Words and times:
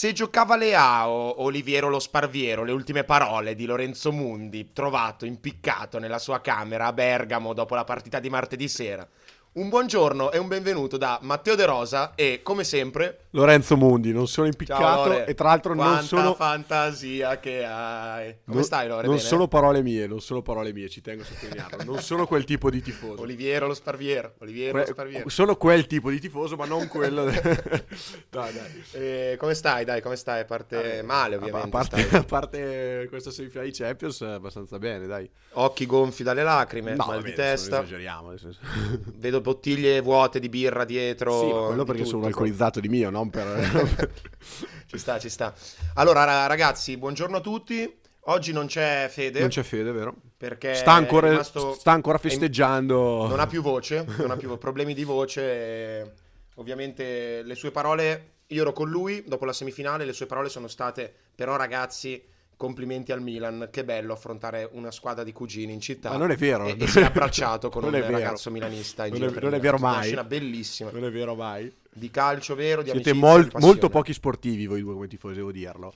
Se 0.00 0.14
giocava 0.14 0.56
Leao, 0.56 1.42
Oliviero 1.42 1.90
lo 1.90 1.98
Sparviero, 1.98 2.64
le 2.64 2.72
ultime 2.72 3.04
parole 3.04 3.54
di 3.54 3.66
Lorenzo 3.66 4.10
Mundi, 4.12 4.72
trovato 4.72 5.26
impiccato 5.26 5.98
nella 5.98 6.18
sua 6.18 6.40
camera 6.40 6.86
a 6.86 6.92
Bergamo 6.94 7.52
dopo 7.52 7.74
la 7.74 7.84
partita 7.84 8.18
di 8.18 8.30
martedì 8.30 8.66
sera. 8.66 9.06
Un 9.52 9.68
buongiorno 9.68 10.30
e 10.30 10.38
un 10.38 10.46
benvenuto 10.46 10.96
da 10.96 11.18
Matteo 11.22 11.56
De 11.56 11.66
Rosa 11.66 12.14
e, 12.14 12.38
come 12.40 12.62
sempre, 12.62 13.24
Lorenzo 13.30 13.76
Mundi. 13.76 14.12
Non 14.12 14.28
sono 14.28 14.46
impiccato 14.46 14.80
Ciao, 15.10 15.24
e 15.26 15.34
tra 15.34 15.48
l'altro 15.48 15.74
non 15.74 15.86
Quanta 15.86 16.02
sono... 16.04 16.34
fantasia 16.34 17.40
che 17.40 17.64
hai. 17.64 18.36
Come 18.44 18.56
non- 18.58 18.62
stai, 18.64 18.86
Lore? 18.86 19.06
Non 19.08 19.16
Bene? 19.16 19.26
sono 19.26 19.48
parole 19.48 19.82
mie, 19.82 20.06
non 20.06 20.20
sono 20.20 20.40
parole 20.40 20.72
mie, 20.72 20.88
ci 20.88 21.00
tengo 21.00 21.22
a 21.22 21.24
sottolinearlo. 21.24 21.82
Non 21.82 21.98
sono 22.00 22.28
quel 22.28 22.44
tipo 22.44 22.70
di 22.70 22.80
tifoso. 22.80 23.22
Oliviero 23.22 23.66
lo 23.66 23.74
Sparviero. 23.74 24.34
Oliviero 24.38 24.76
lo 24.78 24.84
Que- 24.84 24.92
Sparviero. 24.92 25.28
sono 25.28 25.56
quel 25.56 25.88
tipo 25.88 26.10
di 26.10 26.20
tifoso, 26.20 26.54
ma 26.54 26.66
non 26.66 26.86
quello. 26.86 27.24
de- 27.24 27.42
dai, 28.30 28.52
dai. 28.52 28.84
Eh, 28.92 29.36
come 29.36 29.54
stai? 29.54 29.84
Dai, 29.84 30.00
come 30.00 30.14
stai? 30.14 30.42
A 30.42 30.44
parte 30.44 31.02
male, 31.02 31.34
A- 31.34 31.38
ovviamente. 31.38 31.66
A 31.66 31.70
parte, 31.70 32.08
a 32.16 32.22
parte 32.22 33.06
questa 33.08 33.32
semifinale 33.32 33.68
di 33.68 33.76
Champions, 33.76 34.20
abbastanza 34.22 34.78
bene, 34.78 35.08
dai. 35.08 35.28
Occhi 35.54 35.86
gonfi 35.86 36.22
dalle 36.22 36.44
lacrime, 36.44 36.90
No, 36.94 37.04
mal 37.04 37.16
vabbè, 37.16 37.20
di 37.22 37.26
non 37.26 37.34
testa. 37.34 37.76
esageriamo. 37.78 38.36
senso- 38.36 38.58
Vedo 39.40 39.42
bottiglie 39.42 40.00
vuote 40.00 40.38
di 40.38 40.48
birra 40.48 40.84
dietro. 40.84 41.40
Sì, 41.40 41.50
quello 41.66 41.84
perché 41.84 42.02
tutto. 42.02 42.14
sono 42.14 42.26
alcolizzato 42.26 42.78
di 42.80 42.88
mio, 42.88 43.10
non 43.10 43.30
per... 43.30 44.10
Ci 44.86 44.98
sta, 44.98 45.18
ci 45.20 45.28
sta. 45.28 45.54
Allora, 45.94 46.24
ra- 46.24 46.46
ragazzi, 46.46 46.96
buongiorno 46.96 47.36
a 47.36 47.40
tutti. 47.40 47.98
Oggi 48.24 48.52
non 48.52 48.66
c'è 48.66 49.08
Fede 49.08 49.40
non 49.40 49.48
c'è 49.48 49.62
fede, 49.62 49.92
vero? 49.92 50.14
perché 50.36 50.74
Sta 50.74 50.92
ancora, 50.92 51.30
rimasto- 51.30 51.72
sta 51.74 51.92
ancora 51.92 52.18
festeggiando. 52.18 53.26
Non 53.26 53.40
ha 53.40 53.46
più 53.46 53.62
voce, 53.62 54.04
non 54.18 54.30
ha 54.30 54.36
più 54.36 54.56
problemi 54.58 54.92
di 54.92 55.04
voce. 55.04 56.14
Ovviamente 56.56 57.42
le 57.42 57.54
sue 57.54 57.70
parole, 57.70 58.32
io 58.48 58.62
ero 58.62 58.72
con 58.72 58.90
lui 58.90 59.24
dopo 59.26 59.44
la 59.44 59.52
semifinale, 59.52 60.04
le 60.04 60.12
sue 60.12 60.26
parole 60.26 60.48
sono 60.48 60.66
state 60.68 61.12
però 61.34 61.56
ragazzi, 61.56 62.22
complimenti 62.60 63.10
al 63.10 63.22
Milan, 63.22 63.68
che 63.70 63.84
bello 63.84 64.12
affrontare 64.12 64.68
una 64.72 64.90
squadra 64.90 65.24
di 65.24 65.32
cugini 65.32 65.72
in 65.72 65.80
città. 65.80 66.10
Ma 66.10 66.18
non 66.18 66.30
è 66.30 66.36
vero. 66.36 66.66
E, 66.66 66.76
e 66.78 66.86
si 66.86 66.98
è 66.98 67.04
abbracciato 67.04 67.70
con 67.72 67.80
Non 67.80 67.94
un 67.94 68.00
è 68.00 68.02
vero. 68.02 68.12
ragazzo 68.18 68.50
milanista 68.50 69.06
in 69.06 69.12
Non 69.12 69.28
giro 69.28 69.40
è- 69.40 69.42
non 69.42 69.54
è 69.54 69.60
vero 69.60 69.76
Una 69.78 69.90
mai. 69.92 70.02
scena 70.04 70.24
bellissima 70.24 70.90
Non 70.90 71.04
è 71.04 71.10
vero 71.10 71.34
mai. 71.34 71.72
di 71.90 72.10
calcio 72.10 72.54
vero, 72.54 72.82
di 72.82 72.90
Siete 72.90 73.10
amicizia, 73.10 73.30
mol- 73.34 73.50
molto 73.60 73.88
pochi 73.88 74.12
sportivi 74.12 74.66
voi 74.66 74.82
due 74.82 74.92
come 74.92 75.08
tifosi, 75.08 75.36
devo 75.36 75.52
dirlo. 75.52 75.90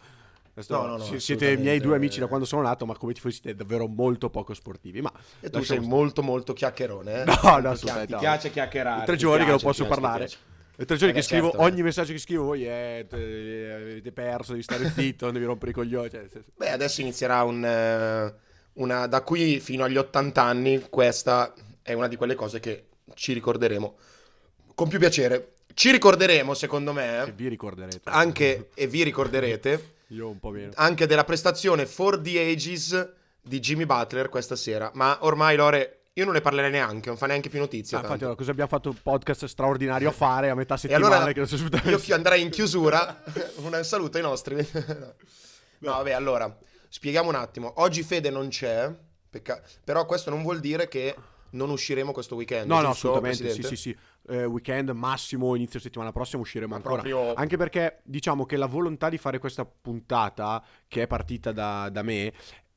No, 0.69 0.83
no, 0.83 0.87
no, 0.87 0.99
si- 1.01 1.05
siete 1.05 1.17
assolutamente. 1.17 1.63
miei 1.63 1.81
due 1.81 1.97
amici 1.97 2.19
da 2.21 2.27
quando 2.29 2.47
sono 2.47 2.63
nato, 2.63 2.87
ma 2.87 2.97
come 2.97 3.13
tifosi 3.13 3.41
siete 3.43 3.55
davvero 3.57 3.87
molto 3.87 4.31
poco 4.31 4.55
sportivi. 4.55 5.03
Ma 5.03 5.13
E 5.41 5.51
tu 5.51 5.63
sei 5.63 5.81
molto 5.81 6.23
molto 6.23 6.55
chiacchierone, 6.55 7.23
eh? 7.23 7.25
No, 7.27 7.35
no, 7.43 7.61
Ti 7.61 7.67
assolutamente 7.67 8.13
Ti 8.15 8.19
piace 8.21 8.51
chiacchierare. 8.51 9.03
I 9.03 9.05
tre 9.05 9.17
ti 9.17 9.21
giorni 9.21 9.45
che 9.45 9.51
non 9.51 9.61
posso 9.61 9.83
ti 9.83 9.89
piace, 9.89 10.01
ti 10.01 10.01
parlare. 10.01 10.31
E 10.77 10.85
tre 10.87 10.97
giorni 10.97 11.13
Eh, 11.13 11.17
che 11.19 11.23
scrivo, 11.23 11.51
certo. 11.51 11.63
ogni 11.63 11.83
messaggio 11.83 12.13
che 12.13 12.19
scrivo 12.19 12.45
voi 12.45 12.65
è 12.65 13.07
"Te- 13.09 13.73
avete 13.75 14.11
perso, 14.13 14.53
devi 14.53 14.65
stare 14.65 14.91
zitto, 14.91 15.25
non 15.27 15.35
devi 15.35 15.47
rompere 15.47 15.71
i 15.71 15.75
coglioni. 15.75 16.11
Cioè, 16.11 16.27
se- 16.31 16.43
Beh, 16.57 16.71
adesso 16.71 17.01
inizierà 17.01 17.43
un, 17.45 17.65
eh, 17.65 18.35
una... 18.75 19.07
Da 19.07 19.23
qui 19.23 19.61
fino 19.61 19.85
agli 19.85 19.97
80 19.97 20.43
anni, 20.43 20.85
questa 20.91 21.55
è 21.83 21.93
una 21.93 22.09
di 22.09 22.17
quelle 22.17 22.35
cose 22.35 22.59
che 22.61 22.87
ci 23.15 23.33
ricorderemo 23.33 23.97
con 24.75 24.89
più 24.89 24.99
piacere. 24.99 25.53
Ci 25.75 25.91
ricorderemo, 25.93 26.55
secondo 26.55 26.93
me, 26.93 27.33
vi 27.37 27.49
ricorderete. 27.49 28.01
anche, 28.11 28.71
e 28.75 28.87
vi 28.89 29.03
ricorderete, 29.05 29.93
Io 30.15 30.29
un 30.29 30.39
po' 30.41 30.51
meno. 30.51 30.73
anche 30.75 31.07
della 31.07 31.25
prestazione 31.25 31.87
for 31.87 32.21
the 32.21 32.39
ages 32.41 33.13
di 33.41 33.59
Jimmy 33.61 33.85
Butler 33.87 34.29
questa 34.29 34.57
sera. 34.57 34.91
Ma 34.95 35.19
ormai, 35.23 35.57
Lore, 35.57 36.01
io 36.17 36.25
non 36.25 36.35
ne 36.35 36.41
parlerei 36.41 36.71
neanche, 36.71 37.09
non 37.09 37.19
fa 37.19 37.27
neanche 37.27 37.49
più 37.49 37.59
notizia. 37.59 37.99
Ah, 37.99 38.03
infatti, 38.03 38.21
allora, 38.23 38.37
cosa 38.37 38.51
abbiamo 38.53 38.69
fatto 38.71 38.91
un 38.91 38.97
podcast 39.03 39.47
straordinario 39.47 40.09
a 40.09 40.13
fare 40.13 40.49
a 40.49 40.55
metà 40.55 40.77
settimana 40.79 41.17
allora 41.17 41.33
che 41.33 41.39
non 41.41 41.49
si 41.49 41.55
aspettava 41.57 41.91
io 41.91 41.99
chi- 41.99 42.13
andrei 42.13 42.41
in 42.43 42.51
chiusura. 42.51 43.23
un 43.59 43.81
saluto 43.83 44.17
ai 44.17 44.23
nostri. 44.23 44.55
no, 45.79 45.91
vabbè, 45.91 46.13
allora, 46.13 46.57
spieghiamo 46.89 47.29
un 47.29 47.35
attimo. 47.35 47.73
Oggi 47.79 48.05
Fede 48.05 48.31
non 48.31 48.47
c'è, 48.49 48.95
pecca- 49.29 49.61
però 49.83 50.07
questo 50.07 50.31
non 50.31 50.43
vuol 50.43 50.61
dire 50.61 50.87
che 50.87 51.17
non 51.51 51.71
usciremo 51.71 52.13
questo 52.13 52.37
weekend. 52.37 52.69
No, 52.69 52.81
no, 52.81 52.91
assolutamente, 52.91 53.37
sì, 53.39 53.43
Presidente? 53.45 53.77
sì, 53.77 53.83
sì. 53.91 53.97
Eh, 54.27 54.45
weekend 54.45 54.91
massimo, 54.91 55.55
inizio 55.57 55.79
settimana 55.81 56.11
prossima 56.13 56.43
usciremo 56.43 56.75
ancora. 56.77 57.03
proprio- 57.03 57.35
Anche 57.35 57.57
perché 57.57 58.01
diciamo 58.05 58.47
che 58.47 58.57
la 58.57 58.67
volontà 58.67 59.09
di 59.09 59.19
fare 59.19 59.39
questa 59.39 59.65
puntata, 59.65 60.63
che 60.89 61.03
è 61.03 61.07
partita 61.09 61.51
da, 61.53 61.89
da 61.91 62.03
me, 62.03 62.33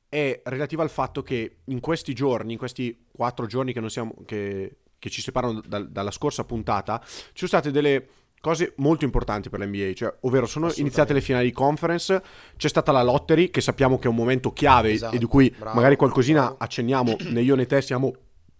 è 0.10 0.42
relativa 0.46 0.84
al 0.84 0.90
fatto 0.90 1.22
che 1.22 1.58
in 1.66 1.80
questi 1.80 2.14
giorni, 2.14 2.54
in 2.54 2.58
questi 2.58 3.06
quattro 3.12 3.46
giorni 3.46 3.74
che, 3.74 3.80
non 3.80 3.90
siamo, 3.90 4.14
che, 4.26 4.78
che 4.98 5.10
ci 5.10 5.22
separano 5.22 5.62
dal- 5.66 5.90
dalla 5.90 6.12
scorsa 6.12 6.44
puntata, 6.44 7.02
ci 7.04 7.46
sono 7.46 7.50
state 7.50 7.72
delle 7.72 8.08
cose 8.40 8.74
molto 8.78 9.04
importanti 9.04 9.50
per 9.50 9.60
l'NBA, 9.60 9.94
cioè, 9.94 10.14
ovvero 10.22 10.46
sono 10.46 10.72
iniziate 10.76 11.14
le 11.14 11.22
finali 11.22 11.46
di 11.46 11.52
conference, 11.52 12.22
c'è 12.56 12.70
stata 12.70 12.92
la 12.92 13.04
lottery, 13.04 13.50
che 13.50 13.62
sappiamo 13.62 13.98
che 13.98 14.06
è 14.06 14.10
un 14.10 14.16
momento 14.16 14.54
chiave 14.54 14.92
Esatto, 14.92 15.16
e 15.16 15.20
di 15.20 15.26
cui 15.26 15.50
bravo, 15.50 15.76
magari 15.76 15.96
qualcosina 15.96 16.42
bravo. 16.42 16.58
accenniamo, 16.60 17.16
né 17.20 17.42
io 17.42 17.56
né 17.56 17.66
te 17.66 17.82
siamo 17.82 18.14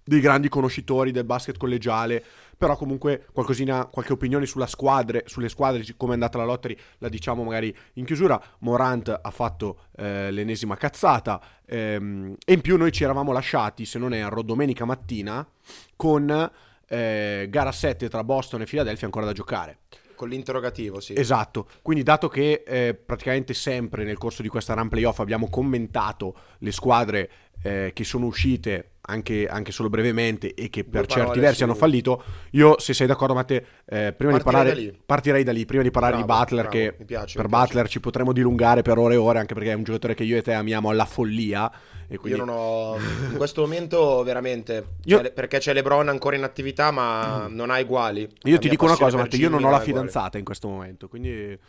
dei 0.04 0.20
grandi 0.20 0.50
conoscitori 0.50 1.12
del 1.12 1.26
basket 1.26 1.58
collegiale, 1.58 2.24
però 2.58 2.76
comunque 2.76 3.26
qualcosina, 3.32 3.86
qualche 3.86 4.14
opinione 4.14 4.46
sulla 4.46 4.66
squadre, 4.66 5.24
sulle 5.28 5.50
squadre, 5.50 5.86
come 5.96 6.12
è 6.12 6.14
andata 6.16 6.38
la 6.38 6.46
lottery, 6.46 6.76
la 6.98 7.10
diciamo 7.10 7.44
magari 7.44 7.76
in 7.94 8.06
chiusura. 8.06 8.42
Morant 8.60 9.20
ha 9.22 9.32
fatto 9.32 9.82
eh, 9.96 10.32
l'ennesima 10.32 10.76
cazzata 10.76 11.40
ehm, 11.66 12.36
e 12.44 12.54
in 12.54 12.62
più 12.62 12.78
noi 12.78 12.92
ci 12.92 13.04
eravamo 13.04 13.32
lasciati, 13.32 13.86
se 13.86 14.00
non 14.00 14.14
erro, 14.14 14.42
domenica 14.42 14.86
mattina 14.86 15.48
con 15.96 16.52
eh, 16.88 17.48
gara 17.50 17.72
7 17.72 18.10
tra 18.10 18.24
Boston 18.24 18.62
e 18.62 18.66
Philadelphia 18.66 19.06
ancora 19.06 19.26
da 19.26 19.34
giocare. 19.34 19.80
Con 20.16 20.30
l'interrogativo, 20.30 21.00
sì. 21.00 21.14
Esatto, 21.16 21.68
quindi 21.84 22.02
dato 22.02 22.28
che 22.28 22.64
eh, 22.66 22.96
praticamente 22.96 23.54
sempre 23.54 24.04
nel 24.04 24.18
corso 24.18 24.42
di 24.42 24.48
questa 24.48 24.74
run 24.74 24.90
playoff 24.90 25.20
abbiamo 25.20 25.48
commentato 25.48 26.36
le 26.58 26.72
squadre 26.72 27.30
eh, 27.62 27.92
che 27.94 28.04
sono 28.04 28.26
uscite 28.26 28.94
anche, 29.10 29.48
anche 29.48 29.72
solo 29.72 29.90
brevemente 29.90 30.54
e 30.54 30.70
che 30.70 30.84
per 30.84 31.02
Due 31.02 31.10
certi 31.10 31.20
parole 31.26 31.40
versi 31.42 31.58
su- 31.58 31.64
hanno 31.64 31.76
fallito, 31.76 32.24
io 32.52 32.80
se 32.80 32.94
sei 32.94 33.08
d'accordo 33.08 33.34
Matte, 33.34 33.66
eh, 33.86 34.14
prima 34.14 34.32
di 34.38 34.44
Partirei 34.44 34.44
parlare, 34.44 34.70
da 34.70 34.76
lì. 34.76 35.00
partirei 35.06 35.44
da 35.44 35.52
lì, 35.52 35.66
prima 35.66 35.84
di 35.84 35.92
parlare 35.92 36.16
Bravo, 36.18 36.28
di 36.34 36.40
Butler 36.40 36.68
bravo, 36.68 36.78
che 36.98 37.06
piace, 37.06 37.38
per. 37.38 37.48
Butler 37.48 37.88
ci 37.90 38.00
potremmo 38.00 38.34
dilungare 38.34 38.82
per 38.82 38.98
ore 38.98 39.14
e 39.14 39.18
ore 39.18 39.40
anche 39.40 39.54
perché 39.54 39.72
è 39.72 39.76
un 39.76 39.84
giocatore 39.84 40.14
che 40.14 40.24
io 40.24 40.38
e 40.38 40.42
te 40.42 40.54
amiamo 40.54 40.90
alla 40.90 41.06
follia 41.06 41.72
quindi 42.08 42.30
Io 42.40 42.46
non 42.46 42.50
ho. 42.58 42.96
In 43.32 43.36
questo 43.36 43.62
momento, 43.62 44.24
veramente. 44.24 44.96
Io- 45.06 45.20
c'è- 45.22 45.32
perché 45.32 45.58
c'è 45.60 45.74
LeBron 45.74 46.08
ancora 46.08 46.38
in 46.38 46.44
attività, 46.44 46.90
ma 46.90 47.48
non 47.50 47.70
ha 47.70 47.80
uguali. 47.80 48.26
io 48.44 48.58
ti 48.60 48.70
dico 48.70 48.86
una 48.86 48.96
cosa 48.96 49.18
Matte, 49.18 49.36
io 49.36 49.50
non 49.50 49.64
ho 49.64 49.70
la 49.70 49.82
fidanzata 49.82 50.38
in 50.38 50.46
questo 50.46 50.70
momento, 50.70 51.10
quindi 51.10 51.60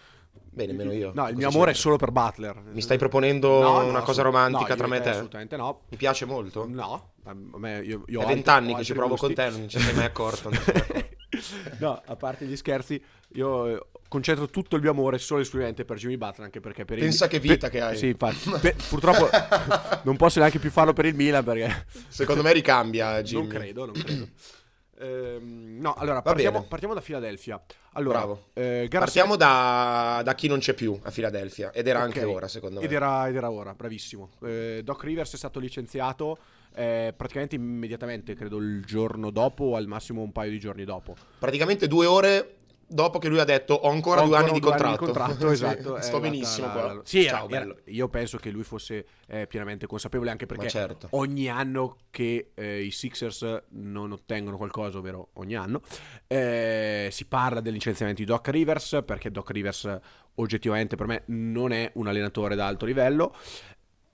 Beh, 0.50 0.66
nemmeno 0.66 0.92
io. 0.92 1.10
No, 1.14 1.28
il 1.28 1.36
mio 1.36 1.48
amore 1.48 1.64
è 1.64 1.72
vedi? 1.72 1.78
solo 1.78 1.96
per 1.96 2.10
Butler. 2.12 2.62
Mi 2.72 2.80
stai 2.80 2.98
proponendo 2.98 3.60
No, 3.60 3.80
no, 3.80 3.86
una 3.88 4.00
cosa 4.02 4.22
romantica 4.22 4.70
no, 4.70 4.76
tra 4.76 4.86
me 4.86 4.96
e 4.96 5.00
te? 5.00 5.08
Assolutamente 5.10 5.56
no. 5.56 5.80
Mi 5.88 5.96
piace 5.96 6.24
molto. 6.24 6.66
No, 6.68 7.10
me, 7.34 7.80
io, 7.80 8.04
io 8.06 8.20
È 8.22 8.26
vent'anni 8.26 8.74
che 8.74 8.84
ci 8.84 8.92
provo 8.92 9.16
gusti. 9.16 9.26
con 9.26 9.34
te, 9.34 9.50
non 9.50 9.68
ci 9.68 9.78
sei 9.80 9.94
mai 9.94 10.04
accorto. 10.04 10.50
no, 11.78 12.02
a 12.04 12.16
parte 12.16 12.44
gli 12.46 12.56
scherzi, 12.56 13.00
io 13.34 13.66
eh, 13.66 13.86
concentro 14.08 14.46
tutto 14.48 14.76
il 14.76 14.82
mio 14.82 14.90
amore 14.90 15.18
solo 15.18 15.40
e 15.40 15.42
esclusivamente 15.42 15.84
per 15.84 15.96
Jimmy 15.98 16.16
Butler, 16.16 16.44
anche 16.46 16.60
perché 16.60 16.84
per 16.84 16.98
il 16.98 17.04
Pensa 17.04 17.26
che 17.28 17.38
vita 17.38 17.68
per- 17.68 17.70
che 17.70 17.80
hai. 17.80 17.96
Sì, 17.96 18.08
infatti. 18.08 18.50
Per- 18.60 18.76
purtroppo 18.88 19.28
non 20.04 20.16
posso 20.16 20.38
neanche 20.38 20.58
più 20.58 20.70
farlo 20.70 20.92
per 20.92 21.06
il 21.06 21.14
Milan 21.14 21.44
perché 21.44 21.86
Secondo 22.08 22.42
me 22.42 22.52
ricambia, 22.52 23.20
Jimmy. 23.22 23.42
non 23.42 23.50
credo, 23.50 23.84
non 23.86 23.94
credo. 23.94 24.28
Ehm, 25.00 25.78
no, 25.80 25.94
allora 25.94 26.22
partiamo, 26.22 26.64
partiamo 26.64 26.92
da 26.92 27.00
Philadelphia. 27.00 27.62
Allora, 27.92 28.36
eh, 28.52 28.86
gara 28.88 29.04
Partiamo 29.04 29.36
da, 29.36 30.20
da 30.24 30.34
chi 30.34 30.48
non 30.48 30.58
c'è 30.58 30.74
più 30.74 30.98
a 31.04 31.10
Filadelfia. 31.12 31.70
Ed 31.70 31.86
era 31.86 32.00
Ok. 32.00 32.04
anche 32.06 32.24
ora, 32.24 32.48
secondo 32.48 32.80
me. 32.80 32.84
Ed 32.84 32.90
era, 32.92 33.28
ed 33.28 33.36
era 33.36 33.48
ora, 33.48 33.74
bravissimo. 33.74 34.30
Eh, 34.42 34.80
Doc 34.82 35.04
Rivers 35.04 35.32
è 35.34 35.36
stato 35.36 35.60
licenziato 35.60 36.38
eh, 36.78 37.12
praticamente 37.16 37.56
immediatamente, 37.56 38.34
credo 38.34 38.58
il 38.58 38.84
giorno 38.84 39.30
dopo 39.30 39.64
o 39.64 39.76
al 39.76 39.86
massimo 39.88 40.22
un 40.22 40.30
paio 40.32 40.50
di 40.52 40.58
giorni 40.60 40.84
dopo. 40.84 41.16
Praticamente 41.38 41.88
due 41.88 42.06
ore 42.06 42.52
dopo 42.90 43.18
che 43.18 43.28
lui 43.28 43.38
ha 43.38 43.44
detto 43.44 43.74
ho 43.74 43.90
ancora, 43.90 44.22
Ho 44.22 44.26
due 44.26 44.36
anni 44.38 44.50
ancora 44.50 44.76
di 44.76 44.82
due 44.82 44.96
contratto. 44.96 45.04
contratto, 45.04 45.50
esatto. 45.50 45.96
è 45.96 46.02
Sto 46.02 46.20
benissimo 46.20 46.66
la- 46.68 47.00
Sì, 47.04 47.24
era- 47.24 47.36
Ciao, 47.36 47.48
era- 47.48 47.58
bello. 47.60 47.78
io 47.84 48.08
penso 48.08 48.38
che 48.38 48.50
lui 48.50 48.62
fosse 48.62 49.04
eh, 49.26 49.46
pienamente 49.46 49.86
consapevole 49.86 50.30
anche 50.30 50.46
perché 50.46 50.68
certo. 50.70 51.08
ogni 51.10 51.50
anno 51.50 51.96
che 52.10 52.52
eh, 52.54 52.80
i 52.82 52.90
Sixers 52.90 53.64
non 53.72 54.12
ottengono 54.12 54.56
qualcosa, 54.56 54.98
ovvero 54.98 55.28
ogni 55.34 55.54
anno, 55.56 55.82
eh, 56.26 57.08
si 57.10 57.26
parla 57.26 57.60
del 57.60 57.74
licenziamento 57.74 58.22
di 58.22 58.26
Doc 58.26 58.48
Rivers 58.48 59.02
perché 59.04 59.30
Doc 59.30 59.50
Rivers 59.50 59.98
oggettivamente 60.36 60.96
per 60.96 61.06
me 61.06 61.22
non 61.26 61.72
è 61.72 61.90
un 61.96 62.06
allenatore 62.06 62.54
da 62.54 62.66
alto 62.68 62.86
livello 62.86 63.34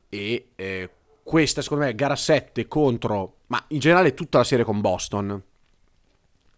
e 0.09 0.49
eh, 0.57 0.91
questa 1.25 1.63
secondo 1.63 1.85
me 1.85 1.95
gara 1.95 2.15
7 2.17 2.69
contro, 2.69 3.39
ma 3.49 3.65
in 3.69 3.81
generale 3.81 4.15
tutta 4.15 4.39
la 4.39 4.45
serie 4.45 4.65
con 4.65 4.81
Boston 4.81 5.43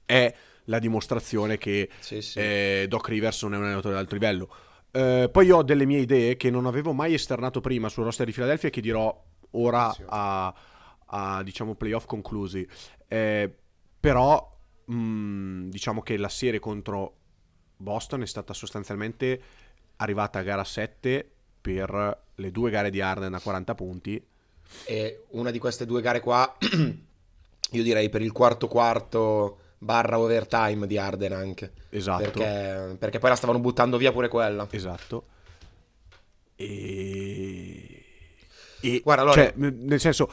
è 0.04 0.34
la 0.64 0.78
dimostrazione 0.78 1.58
che 1.58 1.88
Sì, 2.00 2.20
sì. 2.20 2.38
eh, 2.38 2.86
Doc 2.88 3.08
Rivers 3.08 3.42
non 3.44 3.54
è 3.54 3.56
un 3.56 3.62
allenatore 3.64 3.94
di 3.94 4.00
alto 4.00 4.14
livello. 4.14 4.48
Eh, 4.90 5.28
poi 5.30 5.46
io 5.46 5.58
ho 5.58 5.62
delle 5.62 5.84
mie 5.84 6.00
idee 6.00 6.36
che 6.36 6.50
non 6.50 6.66
avevo 6.66 6.92
mai 6.92 7.14
esternato 7.14 7.60
prima 7.60 7.88
sul 7.88 8.04
roster 8.04 8.26
di 8.26 8.32
Philadelphia 8.32 8.68
e 8.68 8.72
che 8.72 8.80
dirò 8.80 9.24
ora 9.52 9.94
a, 10.06 10.54
a, 11.06 11.42
diciamo 11.42 11.74
playoff 11.74 12.06
conclusi. 12.06 12.66
Eh, 13.06 13.52
però 14.00 14.58
mh, 14.84 15.68
diciamo 15.68 16.02
che 16.02 16.16
la 16.16 16.28
serie 16.28 16.58
contro 16.58 17.14
Boston 17.76 18.22
è 18.22 18.26
stata 18.26 18.52
sostanzialmente 18.54 19.40
arrivata 19.96 20.38
a 20.40 20.42
gara 20.42 20.64
7 20.64 21.30
per 21.60 22.24
le 22.34 22.50
due 22.50 22.70
gare 22.70 22.90
di 22.90 23.00
Arden 23.00 23.34
a 23.34 23.40
40 23.40 23.74
punti. 23.74 24.26
E 24.84 25.24
una 25.30 25.50
di 25.50 25.58
queste 25.58 25.86
due 25.86 26.00
gare 26.00 26.20
qua, 26.20 26.56
io 27.70 27.82
direi 27.82 28.08
per 28.08 28.22
il 28.22 28.32
quarto 28.32 28.68
quarto 28.68 29.58
barra 29.78 30.18
overtime 30.18 30.86
di 30.86 30.98
Arden 30.98 31.32
anche. 31.32 31.72
Esatto. 31.90 32.22
Perché, 32.22 32.96
perché 32.98 33.18
poi 33.18 33.30
la 33.30 33.36
stavano 33.36 33.58
buttando 33.58 33.96
via 33.98 34.12
pure 34.12 34.28
quella. 34.28 34.66
Esatto. 34.70 35.26
E... 36.56 38.04
e 38.80 39.00
Guarda, 39.02 39.22
allora- 39.22 39.42
cioè, 39.42 39.52
nel 39.56 40.00
senso, 40.00 40.32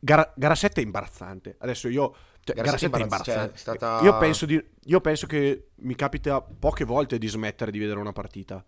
gara, 0.00 0.32
gara 0.36 0.54
7 0.54 0.80
è 0.80 0.84
imbarazzante. 0.84 1.56
Adesso 1.58 1.88
io... 1.88 2.14
Cioè, 2.44 2.56
Gara 2.56 2.66
gara 2.72 2.78
7 2.78 2.86
è 2.86 2.88
sette 2.90 2.98
è 2.98 3.02
imbarazz- 3.02 3.28
imbarazzante. 3.28 3.62
cioè, 3.64 3.76
stata- 3.76 4.04
io, 4.04 4.18
penso 4.18 4.44
di- 4.46 4.64
io 4.84 5.00
penso 5.00 5.26
che 5.26 5.68
mi 5.76 5.94
capita 5.94 6.42
poche 6.42 6.84
volte 6.84 7.16
di 7.16 7.26
smettere 7.26 7.70
di 7.70 7.78
vedere 7.78 7.98
una 7.98 8.12
partita. 8.12 8.62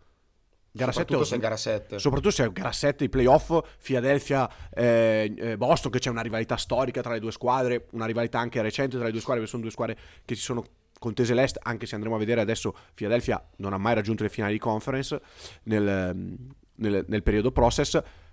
Gara 0.77 0.93
7 0.93 1.15
Soprattutto 1.15 1.19
ho- 1.21 1.25
se 1.25 1.35
è 1.37 1.39
gara 1.39 1.57
7. 1.57 1.99
Soprattutto 1.99 2.31
se 2.31 2.45
è 2.45 2.53
gara 2.53 2.73
7 2.73 3.05
i 3.05 3.09
playoff, 3.09 3.59
Philadelphia, 3.83 4.49
eh, 4.73 5.35
eh, 5.37 5.57
Boston, 5.57 5.91
che 5.91 5.99
c'è 5.99 6.11
una 6.11 6.21
rivalità 6.23 6.57
storica 6.57 7.01
tra 7.01 7.13
le 7.13 7.21
due 7.21 7.33
squadre, 7.33 7.87
una 7.93 8.07
rivalità 8.07 8.39
anche 8.39 8.61
recente 8.63 8.97
tra 8.97 9.07
le 9.07 9.11
due 9.13 9.21
squadre, 9.21 9.43
perché 9.43 9.51
sono 9.57 9.63
due 9.63 9.73
squadre 9.73 9.97
che 10.25 10.35
si 10.35 10.43
sono 10.43 10.65
contese 10.99 11.35
l'est, 11.35 11.59
anche 11.63 11.87
se 11.87 11.95
andremo 11.95 12.17
a 12.17 12.19
vedere 12.19 12.41
adesso 12.41 12.75
Philadelphia 12.95 13.43
non 13.57 13.73
ha 13.73 13.79
mai 13.79 13.95
raggiunto 13.95 14.23
le 14.23 14.29
finali 14.29 14.53
di 14.55 14.59
conference 14.59 15.21
nel, 15.65 15.87
ehm, 15.89 16.37
nel- 16.77 17.05
nel 17.09 17.23
periodo 17.23 17.53
process. 17.53 17.91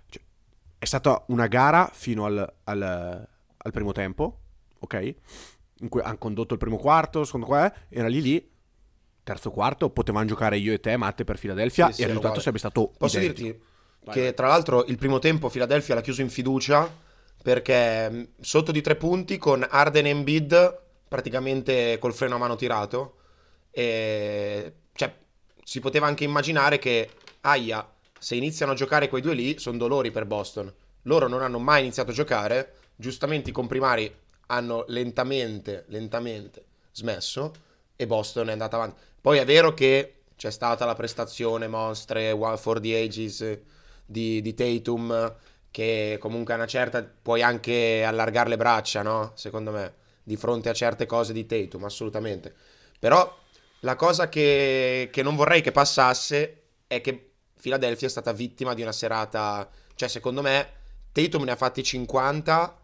Cioè, 0.08 0.22
è 0.78 0.84
stata 0.84 1.24
una 1.28 1.46
gara 1.46 1.90
fino 1.92 2.24
al, 2.24 2.52
al- 2.64 3.28
al 3.56 3.72
primo 3.72 3.92
tempo, 3.92 4.40
ok? 4.80 5.14
In 5.80 5.88
cui 5.88 6.00
hanno 6.02 6.18
condotto 6.18 6.52
il 6.54 6.58
primo 6.60 6.76
quarto, 6.76 7.24
secondo 7.24 7.46
qua 7.46 7.72
era 7.88 8.08
lì 8.08 8.20
lì. 8.22 8.52
Terzo 9.24 9.50
quarto 9.50 9.88
potevamo 9.90 10.26
giocare 10.26 10.58
io 10.58 10.72
e 10.72 10.80
te, 10.80 10.96
Matte, 10.98 11.24
per 11.24 11.38
Philadelphia 11.38 11.90
Sì, 11.90 12.00
e 12.00 12.04
il 12.04 12.08
risultato 12.08 12.40
sarebbe 12.40 12.58
stato 12.58 12.92
Posso 12.96 13.18
identico. 13.18 13.46
dirti 13.48 13.62
Vai, 14.04 14.14
che 14.14 14.22
vai. 14.22 14.34
tra 14.34 14.48
l'altro 14.48 14.84
il 14.84 14.98
primo 14.98 15.18
tempo 15.18 15.48
Philadelphia 15.48 15.94
l'ha 15.94 16.02
chiuso 16.02 16.20
in 16.20 16.28
fiducia 16.28 16.88
perché 17.42 18.10
mh, 18.10 18.28
sotto 18.40 18.70
di 18.70 18.82
tre 18.82 18.96
punti 18.96 19.38
con 19.38 19.66
Arden 19.68 20.06
e 20.06 20.10
Embiid 20.10 20.78
praticamente 21.08 21.98
col 21.98 22.12
freno 22.14 22.34
a 22.34 22.38
mano 22.38 22.54
tirato 22.56 23.16
e 23.70 24.72
cioè, 24.92 25.14
si 25.62 25.80
poteva 25.80 26.06
anche 26.06 26.24
immaginare 26.24 26.78
che 26.78 27.08
aia 27.40 27.86
se 28.18 28.34
iniziano 28.36 28.72
a 28.72 28.74
giocare 28.74 29.08
quei 29.08 29.22
due 29.22 29.34
lì 29.34 29.58
sono 29.58 29.78
dolori 29.78 30.10
per 30.10 30.26
Boston 30.26 30.72
loro 31.02 31.28
non 31.28 31.42
hanno 31.42 31.58
mai 31.58 31.80
iniziato 31.82 32.10
a 32.10 32.14
giocare 32.14 32.74
giustamente 32.94 33.50
i 33.50 33.52
comprimari 33.54 34.14
hanno 34.48 34.84
lentamente 34.88 35.84
lentamente 35.88 36.64
smesso 36.92 37.52
e 37.96 38.06
Boston 38.06 38.48
è 38.48 38.52
andata 38.52 38.76
avanti 38.76 39.00
poi 39.24 39.38
è 39.38 39.46
vero 39.46 39.72
che 39.72 40.24
c'è 40.36 40.50
stata 40.50 40.84
la 40.84 40.92
prestazione 40.92 41.66
mostre 41.66 42.30
One 42.30 42.58
for 42.58 42.78
the 42.78 42.94
Ages 42.94 43.58
di, 44.04 44.42
di 44.42 44.52
Tatum 44.52 45.34
che 45.70 46.18
comunque 46.20 46.52
a 46.52 46.56
una 46.58 46.66
certa 46.66 47.02
puoi 47.02 47.40
anche 47.40 48.04
allargare 48.04 48.50
le 48.50 48.58
braccia, 48.58 49.00
no? 49.00 49.32
Secondo 49.34 49.70
me, 49.70 49.94
di 50.22 50.36
fronte 50.36 50.68
a 50.68 50.74
certe 50.74 51.06
cose 51.06 51.32
di 51.32 51.46
Tatum, 51.46 51.84
assolutamente. 51.84 52.54
Però 52.98 53.34
la 53.80 53.96
cosa 53.96 54.28
che, 54.28 55.08
che 55.10 55.22
non 55.22 55.36
vorrei 55.36 55.62
che 55.62 55.72
passasse 55.72 56.64
è 56.86 57.00
che 57.00 57.30
Philadelphia 57.58 58.08
è 58.08 58.10
stata 58.10 58.30
vittima 58.32 58.74
di 58.74 58.82
una 58.82 58.92
serata, 58.92 59.66
cioè 59.94 60.10
secondo 60.10 60.42
me 60.42 60.68
Tatum 61.12 61.44
ne 61.44 61.52
ha 61.52 61.56
fatti 61.56 61.82
50 61.82 62.78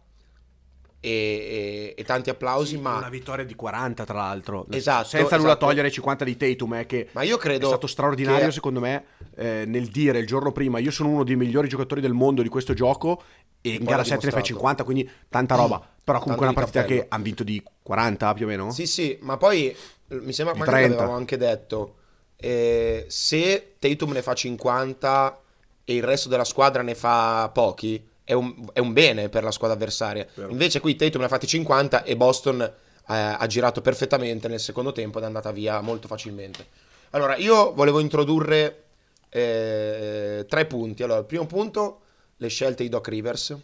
e, 1.01 1.09
e- 1.11 1.95
e 1.97 2.05
tanti 2.05 2.31
applausi, 2.31 2.79
ma... 2.79 2.97
Una 2.97 3.09
vittoria 3.09 3.45
di 3.45 3.55
40, 3.55 4.05
tra 4.05 4.19
l'altro. 4.19 4.67
Esatto, 4.71 5.09
Senza 5.09 5.37
nulla 5.37 5.51
esatto. 5.51 5.67
togliere 5.67 5.87
ai 5.87 5.93
50 5.93 6.25
di 6.25 6.37
Tatum, 6.37 6.75
eh, 6.75 6.87
che 6.87 7.09
Ma 7.13 7.23
io 7.23 7.37
è 7.37 7.39
credo 7.39 7.67
stato 7.69 7.87
straordinario, 7.87 8.47
che- 8.47 8.53
secondo 8.53 8.81
me, 8.81 9.05
eh, 9.35 9.65
nel 9.67 9.89
dire 9.89 10.19
il 10.19 10.27
giorno 10.27 10.53
prima: 10.53 10.79
Io 10.79 10.91
sono 10.91 11.09
uno 11.09 11.25
dei 11.25 11.37
migliori 11.37 11.69
giocatori 11.69 12.01
del 12.01 12.13
mondo 12.13 12.43
di 12.43 12.49
questo 12.49 12.75
gioco. 12.75 13.23
E 13.63 13.71
in 13.75 13.85
gara 13.85 13.99
l'ha 13.99 14.05
7 14.05 14.27
ne 14.27 14.33
fai 14.33 14.43
dimostrato. 14.43 14.47
50, 14.47 14.85
quindi 14.85 15.11
tanta 15.29 15.55
roba. 15.55 15.81
Però 16.03 16.19
comunque 16.19 16.47
è 16.47 16.49
una 16.51 16.59
partita 16.59 16.81
cappello. 16.81 17.01
che 17.03 17.07
hanno 17.11 17.23
vinto 17.23 17.45
di 17.45 17.63
40 17.83 18.35
più 18.35 18.47
o 18.47 18.49
meno. 18.49 18.71
Sì, 18.71 18.87
sì, 18.87 19.19
ma 19.21 19.37
poi 19.37 19.69
eh, 19.69 19.77
mi 20.21 20.33
sembra 20.33 20.55
30. 20.55 20.97
avevamo 20.97 21.17
anche 21.17 21.37
detto 21.37 21.97
eh, 22.37 23.05
se 23.09 23.75
Tatum 23.79 24.13
ne 24.13 24.23
fa 24.23 24.35
50 24.35 25.41
e 25.85 25.95
il 25.95 26.03
resto 26.03 26.29
della 26.29 26.45
squadra 26.45 26.83
ne 26.83 26.95
fa 26.95 27.51
pochi, 27.53 28.03
è 28.25 28.33
un, 28.33 28.67
è 28.73 28.79
un 28.79 28.93
bene 28.93 29.29
per 29.29 29.43
la 29.43 29.51
squadra 29.51 29.77
avversaria. 29.77 30.27
Vero. 30.35 30.51
Invece 30.51 30.81
qui 30.81 30.97
Tatum 30.97 31.21
ne 31.21 31.27
ha 31.27 31.31
fatti 31.31 31.47
50 31.47 32.05
e 32.05 32.17
Boston 32.17 32.61
eh, 32.61 32.73
ha 33.07 33.47
girato 33.47 33.81
perfettamente 33.81 34.49
nel 34.49 34.61
secondo 34.61 34.93
tempo 34.93 35.19
ed 35.19 35.25
è 35.25 35.27
andata 35.27 35.51
via 35.51 35.81
molto 35.81 36.07
facilmente. 36.07 36.67
Allora, 37.11 37.37
io 37.37 37.73
volevo 37.75 37.99
introdurre 37.99 38.85
eh, 39.31 40.45
tre 40.49 40.67
punti. 40.67 41.03
Allora, 41.03 41.21
il 41.21 41.27
primo 41.27 41.47
punto, 41.47 42.01
le 42.37 42.49
scelte 42.49 42.83
di 42.83 42.89
Doc 42.89 43.09
Rivers 43.09 43.57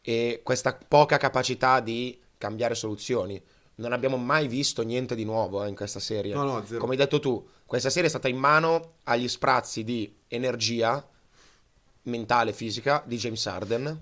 e 0.00 0.40
questa 0.42 0.78
poca 0.86 1.16
capacità 1.16 1.80
di 1.80 2.18
cambiare 2.38 2.74
soluzioni. 2.74 3.40
Non 3.76 3.92
abbiamo 3.92 4.16
mai 4.16 4.46
visto 4.48 4.82
niente 4.82 5.14
di 5.14 5.24
nuovo 5.24 5.64
eh, 5.64 5.68
in 5.68 5.74
questa 5.74 6.00
serie. 6.00 6.32
No, 6.32 6.44
no. 6.44 6.64
Come 6.78 6.92
hai 6.92 6.98
detto 6.98 7.20
tu, 7.20 7.46
questa 7.66 7.90
serie 7.90 8.06
è 8.06 8.10
stata 8.10 8.28
in 8.28 8.36
mano 8.36 8.94
agli 9.04 9.28
sprazzi 9.28 9.84
di 9.84 10.14
energia 10.28 11.06
mentale 12.04 12.50
e 12.50 12.54
fisica 12.54 13.02
di 13.06 13.16
James 13.16 13.46
Harden 13.46 14.00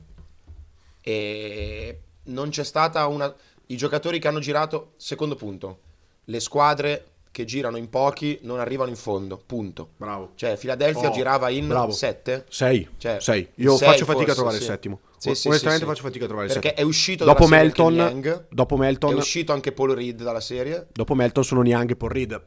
e 1.00 2.00
non 2.24 2.50
c'è 2.50 2.64
stata 2.64 3.06
una... 3.06 3.34
I 3.66 3.76
giocatori 3.76 4.18
che 4.18 4.28
hanno 4.28 4.40
girato, 4.40 4.92
secondo 4.96 5.34
punto, 5.34 5.78
le 6.24 6.40
squadre 6.40 7.06
che 7.32 7.44
girano 7.46 7.78
in 7.78 7.88
pochi 7.88 8.38
non 8.42 8.60
arrivano 8.60 8.90
in 8.90 8.96
fondo, 8.96 9.42
punto. 9.44 9.92
Bravo. 9.96 10.32
Cioè, 10.34 10.58
Philadelphia 10.58 11.08
Oh, 11.08 11.12
girava 11.12 11.48
in 11.48 11.66
bravo. 11.66 11.90
7 11.90 12.44
6. 12.48 12.88
Cioè, 12.98 13.20
6. 13.20 13.48
Io 13.56 13.76
faccio 13.78 14.04
fatica 14.04 14.14
forse, 14.14 14.30
a 14.30 14.34
trovare 14.34 14.56
sì. 14.56 14.62
il 14.62 14.68
settimo. 14.68 15.00
Sì, 15.16 15.34
sì, 15.34 15.48
Onestamente 15.48 15.86
faccio 15.86 16.02
fatica 16.02 16.24
a 16.24 16.26
trovare 16.26 16.48
il 16.48 16.52
perché 16.52 16.68
settimo. 16.68 16.86
è 16.86 16.90
uscito 16.90 17.24
Dopo 17.24 17.46
Melton, 17.46 18.46
dopo 18.50 18.76
Melton, 18.76 19.12
è 19.12 19.14
uscito 19.14 19.52
anche 19.52 19.72
Paul 19.72 19.94
Reed 19.94 20.22
dalla 20.22 20.40
serie. 20.40 20.88
dopo 20.92 21.14
Melton 21.14 21.44
sono 21.44 21.62
Niang 21.62 21.90
e 21.90 21.96
Paul 21.96 22.10
Reed. 22.10 22.42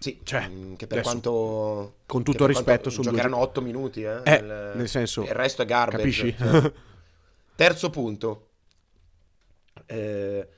Sì, 0.00 0.18
Cioè, 0.24 0.48
mm, 0.48 0.74
che 0.76 0.86
per 0.86 0.98
adesso, 0.98 1.10
quanto 1.12 1.94
con 2.06 2.22
tutto 2.22 2.46
il 2.46 2.52
quanto 2.52 2.70
rispetto, 2.70 2.88
sono 2.90 3.02
due 3.02 3.12
giocheranno 3.12 3.36
8 3.36 3.60
minuti, 3.60 4.02
eh, 4.02 4.20
Eh, 4.24 4.40
nel, 4.40 4.72
nel 4.76 4.88
senso, 4.88 5.22
il 5.22 5.28
resto 5.28 5.60
è 5.60 5.66
garbage. 5.66 6.02
Capisci? 6.02 6.34
Cioè. 6.38 6.72
Terzo 7.54 7.90
punto. 7.90 8.48
Eh, 9.86 10.48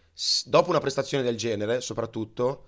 dopo 0.45 0.71
una 0.71 0.79
prestazione 0.79 1.25
del 1.25 1.37
genere, 1.37 1.81
soprattutto 1.81 2.67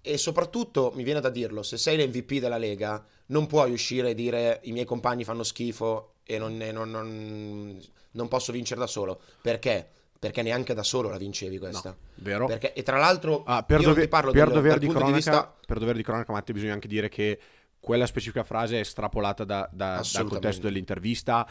e 0.00 0.18
soprattutto 0.18 0.92
mi 0.94 1.02
viene 1.02 1.20
da 1.20 1.30
dirlo, 1.30 1.62
se 1.62 1.76
sei 1.78 1.96
l'MVP 1.98 2.38
della 2.40 2.58
Lega, 2.58 3.04
non 3.26 3.46
puoi 3.46 3.72
uscire 3.72 4.10
e 4.10 4.14
dire 4.14 4.60
i 4.64 4.72
miei 4.72 4.84
compagni 4.84 5.24
fanno 5.24 5.42
schifo 5.42 6.14
e 6.24 6.38
non, 6.38 6.60
e 6.60 6.72
non- 6.72 6.90
non- 6.90 7.80
non 8.12 8.28
posso 8.28 8.50
vincere 8.52 8.80
da 8.80 8.86
solo. 8.86 9.20
Perché? 9.40 9.90
Perché 10.18 10.42
neanche 10.42 10.72
da 10.74 10.82
solo 10.82 11.08
la 11.10 11.18
vincevi 11.18 11.58
questa. 11.58 11.90
No, 11.90 11.96
vero? 12.16 12.46
Perché, 12.46 12.72
e 12.72 12.82
tra 12.82 12.98
l'altro, 12.98 13.42
Ah, 13.44 13.62
per, 13.62 13.82
dove- 13.82 14.08
per 14.08 14.30
del, 14.30 14.44
punto 14.50 14.92
cronaca, 14.94 15.10
vista 15.12 15.54
per 15.66 15.78
dovere 15.78 15.98
di 15.98 16.04
cronaca, 16.04 16.32
Matte, 16.32 16.52
bisogna 16.52 16.72
anche 16.72 16.88
dire 16.88 17.08
che 17.08 17.38
quella 17.78 18.06
specifica 18.06 18.42
frase 18.42 18.76
è 18.76 18.80
estrapolata 18.80 19.44
da- 19.44 19.68
da- 19.72 20.02
dal 20.12 20.26
contesto 20.26 20.62
dell'intervista. 20.62 21.46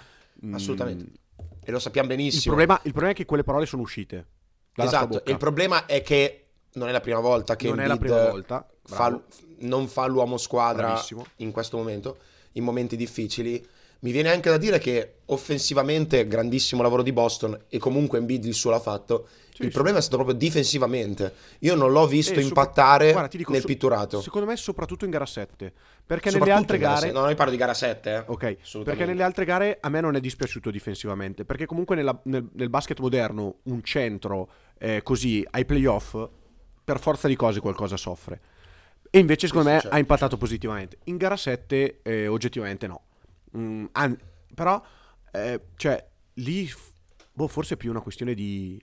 Mm, 0.46 0.54
Assolutamente. 0.54 1.12
e 1.64 1.72
lo 1.72 1.80
sappiamo 1.80 2.10
Il 2.10 2.16
benissimo. 2.18 2.56
problema, 2.56 2.80
il 2.84 2.92
problema 2.92 3.12
è 3.14 3.16
che 3.16 3.26
quelle 3.26 3.44
parole 3.44 3.66
sono 3.66 3.82
uscite. 3.84 4.26
Esatto, 4.76 5.22
il 5.28 5.38
problema 5.38 5.86
è 5.86 6.02
che 6.02 6.42
non 6.74 6.90
è 6.90 6.92
la 6.92 7.00
prima 7.00 7.20
volta 7.20 7.56
che 7.56 7.70
Non 7.70 7.80
è 7.80 7.88
la 7.88 7.94
Embiid 7.94 8.12
prima 8.14 8.30
volta. 8.30 8.68
fa- 8.84 9.22
non 9.60 9.88
fa 9.88 10.06
l'uomo 10.08 10.38
squadra 10.38 10.88
Bravissimo. 10.88 11.26
in 11.38 11.52
questo 11.52 11.78
momento, 11.78 12.18
in 12.54 12.64
momenti 12.64 12.98
difficili. 12.98 13.66
Mi 14.00 14.12
viene 14.12 14.30
anche 14.30 14.50
da 14.50 14.58
dire 14.58 14.78
che 14.78 15.16
offensivamente 15.26 16.28
grandissimo 16.28 16.82
lavoro 16.82 17.02
di 17.02 17.12
Boston 17.12 17.58
e 17.70 17.78
comunque 17.80 18.20
Embiid 18.20 18.46
il 18.46 18.54
suo 18.54 18.70
l'ha 18.72 18.80
fatto. 18.80 19.28
Sì, 19.56 19.62
il 19.62 19.68
sì. 19.68 19.74
problema 19.74 19.98
è 20.00 20.02
stato 20.02 20.18
proprio 20.18 20.36
difensivamente. 20.38 21.34
Io 21.60 21.76
non 21.76 21.92
l'ho 21.92 22.06
visto 22.06 22.34
E 22.34 22.44
sopra- 22.44 22.62
impattare 22.64 23.12
guarda, 23.14 23.30
ti 23.30 23.38
dico, 23.38 23.52
nel 23.54 23.62
so- 23.62 23.68
pitturato. 23.68 24.22
Secondo 24.22 24.48
me, 24.48 24.58
soprattutto 24.58 25.06
in 25.06 25.12
gara 25.12 25.26
7. 25.26 25.72
Perché 26.06 26.30
Soprattutto 26.30 26.38
nelle 26.40 26.52
altre 26.52 26.78
gare. 26.78 27.08
se- 27.08 27.12
No, 27.14 27.22
noi 27.22 27.36
parlo 27.36 27.52
di 27.52 27.58
gara 27.58 27.74
7, 27.74 28.14
eh. 28.14 28.24
Ok, 28.28 28.84
perché 28.84 29.06
nelle 29.06 29.24
altre 29.24 29.46
gare 29.46 29.78
a 29.80 29.88
me 29.90 30.02
non 30.02 30.16
è 30.16 30.20
dispiaciuto 30.20 30.70
difensivamente, 30.72 31.46
perché 31.46 31.66
comunque 31.66 31.96
nella- 31.96 32.20
nel, 32.26 32.48
nel 32.52 32.70
basket 32.70 33.00
moderno 33.00 33.60
un 33.64 33.82
centro 33.84 34.50
eh, 34.78 35.02
così 35.04 35.44
ai 35.52 35.64
playoff 35.64 36.18
per 36.84 37.00
forza 37.00 37.30
di 37.30 37.36
cose 37.38 37.62
qualcosa 37.62 37.96
soffre. 37.96 38.40
E 39.10 39.20
invece 39.20 39.48
secondo 39.48 39.70
sì, 39.70 39.74
me 39.76 39.80
certo, 39.82 39.96
ha 39.96 40.00
impattato 40.00 40.36
positivamente. 40.38 40.98
In 41.06 41.16
gara 41.16 41.38
7 41.38 42.00
eh, 42.04 42.28
oggettivamente 42.28 42.86
no. 42.88 43.02
Mm, 43.58 43.86
an- 43.94 44.18
però, 44.54 44.82
eh, 45.32 45.62
cioè, 45.76 46.06
lì 46.36 46.70
boh, 47.34 47.48
forse 47.48 47.74
è 47.76 47.78
più 47.78 47.90
una 47.90 48.02
questione 48.02 48.34
di, 48.34 48.82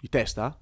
di 0.00 0.08
testa? 0.08 0.58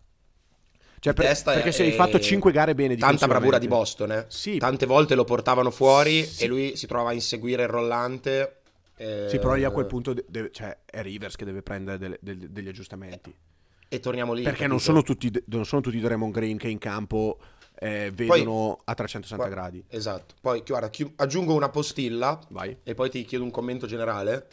Cioè, 0.99 1.13
per- 1.13 1.43
perché 1.45 1.69
e- 1.69 1.73
se 1.73 1.83
hai 1.85 1.93
fatto 1.93 2.19
5 2.19 2.51
gare 2.53 2.75
bene 2.75 2.97
Tanta 2.97 3.27
bravura 3.27 3.59
di 3.59 3.69
Boston, 3.69 4.13
eh. 4.13 4.25
Sì. 4.29 4.59
Tante 4.59 4.87
volte 4.87 5.15
lo 5.15 5.25
portavano 5.25 5.71
fuori 5.71 6.25
Sì. 6.25 6.45
e 6.45 6.47
lui 6.47 6.77
si 6.77 6.87
trovava 6.87 7.11
a 7.11 7.13
inseguire 7.13 7.63
il 7.65 7.69
rollante. 7.69 8.61
eh, 8.99 9.27
Sì, 9.29 9.39
però 9.39 9.53
lì 9.53 9.63
a 9.65 9.71
quel 9.71 9.85
punto 9.85 10.15
de- 10.15 10.25
deve- 10.27 10.51
cioè, 10.53 10.75
è 10.87 11.03
Rivers 11.03 11.37
che 11.37 11.45
deve 11.45 11.61
prendere 11.61 11.99
delle- 11.99 12.19
del- 12.23 12.49
degli 12.51 12.69
aggiustamenti. 12.69 13.33
E 13.89 14.01
torniamo 14.01 14.33
lì. 14.33 14.43
Perché 14.43 14.67
non 14.67 14.81
sono, 14.81 15.03
tutti, 15.03 15.31
non 15.49 15.67
sono 15.67 15.83
tutti 15.83 16.01
Draymond 16.01 16.33
Green 16.33 16.57
che 16.57 16.69
in 16.69 16.79
campo 16.79 17.39
eh, 17.79 18.11
vedono 18.15 18.81
a 18.85 18.95
360 18.95 19.49
gradi. 19.49 19.85
Esatto. 19.89 20.35
Poi 20.41 20.63
guarda, 20.67 20.89
chi- 20.91 21.13
aggiungo 21.17 21.55
una 21.55 21.69
postilla 21.69 22.39
Vai. 22.49 22.77
e 22.83 22.95
poi 22.95 23.11
ti 23.11 23.25
chiedo 23.25 23.45
un 23.45 23.51
commento 23.51 23.87
generale. 23.87 24.47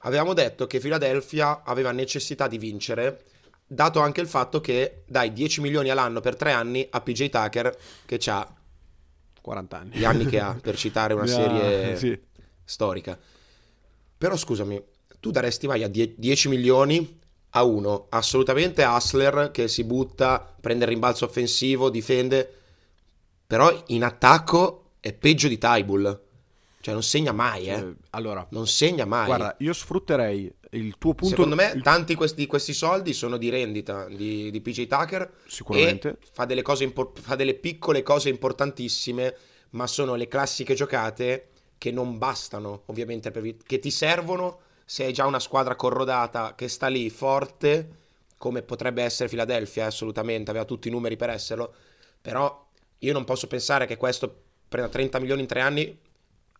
Avevamo 0.00 0.32
detto 0.34 0.66
che 0.66 0.78
Philadelphia 0.78 1.62
aveva 1.64 1.90
necessità 1.90 2.46
di 2.48 2.58
vincere, 2.58 3.24
dato 3.66 4.00
anche 4.00 4.20
il 4.20 4.28
fatto 4.28 4.60
che 4.60 5.02
dai 5.06 5.32
10 5.32 5.60
milioni 5.60 5.88
all'anno 5.90 6.20
per 6.20 6.36
tre 6.36 6.52
anni 6.52 6.86
a 6.90 7.00
PJ 7.00 7.28
Tucker, 7.28 7.76
che 8.04 8.18
ha 8.26 8.54
40 9.40 9.78
anni. 9.78 9.96
gli 9.96 10.04
anni 10.04 10.26
che 10.26 10.38
ha, 10.40 10.56
per 10.60 10.76
citare 10.76 11.14
una 11.14 11.22
Ah, 11.24 11.26
serie 11.26 11.96
sì. 11.96 12.18
storica. 12.64 13.18
Però 14.18 14.36
scusami, 14.36 14.82
tu 15.20 15.30
daresti 15.30 15.66
mai 15.66 15.82
a 15.82 15.88
die- 15.88 16.14
10 16.16 16.48
milioni 16.48 17.18
a 17.56 17.64
uno 17.64 18.06
assolutamente 18.10 18.84
hustler 18.84 19.50
che 19.50 19.66
si 19.66 19.82
butta, 19.84 20.54
prende 20.60 20.84
il 20.84 20.90
rimbalzo 20.90 21.24
offensivo, 21.24 21.88
difende, 21.88 22.52
però 23.46 23.82
in 23.88 24.04
attacco 24.04 24.90
è 25.00 25.12
peggio 25.14 25.48
di 25.48 25.56
Tybull. 25.56 26.20
Cioè 26.80 26.92
non 26.92 27.02
segna 27.02 27.32
mai, 27.32 27.68
eh. 27.68 27.78
Eh, 27.78 27.94
allora, 28.10 28.46
Non 28.50 28.66
segna 28.68 29.06
mai. 29.06 29.24
guarda, 29.26 29.56
io 29.58 29.72
sfrutterei 29.72 30.52
il 30.72 30.96
tuo 30.98 31.14
punto. 31.14 31.34
Secondo 31.34 31.54
me 31.56 31.72
il- 31.74 31.82
tanti 31.82 32.14
questi, 32.14 32.42
di 32.42 32.46
questi 32.46 32.74
soldi 32.74 33.12
sono 33.14 33.38
di 33.38 33.48
rendita 33.48 34.04
di, 34.06 34.50
di 34.50 34.60
PJ 34.60 34.86
Tucker 34.86 35.32
Sicuramente. 35.46 36.18
fa 36.32 36.44
delle, 36.44 36.62
cose 36.62 36.84
impor- 36.84 37.18
fa 37.18 37.34
delle 37.36 37.54
piccole 37.54 38.02
cose 38.04 38.28
importantissime, 38.28 39.34
ma 39.70 39.86
sono 39.88 40.14
le 40.14 40.28
classiche 40.28 40.74
giocate 40.74 41.48
che 41.78 41.90
non 41.90 42.18
bastano, 42.18 42.82
ovviamente, 42.86 43.30
vi- 43.32 43.56
che 43.66 43.78
ti 43.80 43.90
servono 43.90 44.60
se 44.88 45.02
hai 45.02 45.12
già 45.12 45.26
una 45.26 45.40
squadra 45.40 45.74
corrodata 45.74 46.54
che 46.54 46.68
sta 46.68 46.86
lì 46.86 47.10
forte, 47.10 48.04
come 48.38 48.62
potrebbe 48.62 49.02
essere 49.02 49.28
Philadelphia, 49.28 49.82
eh, 49.82 49.86
assolutamente, 49.88 50.50
aveva 50.50 50.64
tutti 50.64 50.86
i 50.86 50.92
numeri 50.92 51.16
per 51.16 51.30
esserlo, 51.30 51.74
però 52.22 52.64
io 53.00 53.12
non 53.12 53.24
posso 53.24 53.48
pensare 53.48 53.84
che 53.84 53.96
questo 53.96 54.44
prenda 54.68 54.88
30 54.88 55.18
milioni 55.18 55.40
in 55.40 55.46
tre 55.48 55.60
anni 55.60 55.98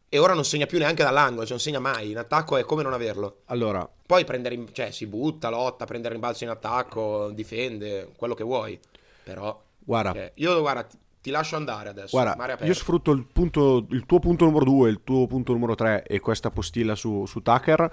e 0.08 0.18
ora 0.18 0.34
non 0.34 0.44
segna 0.44 0.66
più 0.66 0.78
neanche 0.78 1.04
dall'angolo, 1.04 1.42
cioè 1.42 1.50
non 1.50 1.60
segna 1.60 1.78
mai, 1.78 2.10
in 2.10 2.18
attacco 2.18 2.56
è 2.56 2.64
come 2.64 2.82
non 2.82 2.92
averlo. 2.92 3.42
Allora, 3.46 3.88
Poi 4.06 4.24
prende 4.24 4.48
rim- 4.48 4.72
cioè, 4.72 4.90
si 4.90 5.06
butta, 5.06 5.48
lotta, 5.48 5.84
prende 5.84 6.08
il 6.08 6.14
rimbalzo 6.14 6.42
in 6.42 6.50
attacco, 6.50 7.30
difende, 7.30 8.10
quello 8.16 8.34
che 8.34 8.42
vuoi. 8.44 8.78
Però, 9.22 9.62
guarda, 9.78 10.12
cioè, 10.12 10.32
io 10.34 10.60
guarda, 10.60 10.86
ti, 11.26 11.30
lascio 11.30 11.56
andare 11.56 11.88
adesso. 11.88 12.08
Guarda, 12.10 12.64
io 12.64 12.74
sfrutto 12.74 13.10
il, 13.10 13.26
punto, 13.26 13.86
il 13.90 14.06
tuo 14.06 14.18
punto 14.18 14.44
numero 14.44 14.64
2, 14.64 14.90
il 14.90 15.00
tuo 15.02 15.26
punto 15.26 15.52
numero 15.52 15.74
3 15.74 16.04
e 16.04 16.20
questa 16.20 16.50
postilla 16.50 16.94
su, 16.94 17.26
su 17.26 17.42
Tucker 17.42 17.92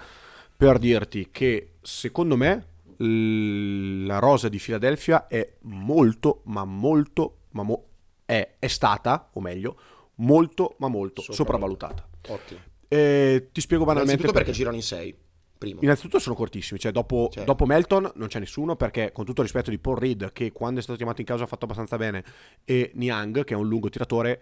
per 0.55 0.77
dirti 0.77 1.29
che 1.31 1.73
secondo 1.81 2.37
me 2.37 2.67
la 2.97 4.19
rosa 4.19 4.49
di 4.49 4.59
Philadelphia 4.59 5.27
è 5.27 5.55
molto, 5.61 6.41
ma 6.45 6.63
molto, 6.63 7.37
ma 7.51 7.63
mo- 7.63 7.85
è, 8.25 8.55
è 8.59 8.67
stata, 8.67 9.29
o 9.33 9.41
meglio, 9.41 9.77
molto, 10.15 10.75
ma 10.77 10.87
molto 10.87 11.21
Sopravvalutata. 11.21 12.07
sopravvalutata. 12.23 12.43
Ottimo. 12.43 12.59
E 12.87 13.49
ti 13.51 13.61
spiego 13.61 13.83
banalmente 13.83 14.21
Innanzitutto 14.21 14.45
perché 14.45 14.57
girano 14.57 14.75
in 14.75 14.83
6. 14.83 15.15
Primo. 15.63 15.79
Innanzitutto 15.81 16.19
sono 16.19 16.35
cortissimi, 16.35 16.79
cioè 16.79 16.91
dopo, 16.91 17.29
Certo. 17.31 17.49
dopo 17.49 17.65
Melton 17.65 18.11
non 18.15 18.27
c'è 18.27 18.39
nessuno 18.39 18.75
perché 18.75 19.11
con 19.11 19.25
tutto 19.25 19.41
il 19.41 19.47
rispetto 19.47 19.69
di 19.69 19.79
Paul 19.79 19.97
Reed 19.97 20.31
che 20.33 20.51
quando 20.51 20.79
è 20.79 20.83
stato 20.83 20.97
chiamato 20.97 21.21
in 21.21 21.27
causa 21.27 21.43
ha 21.43 21.47
fatto 21.47 21.65
abbastanza 21.65 21.97
bene 21.97 22.23
e 22.65 22.91
Niang 22.95 23.43
che 23.43 23.53
è 23.53 23.57
un 23.57 23.67
lungo 23.67 23.89
tiratore, 23.89 24.41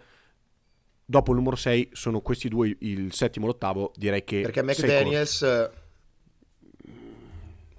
dopo 1.06 1.32
il 1.32 1.38
numero 1.38 1.56
6 1.56 1.90
sono 1.94 2.22
questi 2.22 2.48
due 2.50 2.76
il 2.80 3.14
settimo 3.14 3.46
e 3.46 3.50
l'ottavo, 3.50 3.92
direi 3.96 4.24
che... 4.24 4.42
Perché. 4.42 4.64
McDaniels... 4.64 5.42
eh, 5.42 5.70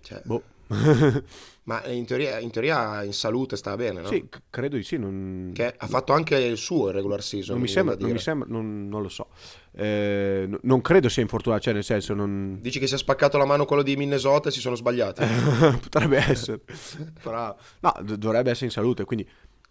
Cioè, 0.02 0.20
Boh. 0.24 0.42
ma 1.64 1.84
in 1.86 2.04
teoria, 2.06 2.38
in 2.40 2.50
teoria 2.50 3.02
in 3.04 3.12
salute 3.12 3.56
sta 3.56 3.76
bene, 3.76 4.00
no? 4.00 4.08
sì, 4.08 4.26
c- 4.28 4.40
credo 4.50 4.76
di 4.76 4.82
sì, 4.82 4.96
non... 4.96 5.52
Che 5.54 5.74
ha 5.76 5.86
fatto 5.86 6.12
anche 6.12 6.36
il 6.36 6.56
suo 6.56 6.88
in 6.88 6.94
regular 6.94 7.22
season. 7.22 7.54
non 7.54 7.62
mi 7.62 7.68
sembra, 7.68 7.94
non, 7.98 8.10
mi 8.10 8.18
sembra 8.18 8.48
non, 8.50 8.88
non 8.88 9.00
lo 9.02 9.08
so. 9.08 9.28
Eh, 9.72 10.44
n- 10.48 10.58
non 10.62 10.80
credo 10.80 11.08
sia 11.08 11.22
infortunato, 11.22 11.62
cioè 11.62 11.72
nel 11.74 11.84
senso 11.84 12.14
non... 12.14 12.58
Dici 12.60 12.78
che 12.80 12.86
si 12.88 12.94
è 12.94 12.98
spaccato 12.98 13.38
la 13.38 13.44
mano 13.44 13.64
quello 13.64 13.82
di 13.82 13.94
Minnesota 13.96 14.48
e 14.48 14.52
si 14.52 14.58
sono 14.60 14.74
sbagliati. 14.74 15.24
Potrebbe 15.80 16.16
essere. 16.18 16.60
Però, 17.22 17.54
no, 17.80 17.94
d- 18.02 18.16
dovrebbe 18.16 18.50
essere 18.50 18.66
in 18.66 18.72
salute. 18.72 19.04
Quindi 19.04 19.28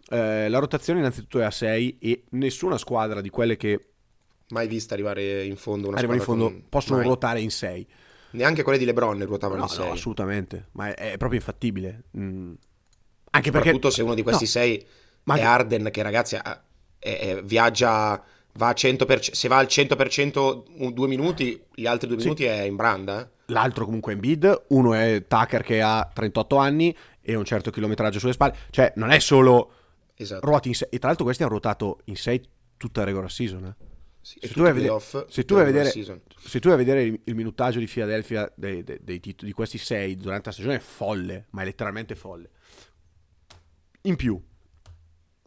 eh, 0.08 0.48
la 0.48 0.58
rotazione 0.58 0.98
innanzitutto 1.00 1.40
è 1.40 1.44
a 1.44 1.50
6 1.50 1.98
e 2.00 2.24
nessuna 2.30 2.78
squadra 2.78 3.20
di 3.20 3.28
quelle 3.28 3.56
che 3.56 3.86
Mai 4.48 4.66
vista 4.68 4.92
arrivare 4.92 5.44
in 5.44 5.56
fondo 5.56 5.88
una 5.88 5.96
arrivano 5.96 6.18
in 6.18 6.24
fondo 6.24 6.44
con- 6.44 6.64
possono 6.68 6.96
mai. 6.98 7.06
ruotare 7.06 7.40
in 7.40 7.50
6. 7.50 7.86
Neanche 8.32 8.62
quelle 8.62 8.78
di 8.78 8.84
LeBron 8.84 9.24
ruotavano 9.26 9.60
No, 9.60 9.66
in 9.70 9.76
no, 9.78 9.82
6. 9.84 9.90
assolutamente. 9.92 10.68
Ma 10.72 10.94
è, 10.94 11.12
è 11.12 11.16
proprio 11.16 11.38
infattibile. 11.40 12.04
Mm. 12.16 12.52
Anche 13.34 13.50
perché 13.50 13.68
Soprattutto 13.70 13.90
se 13.90 14.02
uno 14.02 14.14
di 14.14 14.22
questi 14.22 14.44
No, 14.44 14.50
sei 14.50 14.86
ma 15.24 15.36
è 15.36 15.42
Arden, 15.42 15.88
che 15.90 16.02
ragazzi 16.02 16.34
è- 16.36 16.60
è- 16.98 17.40
viaggia, 17.42 18.22
va 18.54 18.68
a 18.68 18.72
100%, 18.74 19.32
se 19.34 19.48
va 19.48 19.56
al 19.58 19.66
100% 19.66 20.64
un- 20.78 20.92
due 20.92 21.08
minuti, 21.08 21.62
gli 21.74 21.86
altri 21.86 22.08
due 22.08 22.18
Sì. 22.18 22.24
minuti 22.24 22.44
è 22.44 22.62
in 22.62 22.76
branda. 22.76 23.22
eh. 23.22 23.28
l'altro 23.52 23.84
comunque 23.84 24.12
è 24.12 24.14
Embiid, 24.14 24.64
uno 24.68 24.94
è 24.94 25.24
Tucker 25.28 25.62
che 25.62 25.82
ha 25.82 26.08
38 26.10 26.56
anni 26.56 26.96
e 27.20 27.34
un 27.34 27.44
certo 27.44 27.70
chilometraggio 27.70 28.18
sulle 28.18 28.32
spalle. 28.32 28.56
Cioè, 28.70 28.92
non 28.96 29.10
è 29.10 29.18
solo 29.18 29.72
Esatto. 30.14 30.46
ruoti 30.46 30.68
in 30.68 30.74
6. 30.74 30.88
E 30.90 30.98
tra 30.98 31.08
l'altro 31.08 31.24
questi 31.24 31.42
hanno 31.42 31.50
ruotato 31.52 31.98
in 32.04 32.16
6 32.16 32.42
tutta 32.78 33.00
la 33.00 33.06
regular 33.06 33.30
season. 33.30 33.64
eh. 33.66 33.74
Sì, 34.22 34.38
Se 34.40 34.48
tu 34.52 34.60
vai 34.60 34.68
a 34.68 34.70
i 34.70 34.74
vedere- 34.74 34.94
playoff 34.96 35.28
se 35.28 35.44
tu 35.44 35.54
vai 35.54 35.62
a 35.64 35.66
vedere-. 35.66 35.90
Se 35.90 36.60
tu 36.60 36.68
vai 36.68 36.74
a 36.74 36.76
vedere 36.78 37.02
il, 37.02 37.20
il 37.24 37.34
minutaggio 37.34 37.78
di 37.80 37.86
Philadelphia 37.86 38.50
dei, 38.54 38.82
dei- 38.84 38.98
dei 39.02 39.18
tit- 39.20 39.44
di 39.44 39.52
questi 39.52 39.78
6 39.78 40.16
durante 40.16 40.46
la 40.46 40.52
stagione 40.52 40.76
è 40.76 40.80
folle, 40.80 41.46
ma 41.50 41.62
è 41.62 41.64
letteralmente 41.64 42.14
folle. 42.14 42.50
In 44.02 44.16
più, 44.16 44.40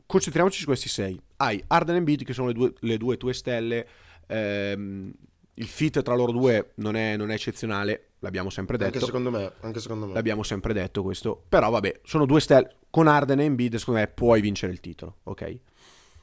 concentriamoci 0.06 0.60
su 0.60 0.66
questi 0.66 0.90
6. 0.90 1.20
Hai 1.38 1.64
Arden 1.68 1.96
e 1.96 1.98
Embiid 2.00 2.24
che 2.24 2.34
sono 2.34 2.48
le 2.48 2.54
due, 2.54 2.74
le 2.80 2.98
due 2.98 3.18
tue 3.18 3.34
stelle. 3.34 3.88
ehm, 4.28 5.12
il 5.58 5.68
fit 5.68 6.02
tra 6.02 6.16
loro 6.16 6.34
due 6.34 6.72
non 6.76 6.98
è, 6.98 7.16
non 7.16 7.32
è 7.32 7.34
eccezionale, 7.36 8.10
l'abbiamo 8.20 8.50
sempre 8.50 8.76
detto. 8.78 8.96
Anche 8.96 9.06
secondo 9.06 9.32
me, 9.32 9.54
anche 9.62 9.80
secondo 9.80 10.06
me. 10.06 10.14
L'abbiamo 10.14 10.44
sempre 10.44 10.74
detto 10.74 11.02
questo. 11.02 11.46
Però 11.48 11.70
vabbè, 11.70 12.02
sono 12.04 12.26
due 12.26 12.42
stelle. 12.42 12.76
Con 12.90 13.08
Arden 13.08 13.40
e 13.40 13.44
Embiid, 13.46 13.76
secondo 13.76 14.02
me, 14.02 14.08
puoi 14.08 14.42
vincere 14.42 14.74
il 14.74 14.82
titolo, 14.82 15.20
ok? 15.24 15.60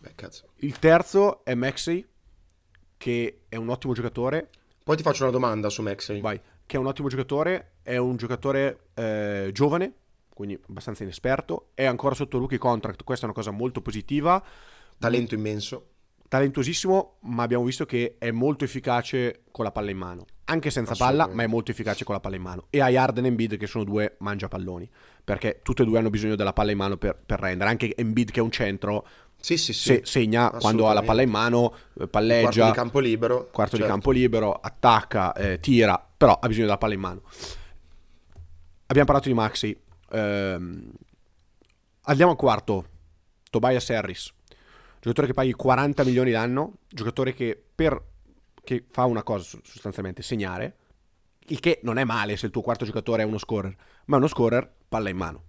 Beh. 0.00 0.14
Il 0.56 0.78
terzo 0.78 1.44
è 1.44 1.54
Maxey, 1.54 2.06
che 3.02 3.40
è 3.48 3.56
un 3.56 3.68
ottimo 3.68 3.94
giocatore. 3.94 4.48
Poi 4.84 4.96
ti 4.96 5.02
faccio 5.02 5.24
una 5.24 5.32
domanda 5.32 5.68
su 5.68 5.82
Maxey. 5.82 6.20
Vai, 6.20 6.40
che 6.64 6.76
è 6.76 6.78
un 6.78 6.86
ottimo 6.86 7.08
giocatore, 7.08 7.72
è 7.82 7.96
un 7.96 8.14
giocatore 8.14 8.90
eh, 8.94 9.50
giovane, 9.52 9.92
quindi 10.32 10.56
abbastanza 10.68 11.02
inesperto, 11.02 11.70
è 11.74 11.84
ancora 11.84 12.14
sotto 12.14 12.38
rookie 12.38 12.58
contract, 12.58 13.02
questa 13.02 13.24
è 13.24 13.28
una 13.28 13.34
cosa 13.36 13.50
molto 13.50 13.80
positiva, 13.82 14.40
Talento 14.98 15.34
immenso. 15.34 15.86
talentuosissimo, 16.28 17.16
ma 17.22 17.42
abbiamo 17.42 17.64
visto 17.64 17.84
che 17.86 18.14
è 18.18 18.30
molto 18.30 18.62
efficace 18.62 19.42
con 19.50 19.64
la 19.64 19.72
palla 19.72 19.90
in 19.90 19.98
mano, 19.98 20.26
anche 20.44 20.70
senza 20.70 20.94
palla, 20.94 21.26
ma 21.26 21.42
è 21.42 21.48
molto 21.48 21.72
efficace 21.72 22.04
con 22.04 22.14
la 22.14 22.20
palla 22.20 22.36
in 22.36 22.42
mano. 22.42 22.66
E 22.70 22.80
hai 22.80 22.96
Arden 22.96 23.24
e 23.24 23.28
Embiid 23.28 23.56
che 23.56 23.66
sono 23.66 23.82
due 23.82 24.14
mangiapalloni, 24.20 24.88
perché 25.24 25.58
tutte 25.64 25.82
e 25.82 25.86
due 25.86 25.98
hanno 25.98 26.10
bisogno 26.10 26.36
della 26.36 26.52
palla 26.52 26.70
in 26.70 26.78
mano 26.78 26.96
per, 26.96 27.20
per 27.26 27.40
rendere, 27.40 27.68
anche 27.68 27.96
Embiid 27.96 28.30
che 28.30 28.38
è 28.38 28.42
un 28.42 28.52
centro, 28.52 29.04
Sì, 29.42 29.56
sì, 29.56 29.72
sì. 29.72 29.80
se- 29.82 30.02
segna 30.04 30.50
quando 30.50 30.88
ha 30.88 30.92
la 30.92 31.02
palla 31.02 31.22
in 31.22 31.28
mano, 31.30 31.72
eh, 31.74 31.78
Quarto 31.94 32.06
palleggia, 32.10 32.66
di 32.66 32.72
campo 32.76 33.00
libero. 33.00 33.48
quarto 33.50 33.74
di 33.74 33.82
certo. 33.82 33.92
campo 33.92 34.10
libero, 34.12 34.54
attacca, 34.54 35.32
eh, 35.34 35.58
tira, 35.58 36.00
però 36.16 36.38
ha 36.40 36.46
bisogno 36.46 36.66
della 36.66 36.78
palla 36.78 36.94
in 36.94 37.00
mano. 37.00 37.22
Abbiamo 38.86 39.06
parlato 39.06 39.28
di 39.28 39.34
Maxi. 39.34 39.76
ehm, 40.10 40.90
andiamo 42.02 42.30
al 42.32 42.36
quarto. 42.36 42.86
Tobias 43.50 43.90
Harris. 43.90 44.32
Giocatore 45.00 45.26
che 45.26 45.32
paghi 45.34 45.52
40 45.52 46.04
milioni 46.04 46.30
l'anno. 46.30 46.74
Giocatore 46.88 47.32
che, 47.34 47.60
per, 47.74 48.00
che 48.62 48.84
fa 48.90 49.04
una 49.06 49.22
cosa 49.22 49.42
so- 49.44 49.60
sostanzialmente, 49.64 50.22
segnare. 50.22 50.76
Il 51.46 51.58
che 51.58 51.80
non 51.82 51.98
è 51.98 52.04
male 52.04 52.36
se 52.36 52.46
il 52.46 52.52
tuo 52.52 52.62
quarto 52.62 52.84
giocatore 52.84 53.22
è 53.22 53.24
uno 53.24 53.38
scorer. 53.38 53.74
Ma 54.04 54.16
è 54.16 54.18
uno 54.18 54.28
scorer, 54.28 54.70
palla 54.88 55.08
in 55.08 55.16
mano. 55.16 55.42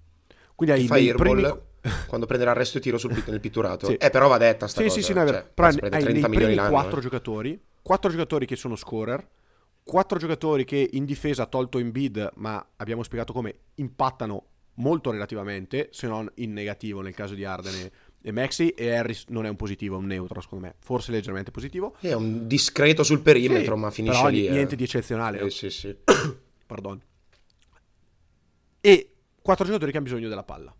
Quindi 0.55 0.75
hai 0.75 0.87
nei 0.87 1.09
airball 1.09 1.33
primi... 1.35 1.61
quando 2.07 2.25
prenderà 2.25 2.51
il 2.51 2.57
resto 2.57 2.77
e 2.77 2.81
tiro 2.81 2.97
sul, 2.97 3.21
nel 3.27 3.39
pitturato. 3.39 3.87
Sì. 3.87 3.95
Eh, 3.95 4.09
però 4.09 4.27
va 4.27 4.37
detta 4.37 4.67
sta 4.67 4.81
Sì, 4.81 4.87
cosa. 4.87 4.99
sì, 4.99 5.05
sì, 5.05 5.13
no, 5.13 5.21
è 5.21 5.25
vero. 5.25 5.37
cioè, 5.37 5.49
Però 5.53 5.67
hai 5.67 5.75
30 5.75 6.27
nei 6.27 6.37
primi 6.37 6.55
l'anno. 6.55 6.69
quattro 6.69 6.99
eh. 6.99 7.01
giocatori, 7.01 7.61
quattro 7.81 8.09
giocatori 8.09 8.45
che 8.45 8.55
sono 8.55 8.75
scorer, 8.75 9.27
quattro 9.83 10.17
giocatori 10.17 10.63
che 10.63 10.89
in 10.93 11.03
difesa 11.05 11.43
ha 11.43 11.45
tolto 11.47 11.77
in 11.79 11.91
bid, 11.91 12.31
ma 12.35 12.65
abbiamo 12.77 13.03
spiegato 13.03 13.33
come 13.33 13.53
impattano 13.75 14.45
molto 14.75 15.11
relativamente, 15.11 15.89
se 15.91 16.07
non 16.07 16.29
in 16.35 16.53
negativo 16.53 17.01
nel 17.01 17.13
caso 17.13 17.33
di 17.35 17.43
Arden 17.45 17.75
e, 17.75 17.91
e 18.21 18.31
Maxi, 18.31 18.69
e 18.69 18.95
Harris 18.95 19.25
non 19.27 19.45
è 19.45 19.49
un 19.49 19.55
positivo, 19.57 19.95
è 19.95 19.99
un 19.99 20.05
neutro 20.05 20.39
secondo 20.41 20.65
me, 20.65 20.75
forse 20.79 21.11
leggermente 21.11 21.51
positivo. 21.51 21.95
È 21.99 22.13
un 22.13 22.47
discreto 22.47 23.03
sul 23.03 23.19
perimetro, 23.19 23.75
Sì, 23.75 23.81
ma 23.81 23.91
finisce 23.91 24.17
però 24.17 24.29
lì. 24.29 24.47
eh. 24.47 24.51
niente 24.51 24.75
di 24.77 24.83
eccezionale. 24.85 25.41
Eh, 25.41 25.49
sì, 25.49 25.69
sì. 25.69 25.95
Pardon. 26.65 26.99
E 28.81 29.13
quattro 29.41 29.65
giocatori 29.65 29.91
che 29.91 29.97
hanno 29.97 30.05
bisogno 30.07 30.29
della 30.29 30.43
palla. 30.43 30.73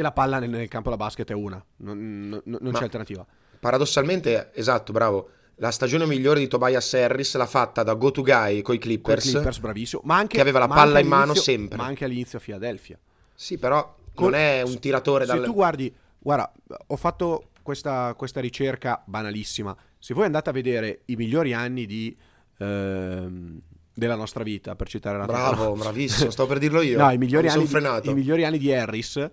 E 0.00 0.02
la 0.02 0.12
palla 0.12 0.38
nel, 0.38 0.48
nel 0.48 0.66
campo 0.68 0.88
da 0.88 0.96
basket 0.96 1.28
è 1.30 1.34
una, 1.34 1.62
non, 1.76 2.28
non- 2.28 2.58
non 2.58 2.72
c'è 2.72 2.84
alternativa. 2.84 3.26
Paradossalmente, 3.60 4.50
esatto, 4.54 4.92
bravo. 4.92 5.28
La 5.56 5.70
stagione 5.70 6.06
migliore 6.06 6.40
di 6.40 6.48
Tobias 6.48 6.94
Harris 6.94 7.36
l'ha 7.36 7.44
fatta 7.44 7.82
da 7.82 7.92
go 7.92 8.10
to 8.10 8.22
guy 8.22 8.62
coi 8.62 8.78
Con 8.78 8.78
Clippers. 8.78 9.26
i 9.26 9.32
Clippers 9.32 9.58
bravissimo, 9.58 10.00
ma 10.06 10.16
anche 10.16 10.36
che 10.36 10.40
aveva 10.40 10.58
la 10.60 10.68
palla 10.68 11.00
in 11.00 11.06
mano 11.06 11.34
sempre. 11.34 11.76
Ma 11.76 11.84
anche 11.84 12.06
all'inizio 12.06 12.38
a 12.38 12.40
Philadelphia. 12.40 12.98
Sì, 13.34 13.58
però 13.58 13.94
Con- 14.14 14.30
non 14.30 14.40
è 14.40 14.62
un 14.62 14.78
tiratore 14.78 15.26
Se 15.26 15.34
dal... 15.34 15.44
tu 15.44 15.52
guardi 15.52 15.94
Guarda, 16.18 16.50
ho 16.86 16.96
fatto 16.96 17.50
questa, 17.62 18.14
questa 18.16 18.40
ricerca 18.40 19.02
banalissima. 19.04 19.76
Se 19.98 20.14
voi 20.14 20.24
andate 20.24 20.48
a 20.48 20.52
vedere 20.54 21.02
i 21.06 21.16
migliori 21.16 21.52
anni 21.52 21.84
di, 21.84 22.16
ehm, 22.58 23.60
della 23.92 24.16
nostra 24.16 24.42
vita, 24.44 24.76
per 24.76 24.88
citare 24.88 25.18
la 25.18 25.26
Bravo, 25.26 25.74
bravissimo, 25.74 26.30
stavo 26.30 26.48
per 26.48 26.58
dirlo 26.58 26.80
io. 26.82 26.98
No, 26.98 27.10
i 27.10 27.18
migliori, 27.18 27.48
anni 27.48 27.64
di, 27.64 27.68
frenato. 27.68 28.10
i 28.10 28.14
migliori 28.14 28.44
anni 28.44 28.58
di 28.58 28.72
Harris 28.72 29.30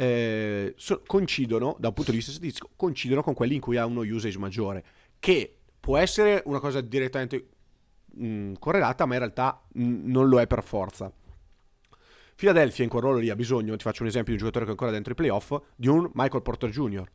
eh, 0.00 0.72
so- 0.78 1.02
coincidono, 1.06 1.76
da 1.78 1.88
un 1.88 1.94
punto 1.94 2.10
di 2.10 2.16
vista 2.16 2.32
statistico, 2.32 2.70
coincidono 2.74 3.22
con 3.22 3.34
quelli 3.34 3.56
in 3.56 3.60
cui 3.60 3.76
ha 3.76 3.84
uno 3.84 4.00
usage 4.00 4.38
maggiore, 4.38 4.82
che 5.18 5.58
può 5.78 5.98
essere 5.98 6.42
una 6.46 6.58
cosa 6.58 6.80
direttamente 6.80 7.48
mh, 8.14 8.52
correlata, 8.58 9.04
ma 9.04 9.12
in 9.12 9.18
realtà 9.20 9.60
mh, 9.72 10.10
non 10.10 10.28
lo 10.28 10.40
è 10.40 10.46
per 10.46 10.62
forza. 10.62 11.12
Philadelphia 12.34 12.82
in 12.82 12.88
quel 12.88 13.02
ruolo 13.02 13.18
lì 13.18 13.28
ha 13.28 13.36
bisogno, 13.36 13.76
ti 13.76 13.82
faccio 13.82 14.00
un 14.00 14.08
esempio 14.08 14.34
di 14.34 14.40
un 14.40 14.46
giocatore 14.46 14.64
che 14.64 14.70
è 14.70 14.72
ancora 14.72 14.90
dentro 14.90 15.12
i 15.12 15.16
playoff, 15.16 15.54
di 15.76 15.88
un 15.88 16.10
Michael 16.14 16.42
Porter 16.42 16.70
Jr. 16.70 17.06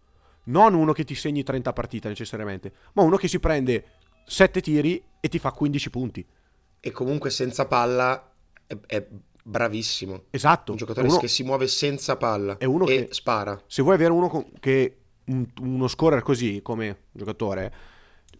Non 0.43 0.75
uno 0.75 0.93
che 0.93 1.03
ti 1.03 1.15
segni 1.15 1.41
30 1.41 1.73
partite 1.73 2.07
necessariamente, 2.07 2.71
ma 2.93 3.01
uno 3.01 3.17
che 3.17 3.27
si 3.27 3.39
prende 3.39 3.83
7 4.25 4.61
tiri 4.61 5.03
e 5.19 5.27
ti 5.27 5.39
fa 5.39 5.51
15 5.51 5.89
punti. 5.89 6.23
E 6.79 6.91
comunque 6.91 7.31
senza 7.31 7.65
palla 7.65 8.31
è, 8.67 8.77
è 8.85 9.07
bravissimo. 9.47 10.23
Esatto. 10.31 10.71
Un 10.71 10.77
giocatore 10.77 11.07
Uno- 11.07 11.17
che 11.19 11.27
si 11.27 11.43
muove 11.43 11.67
senza 11.67 12.15
palla 12.17 12.57
È 12.57 12.65
uno 12.65 12.87
e 12.87 13.05
che- 13.05 13.13
spara. 13.13 13.61
se 13.67 13.83
vuoi 13.83 13.93
avere 13.95 14.11
uno 14.11 14.27
con- 14.27 14.45
che 14.59 14.97
un- 15.25 15.45
uno 15.61 15.87
scorer 15.87 16.23
così 16.23 16.61
come 16.63 17.03
giocatore, 17.11 17.73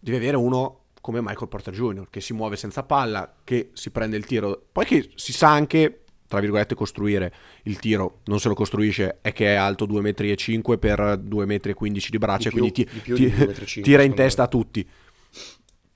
devi 0.00 0.16
avere 0.16 0.36
uno 0.36 0.80
come 1.00 1.20
Michael 1.20 1.48
Porter 1.48 1.72
Jr., 1.72 2.08
che 2.10 2.20
si 2.20 2.32
muove 2.32 2.56
senza 2.56 2.82
palla, 2.82 3.32
che 3.44 3.70
si 3.74 3.90
prende 3.90 4.16
il 4.16 4.26
tiro, 4.26 4.60
poi 4.72 4.84
che 4.84 5.10
si 5.14 5.32
sa 5.32 5.48
anche, 5.52 6.02
tra 6.26 6.40
virgolette, 6.40 6.74
costruire 6.74 7.32
il 7.64 7.78
tiro, 7.78 8.18
non 8.24 8.40
se 8.40 8.48
lo 8.48 8.54
costruisce, 8.54 9.18
è 9.22 9.32
che 9.32 9.46
è 9.46 9.54
alto 9.54 9.86
2,5 9.86 10.74
m 10.74 10.78
per 10.80 11.16
2,15 11.22 12.08
m 12.08 12.10
di 12.10 12.18
braccia, 12.18 12.48
Di 12.48 12.54
più, 12.56 12.58
quindi 12.58 12.72
ti, 12.84 12.88
di 12.92 12.98
più 13.00 13.14
ti- 13.14 13.24
di 13.26 13.30
2,5 13.30 13.80
m, 13.80 13.82
tira 13.84 14.02
in 14.02 14.14
testa 14.14 14.42
a 14.42 14.48
tutti. 14.48 14.88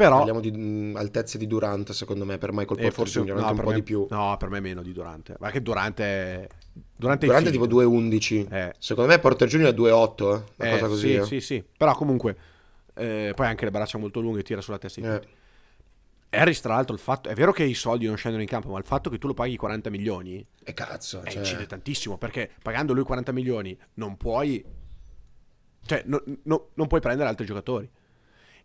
Però, 0.01 0.17
Parliamo 0.17 0.41
di 0.41 0.51
mh, 0.51 0.97
altezze 0.97 1.37
di 1.37 1.47
Durant, 1.47 1.93
secondo 1.93 2.25
me, 2.25 2.39
per 2.39 2.53
Michael 2.53 2.79
eh, 2.79 2.83
Porter 2.91 2.93
forse 2.93 3.21
Jr., 3.21 3.35
no, 3.35 3.49
un 3.49 3.55
per 3.55 3.65
po' 3.65 3.71
me- 3.71 3.77
di 3.77 3.83
più. 3.83 4.07
No, 4.09 4.37
per 4.39 4.49
me 4.49 4.61
meno 4.61 4.81
di 4.83 4.93
Durante. 4.93 5.37
Ma 5.39 5.51
che 5.51 5.61
Durante 5.61 6.03
è... 6.05 6.49
Durante, 6.97 7.27
Durant 7.27 7.47
è 7.47 7.51
tipo 7.51 7.67
2,11. 7.67 8.47
Eh. 8.51 8.75
Secondo 8.79 9.11
me 9.11 9.19
Porter 9.19 9.47
Jr. 9.47 9.67
è 9.67 9.73
2,8, 9.73 9.83
eh, 9.83 9.85
una 9.85 10.45
Eh, 10.57 10.71
cosa 10.71 10.87
così. 10.87 11.09
Sì, 11.09 11.15
eh. 11.15 11.25
sì, 11.25 11.41
sì. 11.41 11.65
Però 11.77 11.95
comunque, 11.95 12.37
eh, 12.95 13.33
poi 13.35 13.47
anche 13.47 13.65
le 13.67 13.71
braccia 13.71 13.99
molto 13.99 14.21
lunghe, 14.21 14.43
tira 14.43 14.61
sulla 14.63 14.79
testa 14.79 15.01
di 15.01 15.07
tutti. 15.07 15.29
Harris, 16.33 16.61
tra 16.61 16.75
l'altro, 16.75 16.95
il 16.95 17.01
fatto, 17.01 17.29
è 17.29 17.35
vero 17.35 17.53
che 17.53 17.65
i 17.65 17.75
soldi 17.75 18.07
non 18.07 18.17
scendono 18.17 18.43
in 18.43 18.49
campo, 18.49 18.71
ma 18.71 18.79
il 18.79 18.85
fatto 18.85 19.11
che 19.11 19.19
tu 19.19 19.27
lo 19.27 19.35
paghi 19.35 19.57
40 19.57 19.91
milioni 19.91 20.47
E 20.63 20.73
cazzo, 20.73 21.23
eh, 21.25 21.31
cioè, 21.31 21.41
incide 21.41 21.67
tantissimo, 21.67 22.17
perché 22.19 22.49
pagando 22.63 22.93
lui 22.95 23.03
40 23.03 23.33
milioni 23.33 23.77
non 23.95 24.17
puoi... 24.17 24.65
Cioè, 25.85 26.05
no- 26.07 26.23
no- 26.45 26.69
non 26.75 26.87
puoi 26.87 27.01
prendere 27.01 27.29
altri 27.29 27.45
giocatori. 27.47 27.91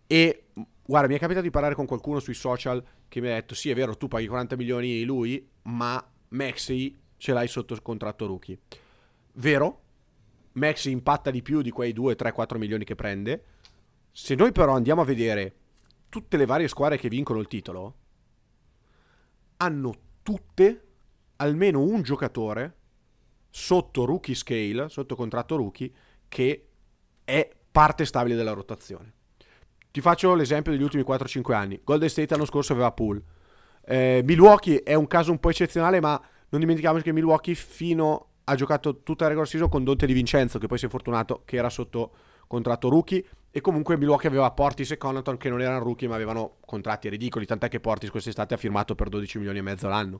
E, 0.05 0.43
guarda, 0.85 1.07
mi 1.07 1.15
è 1.15 1.19
capitato 1.19 1.45
di 1.45 1.51
parlare 1.51 1.75
con 1.75 1.85
qualcuno 1.85 2.19
sui 2.19 2.33
social 2.33 2.83
che 3.07 3.21
mi 3.21 3.29
ha 3.29 3.33
detto, 3.33 3.55
sì, 3.55 3.69
è 3.69 3.75
vero, 3.75 3.97
tu 3.97 4.07
paghi 4.07 4.27
40 4.27 4.55
milioni 4.55 5.03
lui, 5.03 5.47
ma 5.63 6.03
Maxi 6.29 6.97
ce 7.17 7.33
l'hai 7.33 7.47
sotto 7.47 7.77
contratto 7.81 8.25
rookie. 8.25 8.59
Vero? 9.33 9.81
Maxi 10.53 10.91
impatta 10.91 11.31
di 11.31 11.41
più 11.41 11.61
di 11.61 11.71
quei 11.71 11.91
2, 11.91 12.15
3, 12.15 12.31
4 12.31 12.57
milioni 12.57 12.83
che 12.83 12.95
prende. 12.95 13.43
Se 14.11 14.35
noi 14.35 14.51
però 14.51 14.73
andiamo 14.73 15.01
a 15.01 15.05
vedere 15.05 15.55
tutte 16.09 16.37
le 16.37 16.45
varie 16.45 16.67
squadre 16.67 16.97
che 16.97 17.09
vincono 17.09 17.39
il 17.39 17.47
titolo, 17.47 17.95
hanno 19.57 19.93
tutte 20.23 20.83
almeno 21.37 21.81
un 21.81 22.01
giocatore 22.01 22.77
sotto 23.49 24.05
rookie 24.05 24.35
scale, 24.35 24.89
sotto 24.89 25.15
contratto 25.15 25.55
rookie, 25.55 25.91
che 26.27 26.67
è 27.23 27.49
parte 27.71 28.05
stabile 28.05 28.35
della 28.35 28.53
rotazione. 28.53 29.13
Ti 29.95 30.01
faccio 30.01 30.35
l'esempio 30.35 30.73
degli 30.73 30.81
ultimi 30.81 31.05
4-5 31.07 31.53
anni. 31.53 31.79
Golden 31.81 32.09
State 32.09 32.27
l'anno 32.31 32.43
scorso 32.43 32.73
aveva 32.73 32.91
Poole. 32.91 33.23
Eh, 33.85 34.21
Milwaukee 34.25 34.83
è 34.83 34.93
un 34.93 35.07
caso 35.07 35.31
un 35.31 35.39
po' 35.39 35.49
eccezionale, 35.49 36.01
ma 36.01 36.21
non 36.49 36.59
dimentichiamoci 36.59 37.01
che 37.01 37.13
Milwaukee 37.13 37.55
fino 37.55 38.31
ha 38.43 38.55
giocato 38.55 39.03
tutta 39.03 39.23
la 39.23 39.29
regular 39.29 39.47
season 39.47 39.69
con 39.69 39.85
Dante 39.85 40.05
Di 40.05 40.11
Vincenzo, 40.11 40.59
che 40.59 40.67
poi 40.67 40.77
si 40.77 40.83
è 40.83 40.87
infortunato, 40.87 41.43
che 41.45 41.55
era 41.55 41.69
sotto 41.69 42.11
contratto 42.45 42.89
rookie. 42.89 43.23
E 43.49 43.61
comunque 43.61 43.95
Milwaukee 43.95 44.27
aveva 44.27 44.51
Portis 44.51 44.91
e 44.91 44.97
Connaughton 44.97 45.37
che 45.37 45.47
non 45.47 45.61
erano 45.61 45.81
rookie, 45.81 46.09
ma 46.09 46.15
avevano 46.15 46.57
contratti 46.65 47.07
ridicoli. 47.07 47.45
Tant'è 47.45 47.69
che 47.69 47.79
Portis 47.79 48.09
quest'estate 48.09 48.53
ha 48.53 48.57
firmato 48.57 48.95
per 48.95 49.07
12 49.07 49.37
milioni 49.37 49.59
e 49.59 49.61
mezzo 49.61 49.87
l'anno. 49.87 50.19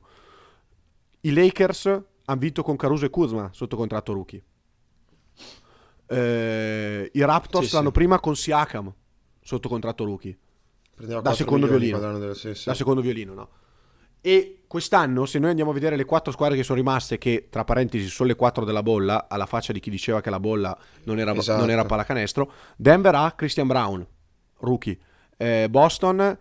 I 1.20 1.34
Lakers 1.34 1.84
hanno 1.84 2.40
vinto 2.40 2.62
con 2.62 2.76
Caruso 2.76 3.04
e 3.04 3.10
Kuzma 3.10 3.50
sotto 3.52 3.76
contratto 3.76 4.14
rookie. 4.14 4.42
Eh, 6.06 7.10
I 7.12 7.20
Raptors 7.20 7.64
Sì, 7.64 7.68
sì. 7.68 7.76
l'anno 7.76 7.90
prima 7.90 8.18
con 8.20 8.34
Siakam 8.34 8.90
sotto 9.46 9.68
contratto 9.68 10.04
rookie. 10.04 10.36
prendeva 10.96 11.20
da 11.20 11.28
4 11.30 11.44
secondo 11.44 11.66
violino. 11.68 11.98
quando 11.98 12.06
erano 12.16 12.24
del- 12.24 12.36
sì, 12.36 12.54
sì. 12.54 12.64
Da 12.68 12.74
secondo 12.74 13.00
violino, 13.02 13.34
no? 13.34 13.48
E 14.22 14.62
quest'anno, 14.66 15.24
se 15.26 15.38
noi 15.38 15.50
andiamo 15.50 15.70
a 15.70 15.74
vedere 15.74 15.94
le 15.94 16.04
quattro 16.04 16.32
squadre 16.32 16.56
che 16.56 16.62
sono 16.64 16.78
rimaste, 16.78 17.18
che 17.18 17.46
tra 17.50 17.64
parentesi 17.64 18.08
sono 18.08 18.28
le 18.30 18.34
quattro 18.34 18.64
della 18.64 18.82
bolla, 18.82 19.26
alla 19.28 19.46
faccia 19.46 19.72
di 19.72 19.78
chi 19.78 19.90
diceva 19.90 20.20
che 20.20 20.30
la 20.30 20.40
bolla 20.40 20.76
non 21.04 21.18
era, 21.20 21.32
Esatto. 21.34 21.60
non 21.60 21.70
era 21.70 21.84
pallacanestro, 21.84 22.50
Denver 22.76 23.14
ha 23.14 23.32
Christian 23.36 23.66
Brown, 23.68 24.04
rookie. 24.60 24.98
Eh, 25.36 25.68
Boston 25.70 26.38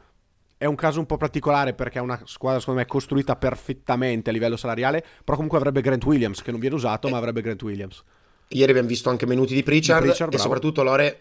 è 0.58 0.66
un 0.66 0.76
caso 0.76 1.00
un 1.00 1.06
po' 1.06 1.18
particolare 1.18 1.74
perché 1.74 2.00
è 2.00 2.02
una 2.02 2.20
squadra, 2.24 2.60
secondo 2.60 2.80
me, 2.80 2.86
costruita 2.88 3.36
perfettamente 3.36 4.30
a 4.32 4.34
livello 4.34 4.56
salariale, 4.58 5.02
però 5.24 5.34
comunque 5.36 5.58
avrebbe 5.60 5.82
Grant 5.82 6.04
Williams, 6.06 6.42
che 6.42 6.50
non 6.52 6.60
viene 6.62 6.76
usato, 6.76 7.08
ma 7.10 7.18
avrebbe 7.18 7.42
Grant 7.42 7.62
Williams. 7.62 8.02
Ieri 8.48 8.72
abbiamo 8.72 8.88
visto 8.88 9.10
anche 9.10 9.28
minuti 9.28 9.54
di 9.54 9.62
Pritchard, 9.64 10.02
Di 10.02 10.08
Pritchard, 10.08 10.32
e 10.34 10.36
bravo. 10.38 10.44
soprattutto 10.50 10.82
Lore 10.82 11.20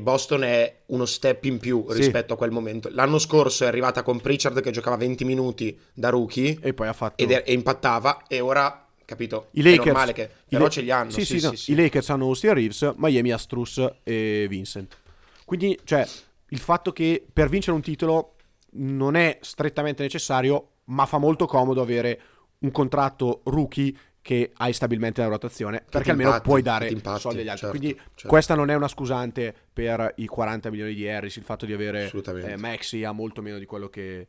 Boston 0.00 0.42
è 0.44 0.80
uno 0.86 1.04
step 1.06 1.44
in 1.44 1.58
più 1.58 1.84
Sì. 1.90 1.96
rispetto 1.98 2.34
a 2.34 2.36
quel 2.36 2.50
momento. 2.50 2.88
L'anno 2.92 3.18
scorso 3.18 3.64
è 3.64 3.66
arrivata 3.68 4.02
con 4.02 4.20
Pritchard 4.20 4.60
che 4.60 4.70
giocava 4.70 4.96
20 4.96 5.24
minuti 5.24 5.78
da 5.94 6.08
rookie 6.08 6.58
E 6.60 6.74
poi 6.74 6.88
ha 6.88 6.92
fatto... 6.92 7.22
ed 7.22 7.30
è- 7.30 7.44
e 7.46 7.52
impattava 7.52 8.24
e 8.26 8.40
ora, 8.40 8.86
capito, 9.04 9.48
I 9.52 9.62
Lakers, 9.62 9.82
è 9.82 9.86
normale 9.86 10.12
che 10.12 10.30
però 10.48 10.64
La- 10.64 10.70
ce 10.70 10.80
li 10.80 10.90
hanno. 10.90 11.10
Sì, 11.10 11.20
Sì, 11.20 11.26
sì, 11.34 11.38
sì, 11.40 11.46
no. 11.46 11.54
sì. 11.54 11.72
I 11.72 11.74
Lakers 11.76 12.10
hanno 12.10 12.24
Austin 12.24 12.54
Reeves, 12.54 12.92
Miami 12.96 13.30
ha 13.32 13.38
Struss 13.38 13.86
e 14.02 14.46
Vincent. 14.48 14.96
Quindi, 15.44 15.78
cioè, 15.84 16.06
il 16.48 16.58
fatto 16.58 16.92
che 16.92 17.24
per 17.32 17.48
vincere 17.48 17.76
un 17.76 17.82
titolo 17.82 18.34
non 18.72 19.14
è 19.16 19.38
strettamente 19.40 20.02
necessario, 20.02 20.70
ma 20.84 21.06
fa 21.06 21.18
molto 21.18 21.46
comodo 21.46 21.80
avere 21.80 22.20
un 22.60 22.70
contratto 22.72 23.42
rookie 23.44 23.94
che 24.28 24.52
hai 24.56 24.74
stabilmente 24.74 25.22
nella 25.22 25.32
rotazione, 25.32 25.82
perché 25.88 26.10
almeno 26.10 26.28
impatti, 26.28 26.46
puoi 26.46 26.60
dare 26.60 26.88
ti 26.88 26.92
impatti, 26.92 27.20
soldi 27.20 27.40
agli 27.40 27.48
altri. 27.48 27.66
certo, 27.66 27.78
Quindi 27.78 27.98
certo. 27.98 28.28
questa 28.28 28.54
non 28.54 28.68
è 28.68 28.74
una 28.74 28.86
scusante 28.86 29.54
per 29.72 30.12
i 30.16 30.26
40 30.26 30.68
milioni 30.68 30.92
di 30.92 31.08
Harris, 31.08 31.36
il 31.36 31.44
fatto 31.44 31.64
di 31.64 31.72
avere 31.72 32.12
eh, 32.12 32.56
Maxi 32.58 33.04
ha 33.04 33.12
molto 33.12 33.40
meno 33.40 33.56
di 33.56 33.64
quello 33.64 33.88
che, 33.88 34.26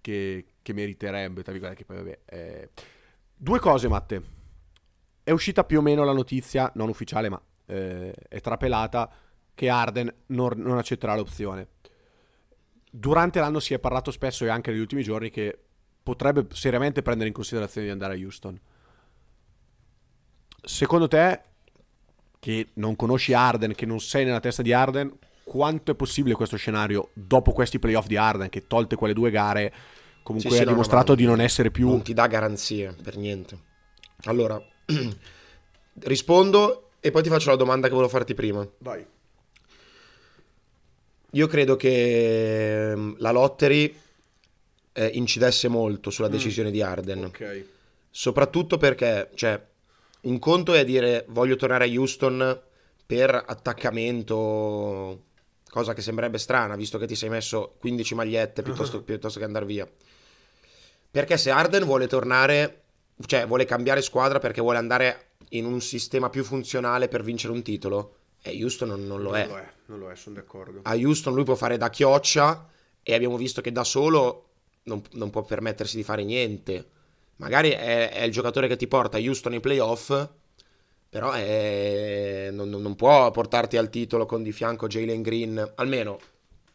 che, 0.00 0.44
che 0.62 0.72
meriterebbe, 0.72 1.42
tra 1.42 1.50
virgolette, 1.50 1.78
che 1.78 1.84
poi 1.84 1.96
vabbè. 1.96 2.18
eh. 2.24 2.70
Due 3.34 3.58
cose, 3.58 3.88
Matte. 3.88 4.22
È 5.24 5.32
uscita 5.32 5.64
più 5.64 5.80
o 5.80 5.82
meno 5.82 6.04
la 6.04 6.12
notizia, 6.12 6.70
non 6.76 6.88
ufficiale, 6.88 7.28
ma 7.28 7.42
eh, 7.66 8.14
è 8.28 8.40
trapelata, 8.40 9.10
che 9.56 9.68
Arden 9.68 10.14
non, 10.26 10.52
non 10.54 10.78
accetterà 10.78 11.16
l'opzione. 11.16 11.66
Durante 12.88 13.40
l'anno 13.40 13.58
si 13.58 13.74
è 13.74 13.80
parlato 13.80 14.12
spesso 14.12 14.44
e 14.44 14.50
anche 14.50 14.70
negli 14.70 14.78
ultimi 14.78 15.02
giorni 15.02 15.30
che 15.30 15.58
potrebbe 16.00 16.46
seriamente 16.52 17.02
prendere 17.02 17.26
in 17.26 17.34
considerazione 17.34 17.88
di 17.88 17.92
andare 17.92 18.14
a 18.14 18.16
Houston. 18.18 18.60
Secondo 20.66 21.06
te, 21.06 21.40
che 22.40 22.70
non 22.74 22.96
conosci 22.96 23.32
Arden, 23.32 23.72
che 23.76 23.86
non 23.86 24.00
sei 24.00 24.24
nella 24.24 24.40
testa 24.40 24.62
di 24.62 24.72
Arden, 24.72 25.16
quanto 25.44 25.92
è 25.92 25.94
possibile 25.94 26.34
questo 26.34 26.56
scenario 26.56 27.10
dopo 27.12 27.52
questi 27.52 27.78
playoff 27.78 28.08
di 28.08 28.16
Arden, 28.16 28.48
che 28.48 28.66
tolte 28.66 28.96
quelle 28.96 29.14
due 29.14 29.30
gare, 29.30 29.72
comunque 30.24 30.50
Sì, 30.50 30.56
sì, 30.56 30.62
ha 30.62 30.64
no, 30.64 30.70
no, 30.70 30.76
dimostrato 30.76 31.12
ma 31.12 31.18
di 31.18 31.24
non 31.24 31.40
essere 31.40 31.70
più... 31.70 31.88
Non 31.88 32.02
ti 32.02 32.12
dà 32.14 32.26
garanzie 32.26 32.96
per 33.00 33.16
niente. 33.16 33.56
Allora, 34.24 34.60
rispondo 36.00 36.90
e 36.98 37.12
poi 37.12 37.22
ti 37.22 37.28
faccio 37.28 37.50
la 37.50 37.56
domanda 37.56 37.86
che 37.86 37.94
volevo 37.94 38.10
farti 38.10 38.34
prima. 38.34 38.68
Vai. 38.78 39.06
Io 41.30 41.46
credo 41.46 41.76
che 41.76 42.90
ehm, 42.90 43.14
la 43.18 43.30
lottery 43.30 43.96
eh, 44.94 45.06
incidesse 45.14 45.68
molto 45.68 46.10
sulla 46.10 46.26
decisione 46.26 46.72
di 46.72 46.82
Arden. 46.82 47.24
Ok. 47.26 47.64
Soprattutto 48.10 48.78
perché, 48.78 49.30
cioè, 49.34 49.62
un 50.26 50.38
conto 50.38 50.74
è 50.74 50.84
dire 50.84 51.24
voglio 51.28 51.56
tornare 51.56 51.84
a 51.84 51.88
Houston 51.88 52.60
per 53.06 53.44
attaccamento, 53.46 55.22
cosa 55.70 55.94
che 55.94 56.02
sembrerebbe 56.02 56.38
strana, 56.38 56.74
visto 56.74 56.98
che 56.98 57.06
ti 57.06 57.14
sei 57.14 57.28
messo 57.28 57.76
15 57.78 58.14
magliette 58.14 58.62
piuttosto, 58.62 59.02
piuttosto 59.04 59.38
che 59.38 59.44
andare 59.44 59.64
via. 59.64 59.88
Perché 61.10 61.36
se 61.36 61.50
Arden 61.50 61.84
vuole 61.84 62.08
tornare, 62.08 62.82
cioè 63.26 63.46
vuole 63.46 63.64
cambiare 63.64 64.02
squadra 64.02 64.40
perché 64.40 64.60
vuole 64.60 64.78
andare 64.78 65.28
in 65.50 65.64
un 65.64 65.80
sistema 65.80 66.28
più 66.28 66.42
funzionale 66.42 67.08
per 67.08 67.22
vincere 67.22 67.52
un 67.52 67.62
titolo, 67.62 68.16
e 68.42 68.62
Houston 68.62 68.88
non, 68.88 69.06
non 69.06 69.22
lo 69.22 69.34
è. 69.34 69.46
Non 69.46 69.56
lo 69.56 69.62
è, 69.62 69.72
non 69.86 69.98
lo 70.00 70.10
è, 70.10 70.16
sono 70.16 70.34
d'accordo. 70.34 70.80
A 70.82 70.94
Houston 70.94 71.34
lui 71.34 71.44
può 71.44 71.54
fare 71.54 71.76
da 71.76 71.88
chioccia 71.88 72.68
e 73.02 73.14
abbiamo 73.14 73.36
visto 73.36 73.60
che 73.60 73.70
da 73.70 73.84
solo 73.84 74.48
non, 74.84 75.00
non 75.12 75.30
può 75.30 75.42
permettersi 75.42 75.96
di 75.96 76.02
fare 76.02 76.24
niente. 76.24 76.90
Magari 77.36 77.70
è, 77.70 78.10
è 78.10 78.22
il 78.22 78.32
giocatore 78.32 78.68
che 78.68 78.76
ti 78.76 78.86
porta 78.86 79.18
Houston 79.18 79.52
ai 79.52 79.60
playoff, 79.60 80.28
però 81.08 81.32
è- 81.32 82.48
non, 82.52 82.68
non- 82.70 82.94
può 82.96 83.30
portarti 83.30 83.76
al 83.76 83.90
titolo 83.90 84.26
con 84.26 84.42
di 84.42 84.52
fianco 84.52 84.86
Jalen 84.86 85.22
Green, 85.22 85.72
almeno, 85.76 86.18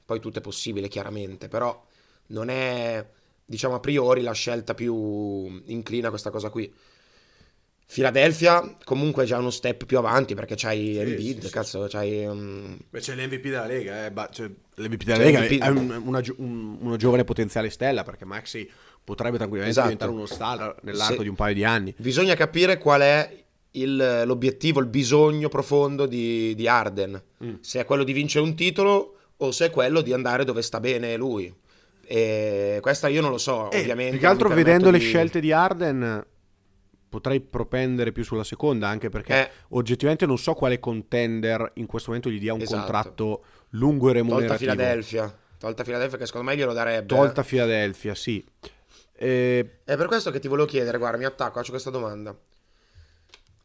poi 0.05 0.19
tutto 0.19 0.39
è 0.39 0.41
possibile 0.41 0.87
chiaramente, 0.87 1.47
però 1.47 1.83
non 2.27 2.49
è, 2.49 3.05
diciamo, 3.45 3.75
a 3.75 3.79
priori 3.79 4.21
la 4.21 4.33
scelta 4.33 4.73
più 4.73 5.61
inclina 5.65 6.07
a 6.07 6.09
questa 6.11 6.29
cosa 6.29 6.49
qui. 6.49 6.71
Philadelphia 7.93 8.77
comunque 8.85 9.23
è 9.23 9.25
già 9.25 9.37
uno 9.37 9.49
step 9.49 9.83
più 9.85 9.97
avanti 9.97 10.33
perché 10.33 10.55
c'hai 10.55 10.93
Sì, 10.93 10.97
Embiid, 10.99 11.39
sì, 11.41 11.47
sì, 11.47 11.51
cazzo, 11.51 11.87
c'hai... 11.89 12.25
um, 12.25 12.77
Beh, 12.89 12.99
c'è 13.01 13.15
l'MVP 13.15 13.41
della 13.43 13.65
Lega, 13.65 14.05
eh, 14.05 14.11
ba- 14.11 14.29
cioè, 14.31 14.49
l'MVP 14.75 15.03
della 15.03 15.17
C'è 15.17 15.23
Lega 15.25 15.39
l'MVP 15.41 15.61
è 15.61 15.67
un- 15.67 16.01
una, 16.05 16.21
un- 16.37 16.77
una 16.79 16.95
giovane 16.95 17.25
potenziale 17.25 17.69
stella 17.69 18.03
perché 18.03 18.23
Maxi 18.23 18.69
potrebbe 19.11 19.35
tranquillamente 19.37 19.79
Esatto. 19.79 19.93
diventare 19.93 20.11
uno 20.11 20.25
star 20.25 20.75
nell'arco 20.83 21.15
Se- 21.17 21.21
di 21.23 21.27
un 21.27 21.35
paio 21.35 21.53
di 21.53 21.63
anni. 21.65 21.93
Bisogna 21.97 22.33
capire 22.35 22.77
qual 22.77 23.01
è 23.01 23.43
il- 23.71 24.23
l'obiettivo, 24.25 24.79
il 24.79 24.85
bisogno 24.87 25.49
profondo 25.49 26.05
di, 26.05 26.55
di 26.55 26.67
Arden. 26.67 27.21
Mm. 27.43 27.53
Se 27.59 27.81
è 27.81 27.85
quello 27.85 28.03
di 28.03 28.13
vincere 28.13 28.45
un 28.45 28.55
titolo 28.55 29.15
o 29.37 29.51
se 29.51 29.65
è 29.65 29.69
quello 29.69 29.99
di 30.01 30.13
andare 30.13 30.45
dove 30.45 30.61
sta 30.61 30.79
bene 30.79 31.15
lui. 31.17 31.53
E 32.05 32.77
questa 32.81 33.07
io 33.09 33.21
non 33.21 33.31
lo 33.31 33.37
so, 33.37 33.69
Eh, 33.71 33.79
ovviamente. 33.81 34.11
più 34.11 34.19
che 34.19 34.25
altro 34.27 34.49
vedendo 34.49 34.89
le 34.91 34.97
di- 34.99 35.05
scelte 35.05 35.39
di 35.39 35.51
Arden 35.51 36.25
potrei 37.09 37.41
propendere 37.41 38.11
più 38.13 38.23
sulla 38.23 38.43
seconda 38.45 38.87
anche 38.87 39.09
perché 39.09 39.33
Eh. 39.33 39.49
oggettivamente 39.69 40.25
non 40.25 40.37
so 40.37 40.53
quale 40.53 40.79
contender 40.79 41.71
in 41.75 41.85
questo 41.85 42.09
momento 42.11 42.29
gli 42.29 42.39
dia 42.39 42.53
un 42.53 42.61
Esatto. 42.61 42.77
contratto 42.81 43.43
lungo 43.71 44.09
e 44.09 44.13
Tolta 44.13 44.29
remunerativo. 44.29 44.71
Philadelphia. 44.71 45.37
Tolta 45.57 45.83
Philadelphia 45.83 46.17
che 46.17 46.25
secondo 46.25 46.49
me 46.49 46.55
glielo 46.57 46.73
darebbe. 46.73 47.05
Tolta 47.13 47.43
Philadelphia, 47.43 48.15
sì. 48.15 48.43
Eh, 49.23 49.81
È 49.83 49.95
per 49.95 50.07
questo 50.07 50.31
che 50.31 50.39
ti 50.39 50.47
volevo 50.47 50.67
chiedere, 50.67 50.97
guarda, 50.97 51.17
mi 51.17 51.25
attacco, 51.25 51.59
faccio 51.59 51.69
questa 51.69 51.91
domanda. 51.91 52.35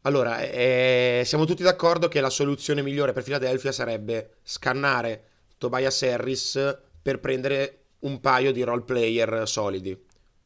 Allora, 0.01 0.41
eh, 0.41 1.23
siamo 1.25 1.45
tutti 1.45 1.63
d'accordo 1.63 2.07
che 2.07 2.21
la 2.21 2.29
soluzione 2.29 2.83
migliore 2.83 3.11
per 3.11 3.23
Philadelphia 3.23 3.71
sarebbe 3.71 4.35
scannare 4.43 5.23
Tobias 5.57 6.03
Harris 6.03 6.77
per 7.01 7.19
prendere 7.19 7.79
un 7.99 8.19
paio 8.19 8.51
di 8.51 8.61
role 8.61 8.83
player 8.83 9.47
solidi. 9.47 9.99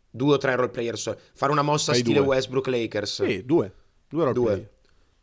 Due 0.10 0.34
o 0.34 0.38
tre 0.38 0.56
role 0.56 0.70
player 0.70 0.98
solidi. 0.98 1.22
Fare 1.34 1.52
una 1.52 1.62
mossa 1.62 1.92
Fai 1.92 2.02
stile 2.02 2.20
due. 2.20 2.28
Westbrook 2.28 2.68
Lakers. 2.68 3.24
sì, 3.26 3.46
due. 3.46 3.72
Due 4.08 4.22
role 4.24 4.34
Due. 4.34 4.46
player. 4.46 4.70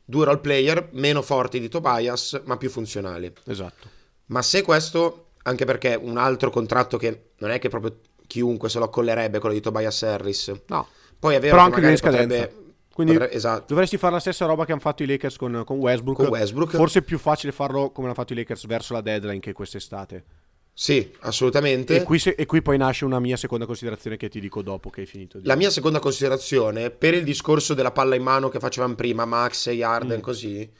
Due 0.04 0.24
role 0.26 0.38
player 0.38 0.88
meno 0.92 1.22
forti 1.22 1.60
di 1.60 1.68
Tobias, 1.68 2.40
ma 2.44 2.58
più 2.58 2.68
funzionali. 2.68 3.32
Esatto. 3.46 3.88
Ma 4.26 4.42
se 4.42 4.60
questo, 4.62 5.30
anche 5.44 5.64
perché 5.64 5.94
un 5.94 6.18
altro 6.18 6.50
contratto 6.50 6.98
che 6.98 7.30
non 7.38 7.50
è 7.50 7.58
che 7.58 7.68
proprio 7.70 7.98
chiunque 8.28 8.68
se 8.68 8.78
lo 8.78 8.84
accollerebbe, 8.84 9.40
quello 9.40 9.56
di 9.56 9.60
Tobias 9.60 10.00
Harris. 10.04 10.52
No. 10.68 10.86
Poi 11.18 11.34
è 11.34 11.40
vero 11.40 11.56
Però 11.56 11.66
che 11.66 11.68
anche 11.74 11.80
lui 11.80 11.90
in 11.90 11.96
scadenza. 11.96 12.36
potrebbe- 12.46 12.66
Quindi 12.94 13.12
potrebbe- 13.14 13.34
esatto. 13.34 13.64
dovresti 13.68 13.96
fare 13.96 14.12
la 14.12 14.20
stessa 14.20 14.46
roba 14.46 14.64
che 14.64 14.70
hanno 14.72 14.80
fatto 14.80 15.02
i 15.02 15.06
Lakers 15.06 15.36
con, 15.36 15.62
con 15.66 15.78
Westbrook. 15.78 16.18
Con 16.18 16.28
Westbrook. 16.28 16.76
Forse 16.76 17.00
è 17.00 17.02
più 17.02 17.18
facile 17.18 17.50
farlo 17.50 17.90
come 17.90 18.06
hanno 18.06 18.14
fatto 18.14 18.32
i 18.34 18.36
Lakers 18.36 18.66
verso 18.66 18.92
la 18.92 19.00
deadline 19.00 19.40
che 19.40 19.52
quest'estate. 19.52 20.24
Sì, 20.72 21.12
assolutamente. 21.20 21.96
E 21.96 22.02
qui, 22.04 22.20
se- 22.20 22.36
e 22.38 22.46
qui 22.46 22.62
poi 22.62 22.76
nasce 22.76 23.04
una 23.04 23.18
mia 23.18 23.36
seconda 23.36 23.66
considerazione 23.66 24.16
che 24.16 24.28
ti 24.28 24.38
dico 24.38 24.62
dopo 24.62 24.90
che 24.90 25.00
hai 25.00 25.06
finito. 25.06 25.38
di- 25.38 25.46
La 25.46 25.56
mia 25.56 25.70
seconda 25.70 25.98
considerazione, 25.98 26.90
per 26.90 27.14
il 27.14 27.24
discorso 27.24 27.74
della 27.74 27.90
palla 27.90 28.14
in 28.14 28.22
mano 28.22 28.48
che 28.48 28.60
facevamo 28.60 28.94
prima, 28.94 29.24
Max 29.24 29.66
e 29.66 29.82
Arden 29.82 30.18
Mm. 30.18 30.22
così, 30.22 30.70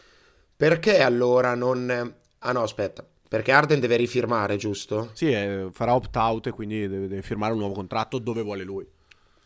perché 0.57 1.01
allora 1.01 1.55
non... 1.57 2.15
Ah 2.41 2.53
no, 2.53 2.63
aspetta, 2.63 3.05
perché 3.29 3.53
Arden 3.53 3.79
deve 3.79 3.97
rifirmare, 3.97 4.57
giusto? 4.57 5.11
Sì, 5.13 5.31
eh, 5.31 5.69
farà 5.71 5.95
opt-out 5.95 6.47
e 6.47 6.51
quindi 6.51 6.89
deve, 6.89 7.07
deve 7.09 7.23
firmare 7.23 7.53
un 7.53 7.59
nuovo 7.59 7.75
contratto 7.75 8.19
dove 8.19 8.43
vuole 8.43 8.65
lui. 8.65 8.87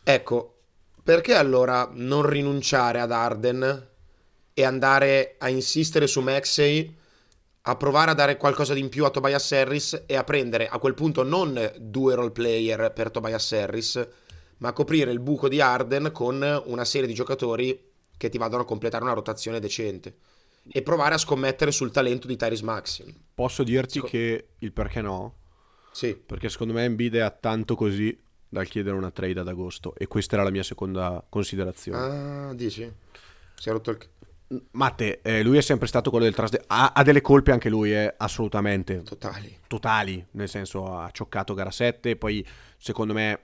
Ecco, 0.03 0.59
perché 1.03 1.33
allora 1.33 1.89
non 1.91 2.25
rinunciare 2.25 3.01
ad 3.01 3.11
Arden 3.11 3.87
e 4.53 4.63
andare 4.63 5.35
a 5.37 5.49
insistere 5.49 6.07
su 6.07 6.21
Maxey, 6.21 6.95
a 7.63 7.75
provare 7.75 8.11
a 8.11 8.13
dare 8.13 8.37
qualcosa 8.37 8.73
di 8.73 8.79
in 8.79 8.89
più 8.89 9.03
a 9.03 9.09
Tobias 9.09 9.51
Harris 9.51 10.03
e 10.05 10.15
a 10.15 10.23
prendere 10.23 10.67
a 10.67 10.79
quel 10.79 10.93
punto 10.93 11.23
non 11.23 11.73
due 11.77 12.15
role 12.15 12.31
player 12.31 12.91
per 12.93 13.11
Tobias 13.11 13.51
Harris, 13.51 14.07
ma 14.57 14.69
a 14.69 14.73
coprire 14.73 15.11
il 15.11 15.19
buco 15.19 15.49
di 15.49 15.59
Arden 15.59 16.11
con 16.13 16.61
una 16.65 16.85
serie 16.85 17.07
di 17.07 17.13
giocatori 17.13 17.91
che 18.15 18.29
ti 18.29 18.37
vadano 18.37 18.61
a 18.61 18.65
completare 18.65 19.03
una 19.03 19.13
rotazione 19.13 19.59
decente 19.59 20.15
e 20.71 20.81
provare 20.81 21.15
a 21.15 21.17
scommettere 21.17 21.71
sul 21.71 21.91
talento 21.91 22.27
di 22.27 22.35
Tyrese 22.35 22.63
Maxey. 22.63 23.13
Posso 23.33 23.63
dirti 23.63 23.95
Seco- 23.95 24.07
che 24.07 24.47
il 24.59 24.71
perché 24.71 25.01
no? 25.01 25.35
Sì, 25.91 26.15
Perché 26.15 26.49
secondo 26.49 26.73
me 26.73 26.85
Embiid 26.85 27.15
è 27.15 27.19
a 27.19 27.29
tanto 27.29 27.75
così 27.75 28.17
dal 28.49 28.67
chiedere 28.67 28.95
una 28.95 29.11
trade 29.11 29.39
ad 29.39 29.47
agosto 29.47 29.93
e 29.95 30.07
questa 30.07 30.35
era 30.35 30.43
la 30.43 30.49
mia 30.49 30.63
seconda 30.63 31.23
considerazione. 31.29 32.49
ah, 32.49 32.53
dici? 32.55 32.91
Si 33.55 33.69
è 33.69 33.71
rotto 33.71 33.91
il... 33.91 33.97
Matte, 34.71 35.21
eh, 35.21 35.41
lui 35.43 35.57
è 35.57 35.61
sempre 35.61 35.87
stato 35.87 36.09
quello 36.09 36.25
del 36.25 36.33
trasde... 36.33 36.63
Ha, 36.67 36.93
ha 36.95 37.03
delle 37.03 37.21
colpe 37.21 37.51
anche 37.51 37.69
lui, 37.69 37.93
eh, 37.93 38.13
assolutamente. 38.17 39.03
Totali. 39.03 39.59
Totali, 39.67 40.23
nel 40.31 40.49
senso 40.49 40.97
ha 40.97 41.09
cioccato 41.11 41.53
gara 41.53 41.71
7, 41.71 42.15
poi 42.15 42.45
secondo 42.77 43.13
me 43.13 43.39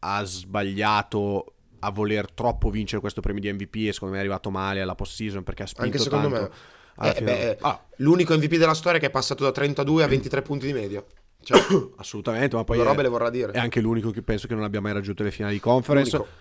ha 0.00 0.22
sbagliato 0.24 1.55
a 1.80 1.90
voler 1.90 2.30
troppo 2.32 2.70
vincere 2.70 3.00
questo 3.00 3.20
premio 3.20 3.40
di 3.40 3.52
MVP 3.52 3.76
e 3.88 3.92
secondo 3.92 4.14
me 4.14 4.20
è 4.20 4.24
arrivato 4.24 4.50
male 4.50 4.80
alla 4.80 4.94
post 4.94 5.14
season 5.14 5.42
perché 5.42 5.62
ha 5.64 5.66
spinto 5.66 5.84
Anche 5.84 5.98
secondo 5.98 6.28
tanto. 6.30 6.52
me. 6.98 7.08
Eh, 7.14 7.22
beh, 7.22 7.58
Ah, 7.60 7.84
L'unico 7.96 8.34
MVP 8.36 8.54
della 8.56 8.72
storia 8.74 8.98
che 8.98 9.06
è 9.06 9.10
passato 9.10 9.44
da 9.44 9.52
32 9.52 10.02
a 10.02 10.06
23 10.06 10.42
punti 10.42 10.66
di 10.66 10.72
media. 10.72 11.04
Cioè, 11.42 11.60
assolutamente, 11.96 12.56
ma 12.56 12.64
poi 12.64 12.80
è, 12.80 12.82
robe 12.82 13.02
le 13.02 13.08
vorrà 13.08 13.30
dire. 13.30 13.52
è 13.52 13.58
anche 13.58 13.80
l'unico 13.80 14.10
che 14.10 14.22
penso 14.22 14.46
che 14.46 14.54
non 14.54 14.64
abbia 14.64 14.80
mai 14.80 14.92
raggiunto 14.92 15.22
le 15.22 15.30
finali 15.30 15.54
di 15.54 15.60
conference 15.60 16.16
l'unico. 16.16 16.34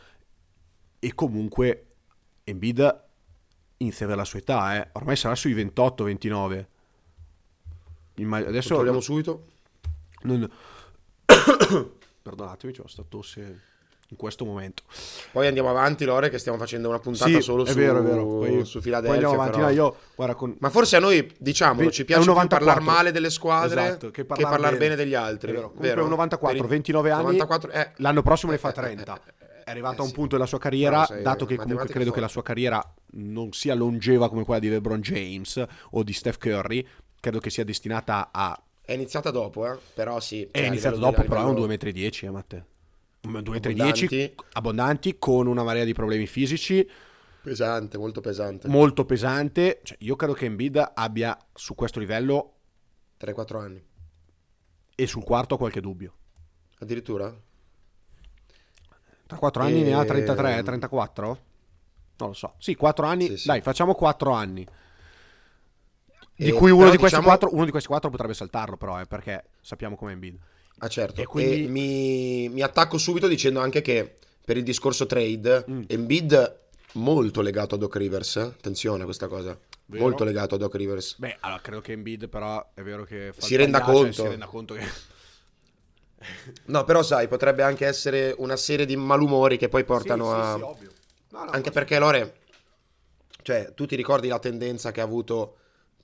e 0.99 1.13
comunque 1.13 1.85
Embiid 2.45 3.03
inizia 3.77 4.07
per 4.07 4.15
la 4.15 4.23
sua 4.23 4.39
età, 4.39 4.75
eh. 4.77 4.89
ormai 4.93 5.15
sarà 5.15 5.35
sui 5.35 5.53
28-29. 5.53 6.65
Imma- 8.15 8.37
Adesso 8.37 8.67
Controlliamo 8.69 9.01
subito. 9.01 9.45
non- 10.21 10.49
Perdonatemi, 12.21 12.73
c'ho 12.73 12.87
sta 12.87 13.03
tosse 13.07 13.61
in 14.09 14.17
questo 14.17 14.45
momento. 14.45 14.83
Poi 15.31 15.47
andiamo 15.47 15.69
avanti, 15.69 16.05
Lore, 16.05 16.29
che 16.29 16.37
stiamo 16.37 16.57
facendo 16.57 16.89
una 16.89 16.99
puntata 16.99 17.29
sì, 17.29 17.41
solo 17.41 17.65
è 17.65 17.69
su, 17.69 17.75
vero, 17.75 17.99
è 17.99 18.03
vero. 18.03 18.25
Poi, 18.25 18.65
su 18.65 18.79
Philadelphia. 18.79 19.27
Poi 19.27 19.33
avanti, 19.33 19.59
no, 19.59 19.69
io, 19.69 19.95
guarda, 20.15 20.35
con... 20.35 20.55
Ma 20.59 20.69
forse 20.69 20.97
a 20.97 20.99
noi, 20.99 21.31
diciamo, 21.37 21.89
ci 21.89 22.05
piace 22.05 22.31
più 22.31 22.47
parlare 22.47 22.81
male 22.81 23.11
delle 23.11 23.29
squadre 23.29 23.81
esatto, 23.81 24.11
che 24.11 24.25
parlare 24.25 24.49
parlar 24.51 24.71
bene. 24.77 24.95
bene. 24.95 24.95
degli 24.95 25.15
altri. 25.15 25.51
È 25.51 25.53
vero. 25.53 25.67
Comunque 25.67 25.89
vero. 25.89 26.07
94, 26.07 26.67
29 26.67 27.11
anni, 27.11 27.23
94, 27.23 27.71
eh, 27.71 27.91
l'anno 27.97 28.21
prossimo 28.21 28.51
ne 28.51 28.57
fa 28.57 28.71
30. 28.71 29.13
Eh, 29.13 29.19
eh, 29.25 29.43
eh, 29.43 29.63
è 29.63 29.71
arrivato 29.71 30.01
a 30.01 30.03
un 30.03 30.09
sì. 30.09 30.13
punto 30.13 30.35
della 30.35 30.47
sua 30.47 30.59
carriera, 30.59 31.05
sei, 31.05 31.23
dato 31.23 31.45
che 31.45 31.55
comunque 31.55 31.87
credo 31.87 32.05
forte. 32.05 32.13
che 32.13 32.19
la 32.21 32.27
sua 32.27 32.43
carriera 32.43 32.93
non 33.13 33.51
sia 33.53 33.73
longeva 33.73 34.29
come 34.29 34.43
quella 34.43 34.59
di 34.59 34.69
LeBron 34.69 35.01
James 35.01 35.63
o 35.91 36.03
di 36.03 36.13
Steph 36.13 36.37
Curry, 36.37 36.85
credo 37.19 37.39
che 37.39 37.49
sia 37.49 37.63
destinata 37.63 38.29
a... 38.31 38.59
È 38.81 38.93
iniziata 38.93 39.31
dopo, 39.31 39.65
eh? 39.65 39.75
però 39.95 40.19
sì. 40.19 40.47
È 40.51 40.59
cioè, 40.59 40.67
iniziata 40.67 40.97
dopo, 40.97 41.23
però 41.23 41.41
è 41.41 41.45
un 41.45 41.55
2,10 41.67 42.25
m, 42.25 42.27
eh, 42.27 42.29
Matteo. 42.29 42.65
2,310 43.25 44.35
abbondanti 44.53 45.17
con 45.17 45.47
una 45.47 45.63
marea 45.63 45.83
di 45.83 45.93
problemi 45.93 46.27
fisici. 46.27 46.87
Pesante, 47.41 47.97
molto 47.97 48.21
pesante. 48.21 48.67
Molto 48.67 49.05
pesante. 49.05 49.81
Cioè, 49.83 49.97
io 50.01 50.15
credo 50.15 50.33
che 50.33 50.45
Embiid 50.45 50.91
abbia 50.93 51.37
su 51.53 51.75
questo 51.75 51.99
livello 51.99 52.53
3-4 53.19 53.59
anni. 53.59 53.83
E 54.95 55.07
sul 55.07 55.23
quarto 55.23 55.55
ho 55.55 55.57
qualche 55.57 55.81
dubbio. 55.81 56.13
Addirittura? 56.79 57.33
Tra 59.27 59.37
4 59.37 59.63
anni 59.63 59.81
e... 59.81 59.83
ne 59.83 59.93
ha 59.93 60.01
ehm. 60.01 60.07
33, 60.07 60.63
34? 60.63 61.25
Non 62.17 62.29
lo 62.29 62.33
so. 62.33 62.55
Sì, 62.57 62.75
4 62.75 63.05
anni. 63.05 63.27
Sì, 63.27 63.37
sì. 63.37 63.47
Dai, 63.47 63.61
facciamo 63.61 63.93
4 63.93 64.31
anni. 64.31 64.65
Di 66.37 66.49
e 66.49 66.51
cui 66.51 66.71
uno 66.71 66.89
di, 66.89 66.97
diciamo... 66.97 67.23
4, 67.23 67.53
uno 67.53 67.65
di, 67.65 67.71
questi 67.71 67.87
4, 67.87 68.09
potrebbe 68.09 68.33
saltarlo, 68.33 68.75
però, 68.75 68.99
eh, 68.99 69.05
perché 69.05 69.51
sappiamo 69.61 69.95
com'è 69.95 70.11
Embiid. 70.11 70.37
Ah 70.79 70.87
certo, 70.87 71.19
E 71.19 71.23
e, 71.23 71.25
quindi- 71.27 71.67
mi, 71.67 72.49
mi 72.49 72.61
attacco 72.61 72.97
subito 72.97 73.27
dicendo 73.27 73.59
anche 73.59 73.81
che 73.81 74.15
per 74.43 74.57
il 74.57 74.63
discorso 74.63 75.05
trade, 75.05 75.65
Mm. 75.69 75.83
Embiid 75.87 76.59
molto 76.93 77.41
legato 77.41 77.75
a 77.75 77.77
Doc 77.77 77.95
Rivers, 77.95 78.35
eh. 78.37 78.41
attenzione 78.41 79.01
a 79.01 79.05
questa 79.05 79.27
cosa, 79.27 79.57
Vero. 79.85 80.03
molto 80.03 80.23
legato 80.23 80.55
a 80.55 80.57
Doc 80.57 80.75
Rivers. 80.75 81.15
Beh, 81.17 81.37
allora 81.41 81.61
credo 81.61 81.81
che 81.81 81.93
Embiid, 81.93 82.27
però, 82.27 82.71
è 82.73 82.81
vero 82.81 83.03
che 83.05 83.33
Si 83.37 83.55
renda 83.55 83.79
e 83.79 83.83
conto. 83.83 84.21
Si 84.23 84.27
renda 84.27 84.45
conto 84.45 84.73
che. 84.75 84.83
No, 86.65 86.83
però 86.85 87.03
sai, 87.03 87.27
potrebbe 87.27 87.61
anche 87.63 87.85
essere 87.85 88.33
una 88.37 88.55
serie 88.55 88.85
di 88.85 88.95
malumori 88.95 89.57
che 89.57 89.69
poi 89.69 89.83
portano 89.83 90.25
Sì, 90.25 90.31
sì, 90.31 90.39
a... 90.39 90.55
sì, 90.55 90.61
ovvio. 90.61 90.91
No, 91.31 91.43
no, 91.43 91.51
anche 91.51 91.71
perché 91.71 91.99
Lore, 91.99 92.35
cioè, 93.43 93.73
tu 93.75 93.85
ti 93.85 93.95
ricordi 93.95 94.27
la 94.27 94.39
tendenza 94.39 94.91
che 94.91 95.01
ha 95.01 95.03
avuto 95.03 95.57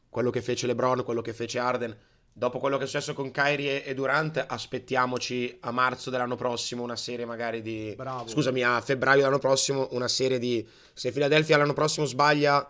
quello 0.09 0.29
che 0.29 0.41
fece 0.41 0.67
LeBron, 0.67 1.03
quello 1.03 1.21
che 1.21 1.33
fece 1.33 1.57
Arden? 1.57 1.97
Dopo 2.33 2.59
quello 2.59 2.77
che 2.77 2.83
è 2.83 2.87
successo 2.87 3.13
con 3.13 3.29
Kyrie 3.29 3.83
e 3.83 3.93
Durant, 3.93 4.43
aspettiamoci 4.47 5.57
a 5.61 5.71
marzo 5.71 6.09
dell'anno 6.09 6.37
prossimo 6.37 6.81
una 6.81 6.95
serie 6.95 7.25
magari 7.25 7.61
di... 7.61 7.93
Bravo. 7.95 8.27
Scusami, 8.27 8.63
a 8.63 8.79
febbraio 8.79 9.17
dell'anno 9.17 9.37
prossimo 9.37 9.89
una 9.91 10.07
serie 10.07 10.39
di... 10.39 10.65
Se 10.93 11.11
Philadelphia 11.11 11.57
l'anno 11.57 11.73
prossimo 11.73 12.05
sbaglia 12.05 12.67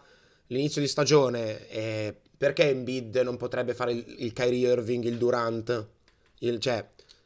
l'inizio 0.48 0.82
di 0.82 0.88
stagione, 0.88 1.70
eh, 1.70 2.16
perché 2.36 2.70
Embiid 2.70 3.18
non 3.18 3.38
potrebbe 3.38 3.76
fare 3.76 3.94
il, 3.94 4.04
il 4.18 4.34
Kyrie 4.34 4.72
Irving, 4.72 5.04
il 5.06 5.18
Durant? 5.18 5.88
Il, 6.40 6.60
cioè, 6.60 6.86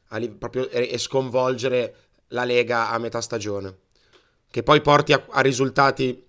li- 0.09 0.29
proprio, 0.29 0.69
e, 0.69 0.89
e 0.91 0.97
sconvolgere 0.97 1.95
la 2.27 2.43
Lega 2.43 2.89
a 2.89 2.97
metà 2.97 3.21
stagione. 3.21 3.77
Che 4.51 4.61
poi 4.61 4.81
porti 4.81 5.13
a, 5.13 5.25
a 5.29 5.39
risultati 5.39 6.21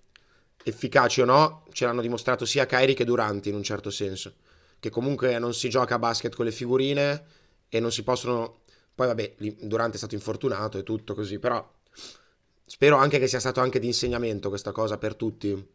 efficaci 0.63 1.21
o 1.21 1.25
no, 1.25 1.65
ce 1.73 1.85
l'hanno 1.85 2.01
dimostrato 2.01 2.45
sia 2.45 2.65
Kyrie 2.65 2.95
che 2.95 3.03
Durant 3.03 3.45
in 3.45 3.55
un 3.55 3.63
certo 3.63 3.89
senso. 3.89 4.35
Che 4.79 4.89
comunque 4.89 5.39
non 5.39 5.53
si 5.53 5.69
gioca 5.69 5.95
a 5.95 5.99
basket 5.99 6.35
con 6.35 6.45
le 6.45 6.51
figurine 6.51 7.23
e 7.69 7.79
non 7.79 7.91
si 7.91 8.03
possono... 8.03 8.61
Poi 8.93 9.07
vabbè, 9.07 9.33
lì 9.37 9.55
Durant 9.61 9.93
è 9.93 9.97
stato 9.97 10.15
infortunato 10.15 10.77
e 10.77 10.83
tutto 10.83 11.13
così, 11.13 11.39
però 11.39 11.67
spero 12.65 12.97
anche 12.97 13.19
che 13.19 13.27
sia 13.27 13.39
stato 13.39 13.59
anche 13.59 13.79
di 13.79 13.87
insegnamento 13.87 14.49
questa 14.49 14.71
cosa 14.71 14.97
per 14.97 15.15
tutti, 15.15 15.67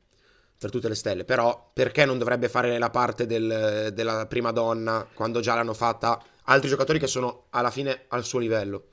per 0.59 0.71
tutte 0.71 0.89
le 0.89 0.95
stelle. 0.95 1.25
Però 1.25 1.71
perché 1.73 2.05
non 2.05 2.19
dovrebbe 2.19 2.49
fare 2.49 2.79
la 2.79 2.91
parte 2.91 3.27
del- 3.27 3.91
della 3.93 4.27
prima 4.27 4.51
donna 4.51 5.07
quando 5.15 5.41
già 5.41 5.55
l'hanno 5.55 5.75
fatta 5.75 6.23
altri 6.45 6.69
giocatori 6.69 6.99
che 6.99 7.07
sono 7.07 7.47
alla 7.51 7.71
fine 7.71 8.05
al 8.09 8.25
suo 8.25 8.39
livello? 8.41 8.89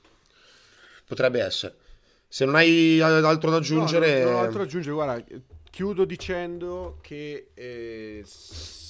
Potrebbe 1.06 1.40
essere. 1.42 1.76
Se 2.28 2.44
non 2.44 2.54
hai 2.54 3.00
altro 3.00 3.50
da 3.50 3.56
aggiungere... 3.56 4.18
No, 4.18 4.24
non, 4.24 4.32
non 4.32 4.34
ho 4.34 4.44
altro 4.44 4.58
da 4.58 4.64
aggiungere, 4.64 4.94
guarda, 4.94 5.24
chiudo 5.70 6.04
dicendo 6.04 6.98
che 7.00 7.48
eh, 7.54 8.22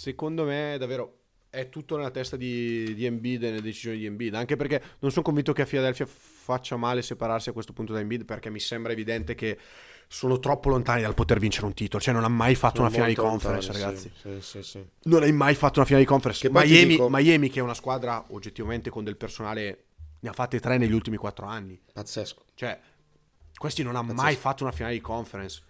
secondo 0.01 0.45
me 0.45 0.77
davvero 0.79 1.17
è 1.51 1.69
tutto 1.69 1.97
nella 1.97 2.11
testa 2.11 2.37
di, 2.37 2.95
di 2.95 3.05
Embiid 3.05 3.43
e 3.43 3.49
nelle 3.51 3.61
decisioni 3.61 3.99
di 3.99 4.07
Embiid, 4.07 4.35
anche 4.35 4.57
perché 4.57 4.83
non 5.01 5.11
sono 5.11 5.25
convinto 5.25 5.53
che 5.53 5.63
a 5.63 5.67
Philadelphia 5.67 6.07
faccia 6.07 6.77
male 6.77 7.03
separarsi 7.03 7.51
a 7.51 7.53
questo 7.53 7.73
punto 7.75 7.93
da 7.93 8.01
Embiid, 8.01 8.25
perché 8.25 8.49
mi 8.51 8.61
sembra 8.61 8.93
evidente 8.93 9.35
che 9.35 9.59
sono 10.09 10.39
troppo 10.39 10.71
lontani 10.71 11.03
dal 11.03 11.15
poter 11.15 11.39
vincere 11.39 11.67
un 11.67 11.75
titolo, 11.75 12.03
cioè 12.03 12.15
non 12.15 12.25
ha 12.25 12.29
mai 12.29 12.55
fatto 12.55 12.77
Sono 12.77 12.87
una 12.87 12.95
finale 12.95 13.11
di 13.13 13.17
conference, 13.21 13.73
lontani, 13.73 13.85
ragazzi. 13.85 14.13
Sì, 14.17 14.41
sì, 14.41 14.63
sì. 14.63 14.85
Non 15.03 15.23
hai 15.23 15.33
mai 15.33 15.55
fatto 15.55 15.79
una 15.81 15.87
finale 15.87 16.05
di 16.05 16.11
conference. 16.11 16.47
Che 16.49 16.53
Miami, 16.53 16.87
dico- 16.87 17.09
Miami, 17.11 17.51
che 17.51 17.61
è 17.61 17.63
una 17.63 17.75
squadra 17.75 18.25
oggettivamente 18.29 18.89
con 18.89 19.05
del 19.05 19.17
personale, 19.17 19.85
ne 20.21 20.29
ha 20.29 20.33
fatte 20.33 20.61
tre 20.61 20.79
negli 20.79 20.93
ultimi 20.93 21.17
quattro 21.17 21.47
anni. 21.47 21.79
Pazzesco. 21.93 22.45
Cioè, 22.55 22.79
questi 23.57 23.83
non 23.83 23.97
ha 23.97 24.01
Pazzesco. 24.01 24.23
mai 24.23 24.37
fatto 24.37 24.63
una 24.63 24.73
finale 24.73 24.95
di 24.95 25.01
conference 25.01 25.63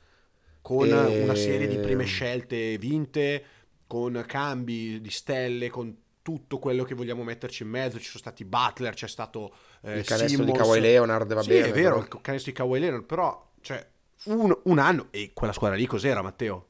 con 0.63 0.89
E- 0.89 1.23
una 1.23 1.35
serie 1.35 1.67
di 1.67 1.79
prime 1.79 2.05
scelte 2.05 2.77
vinte, 2.79 3.45
con 3.91 4.23
cambi 4.25 5.01
di 5.01 5.11
stelle, 5.11 5.69
con 5.69 5.97
tutto 6.23 6.61
quello 6.61 6.85
che 6.85 6.95
vogliamo 6.95 7.25
metterci 7.25 7.65
in 7.65 7.71
mezzo. 7.71 7.99
Ci 7.99 8.05
sono 8.05 8.21
stati 8.21 8.45
Butler, 8.45 8.95
c'è 8.95 9.09
stato 9.09 9.53
eh, 9.83 9.99
Il 9.99 10.05
canestro 10.05 10.45
di 10.45 10.53
Simmons. 10.53 10.59
Kawhi 10.59 10.81
Leonard 10.81 11.35
va 11.35 11.43
sì, 11.43 11.49
bene. 11.49 11.67
è 11.67 11.73
vero, 11.73 11.95
però- 11.99 12.07
il 12.15 12.21
canestro 12.23 12.53
di 12.53 12.57
Kawhi 12.57 12.79
Leonard, 12.79 13.03
però 13.03 13.51
cioè, 13.61 13.85
un, 14.27 14.57
un 14.63 14.79
anno 14.79 15.09
e 15.11 15.33
quella 15.35 15.53
squadra 15.53 15.77
lì 15.77 15.87
cos'era, 15.87 16.23
Matteo? 16.23 16.69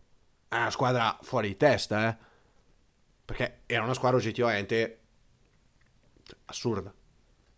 È 0.49 0.57
una 0.57 0.71
squadra 0.71 1.19
fuori 1.21 1.49
di 1.49 1.59
testa, 1.59 2.09
eh? 2.09 2.17
Perché 3.23 3.61
era 3.67 3.83
una 3.83 3.93
squadra 3.93 4.17
oggettivamente 4.17 5.01
assurda. 6.47 6.91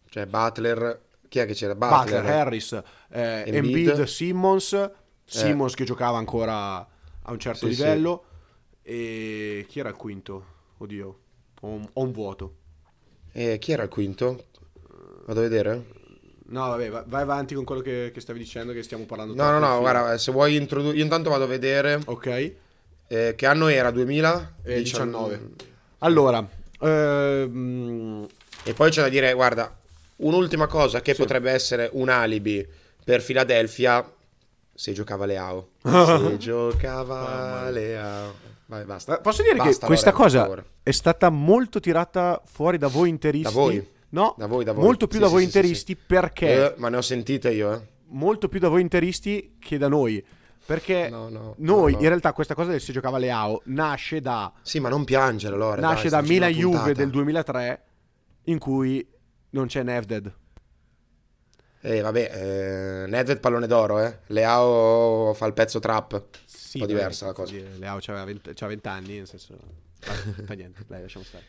Cioè, 0.08 0.26
Butler. 0.26 1.02
Chi 1.28 1.38
è 1.38 1.46
che 1.46 1.54
c'era? 1.54 1.76
Butler. 1.76 2.00
Butler, 2.00 2.26
Harris, 2.26 2.72
eh, 3.10 3.44
Embiid. 3.46 3.54
Embiid, 3.54 4.02
Simmons, 4.02 4.90
Simmons 5.24 5.74
che 5.74 5.84
giocava 5.84 6.18
ancora 6.18 6.78
a 6.78 7.30
un 7.30 7.38
certo 7.38 7.68
Sì, 7.68 7.74
sì. 7.74 7.80
E 8.82 9.64
chi 9.68 9.78
era 9.80 9.88
il 9.90 9.96
quinto? 9.96 10.44
Oddio, 10.78 11.18
ho 11.60 11.66
un, 11.68 11.88
ho 11.92 12.02
un 12.02 12.12
vuoto. 12.12 12.54
E 13.32 13.58
chi 13.58 13.72
era 13.72 13.82
il 13.84 13.88
quinto? 13.88 14.46
Vado 15.26 15.40
a 15.40 15.42
vedere. 15.42 15.84
No, 16.46 16.68
vabbè, 16.68 16.90
va- 16.90 17.04
vai 17.06 17.22
avanti 17.22 17.54
con 17.54 17.64
quello 17.64 17.80
che, 17.80 18.10
che 18.12 18.20
stavi 18.20 18.38
dicendo 18.38 18.72
che 18.72 18.82
stiamo 18.82 19.04
parlando 19.06 19.34
No, 19.34 19.50
no, 19.50 19.58
no, 19.58 19.68
film. 19.68 19.78
guarda, 19.80 20.18
se 20.18 20.32
vuoi 20.32 20.56
introdurre... 20.56 20.96
Io 20.96 21.02
intanto 21.02 21.30
vado 21.30 21.44
a 21.44 21.46
vedere 21.46 22.00
Ok, 22.06 22.52
eh, 23.06 23.34
che 23.36 23.46
anno 23.46 23.68
era, 23.68 23.90
2000? 23.90 24.56
e 24.62 24.82
19. 24.82 25.40
Allora, 25.98 26.46
ehm, 26.80 28.26
E 28.64 28.74
poi 28.74 28.90
c'è 28.90 29.00
da 29.02 29.08
dire, 29.08 29.32
guarda, 29.32 29.74
un'ultima 30.16 30.66
cosa 30.66 31.00
che 31.00 31.14
Sì. 31.14 31.22
potrebbe 31.22 31.50
essere 31.50 31.88
un 31.92 32.08
alibi 32.10 32.66
per 33.04 33.24
Philadelphia 33.24 34.06
se 34.74 34.92
giocava 34.92 35.24
Leao. 35.26 35.70
Se 35.82 36.36
giocava 36.38 37.70
Leao. 37.70 38.34
Vai, 38.72 38.86
basta. 38.86 39.20
Posso 39.20 39.42
dire 39.42 39.56
Basta, 39.56 39.80
che 39.80 39.86
questa 39.86 40.12
Lorenzo, 40.12 40.38
cosa 40.46 40.64
è 40.82 40.90
stata 40.92 41.28
molto 41.28 41.78
tirata 41.78 42.40
fuori 42.46 42.78
da 42.78 42.88
voi 42.88 43.10
interisti. 43.10 43.52
Da 43.52 43.60
voi? 43.60 43.86
No, 44.08 44.34
Da 44.38 44.46
voi, 44.46 44.64
da 44.64 44.72
voi. 44.72 44.82
molto 44.82 45.06
più 45.06 45.16
Sì, 45.18 45.22
da 45.22 45.28
sì, 45.28 45.32
voi 45.34 45.44
interisti 45.44 45.94
perché 45.94 46.72
Eh, 46.72 46.74
ma 46.78 46.88
ne 46.88 46.96
ho 46.96 47.02
sentite 47.02 47.50
io, 47.50 47.70
eh. 47.74 47.80
molto 48.06 48.48
più 48.48 48.58
da 48.60 48.70
voi 48.70 48.80
interisti 48.80 49.56
che 49.58 49.76
da 49.76 49.88
noi. 49.88 50.24
Perché 50.64 51.10
No, 51.10 51.28
no, 51.28 51.54
noi, 51.58 51.92
no, 51.92 51.98
in 51.98 52.06
realtà, 52.08 52.32
questa 52.32 52.54
cosa 52.54 52.70
del 52.70 52.80
si 52.80 52.92
giocava 52.92 53.18
Leao 53.18 53.60
nasce 53.66 54.22
da, 54.22 54.50
Sì, 54.62 54.80
ma 54.80 54.88
non 54.88 55.04
piangere, 55.04 55.54
Lore. 55.54 55.82
nasce 55.82 56.08
dai, 56.08 56.22
da 56.22 56.26
Milan 56.26 56.50
Juve 56.52 56.94
del 56.94 57.10
2003, 57.10 57.82
in 58.44 58.58
cui 58.58 59.06
non 59.50 59.66
c'è 59.66 59.82
Nevded. 59.82 60.34
Eh, 61.84 62.00
vabbè, 62.00 62.30
eh, 62.32 63.06
Nedved 63.08 63.40
pallone 63.40 63.66
d'oro, 63.66 63.98
eh. 64.00 64.18
Leao 64.28 65.34
fa 65.34 65.46
il 65.46 65.52
pezzo 65.52 65.80
trap. 65.80 66.22
Sì, 66.46 66.78
Un 66.78 66.86
po' 66.86 66.92
diversa 66.92 67.26
la 67.26 67.32
cosa. 67.32 67.54
Leao 67.76 67.98
c'aveva 68.00 68.24
20, 68.24 68.52
c'aveva 68.54 68.68
20 68.80 68.88
anni, 68.88 69.16
nel 69.18 69.26
senso... 69.26 69.56
Fa, 69.98 70.54
niente, 70.54 70.82
dai, 70.86 71.02
lasciamo 71.02 71.24
stare. 71.24 71.44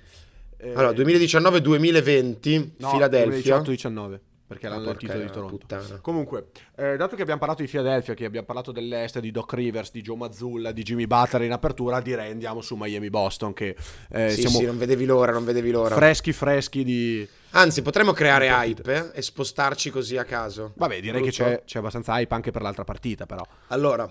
Eh, 0.58 0.72
Allora, 0.72 0.91
2019-2020, 0.91 2.69
no, 2.78 2.91
Philadelphia. 2.91 3.60
18-19, 3.60 4.19
perché 4.54 4.70
l'hanno 4.70 4.86
del 4.86 4.98
titolo 4.98 5.20
di 5.20 5.32
Toronto. 5.32 5.58
puttana. 5.58 6.00
Comunque, 6.02 6.48
eh, 6.76 6.96
dato 6.96 7.16
che 7.16 7.22
abbiamo 7.22 7.39
parlato 7.39 7.62
di 7.62 7.68
Philadelphia, 7.68 8.13
che 8.13 8.26
abbiamo 8.26 8.46
parlato 8.46 8.72
dell'Est, 8.72 9.20
di 9.20 9.32
Doc 9.32 9.54
Rivers, 9.54 9.92
di 9.92 10.02
Joe 10.02 10.16
Mazzulla, 10.16 10.72
di 10.72 10.84
Jimmy 10.84 11.08
Butler 11.08 11.44
in 11.44 11.52
apertura, 11.52 12.00
direi 12.02 12.32
andiamo 12.32 12.62
su 12.62 12.76
Miami-Boston, 12.76 13.54
che 13.54 13.76
eh, 14.10 14.30
sì, 14.30 14.42
siamo 14.42 14.58
sì, 14.58 14.66
non 14.66 14.78
vedevi 14.78 15.06
l'ora, 15.06 15.32
non 15.32 15.44
vedevi 15.44 15.72
l'ora. 15.72 15.96
freschi 15.96 16.32
freschi 16.32 16.84
di... 16.84 17.28
Anzi, 17.52 17.82
potremmo 17.82 18.13
creare 18.13 18.48
hype 18.48 19.12
eh, 19.13 19.18
e 19.18 19.22
spostarci 19.22 19.92
così 19.92 20.18
a 20.18 20.24
caso. 20.24 20.72
Vabbè, 20.76 21.02
direi 21.02 21.22
che 21.22 21.30
Giusto? 21.30 21.44
c'è, 21.44 21.63
c'è 21.66 21.80
abbastanza 21.80 22.20
hype 22.20 22.34
anche 22.34 22.52
per 22.52 22.62
l'altra 22.62 22.84
partita, 22.84 23.26
però. 23.26 23.46
Allora, 23.68 24.10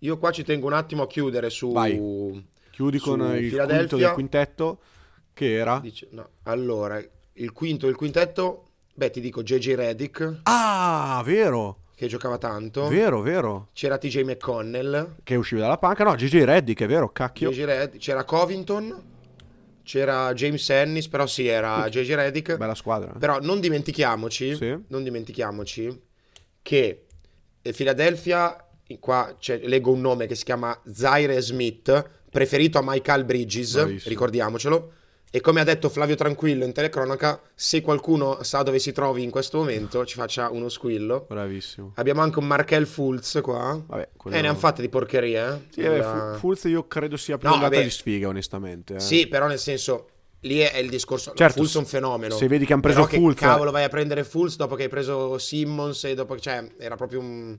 io 0.00 0.18
qua 0.18 0.30
ci 0.30 0.44
tengo 0.44 0.66
un 0.66 0.74
attimo 0.74 1.02
a 1.02 1.06
chiudere 1.06 1.48
su... 1.50 1.72
Vai. 1.72 2.54
Chiudi 2.70 2.98
su 2.98 3.08
con 3.08 3.20
il 3.36 3.50
quinto 3.50 3.96
del 3.96 4.12
quintetto, 4.12 4.78
che 5.32 5.54
era... 5.54 5.78
Dice- 5.78 6.08
no, 6.10 6.28
Allora, 6.42 7.02
il 7.38 7.52
quinto 7.52 7.86
e 7.86 7.90
il 7.90 7.96
quintetto, 7.96 8.65
beh, 8.96 9.10
ti 9.10 9.20
dico 9.20 9.42
JJ 9.42 9.74
Reddick, 9.74 10.40
Ah, 10.44 11.22
vero, 11.24 11.82
che 11.94 12.06
giocava 12.08 12.38
tanto. 12.38 12.88
vero, 12.88 13.20
vero. 13.20 13.68
C'era 13.72 13.98
TJ 13.98 14.22
McConnell, 14.22 15.16
Che 15.22 15.34
usciva 15.36 15.60
dalla 15.62 15.78
panca. 15.78 16.04
No, 16.04 16.14
GG 16.14 16.42
Reddick, 16.44 16.82
è 16.82 16.86
vero, 16.86 17.10
cacchio. 17.12 17.50
JJ 17.50 17.64
Redd- 17.64 17.96
c'era 17.98 18.24
Covington, 18.24 19.02
c'era 19.82 20.32
James 20.34 20.68
Ennis, 20.70 21.08
però 21.08 21.26
sì, 21.26 21.46
era 21.46 21.88
JJ 21.88 22.14
Reddick. 22.14 22.56
Bella 22.56 22.74
squadra. 22.74 23.12
Però 23.18 23.38
non 23.40 23.60
dimentichiamoci, 23.60 24.54
Sì. 24.56 24.76
non 24.88 25.02
dimentichiamoci 25.02 26.02
che 26.62 27.06
eh, 27.62 27.72
Philadelphia, 27.72 28.56
qua 29.00 29.34
c'è- 29.38 29.60
leggo 29.66 29.90
un 29.92 30.00
nome 30.00 30.26
che 30.26 30.34
si 30.34 30.44
chiama 30.44 30.78
Zaire 30.92 31.40
Smith, 31.40 32.08
preferito 32.30 32.78
a 32.78 32.82
Michael 32.84 33.24
Bridges, 33.24 33.74
Bravissimo. 33.74 34.08
ricordiamocelo. 34.10 34.92
E 35.30 35.40
come 35.40 35.60
ha 35.60 35.64
detto 35.64 35.88
Flavio 35.88 36.14
Tranquillo 36.14 36.64
in 36.64 36.72
telecronaca, 36.72 37.40
se 37.54 37.80
qualcuno 37.82 38.42
sa 38.42 38.62
dove 38.62 38.78
si 38.78 38.92
trovi 38.92 39.22
in 39.22 39.30
questo 39.30 39.58
momento, 39.58 40.06
ci 40.06 40.14
faccia 40.14 40.48
uno 40.50 40.68
squillo. 40.68 41.26
Bravissimo. 41.28 41.92
Abbiamo 41.96 42.22
anche 42.22 42.38
un 42.38 42.46
Markel 42.46 42.86
Fultz 42.86 43.40
qua. 43.42 43.78
Vabbè, 43.86 44.08
quello- 44.16 44.36
E 44.36 44.40
ne 44.40 44.48
hanno 44.48 44.56
fatte 44.56 44.80
di 44.80 44.88
porcherie, 44.88 45.46
eh? 45.46 45.58
Sì, 45.70 45.82
vabbè, 45.82 45.98
La- 45.98 46.30
Fu- 46.34 46.38
Fulz 46.38 46.64
io 46.64 46.86
credo 46.86 47.16
sia 47.16 47.36
più 47.38 47.48
No, 47.48 47.54
andata 47.54 47.80
di 47.80 47.90
sfiga, 47.90 48.28
onestamente. 48.28 48.94
eh. 48.94 49.00
Sì, 49.00 49.26
però 49.26 49.46
nel 49.46 49.58
senso, 49.58 50.08
lì 50.40 50.60
è, 50.60 50.78
il 50.78 50.88
discorso. 50.88 51.32
Certo, 51.34 51.56
Fultz 51.58 51.74
è 51.74 51.78
un 51.78 51.86
fenomeno. 51.86 52.34
se 52.36 52.46
vedi 52.46 52.64
che 52.64 52.72
hanno 52.72 52.82
preso 52.82 53.04
Però 53.06 53.28
che 53.28 53.34
cavolo 53.34 53.70
vai 53.72 53.84
a 53.84 53.88
prendere 53.88 54.24
Fultz 54.24 54.56
dopo 54.56 54.74
che 54.74 54.84
hai 54.84 54.88
preso 54.88 55.36
Simmons 55.38 56.04
e 56.04 56.14
dopo 56.14 56.34
che... 56.34 56.40
Cioè, 56.40 56.66
era 56.78 56.94
proprio 56.96 57.20
un... 57.20 57.58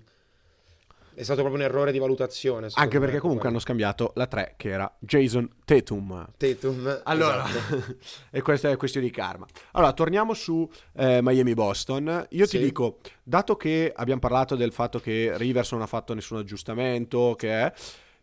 È 1.17 1.23
stato 1.23 1.41
proprio 1.41 1.63
un 1.63 1.67
errore 1.67 1.91
di 1.91 1.97
valutazione. 1.97 2.67
Anche 2.73 2.99
me, 2.99 3.06
perché 3.06 3.19
comunque 3.19 3.47
hanno 3.47 3.58
quello. 3.60 3.80
scambiato 3.80 4.12
la 4.13 4.27
3, 4.27 4.53
che 4.56 4.69
era 4.69 4.95
Jason 4.99 5.49
Tatum. 5.65 6.27
Tatum. 6.38 7.01
Allora, 7.06 7.43
esatto. 7.49 7.95
e 8.30 8.41
questa 8.43 8.69
è 8.69 8.77
questione 8.77 9.08
di 9.08 9.12
karma. 9.12 9.47
Allora, 9.71 9.93
torniamo 9.93 10.36
su 10.36 10.69
eh, 10.93 11.19
Miami-Boston. 11.23 12.27
Io 12.30 12.43
ti 12.45 12.58
Sì. 12.60 12.63
dico, 12.63 12.99
dato 13.23 13.56
che 13.56 13.91
abbiamo 13.95 14.19
parlato 14.19 14.56
del 14.56 14.71
fatto 14.71 14.99
che 14.99 15.36
Rivers 15.38 15.71
non 15.71 15.82
ha 15.82 15.88
fatto 15.88 16.13
nessun 16.13 16.38
aggiustamento, 16.38 17.34
che 17.36 17.49
è, 17.49 17.73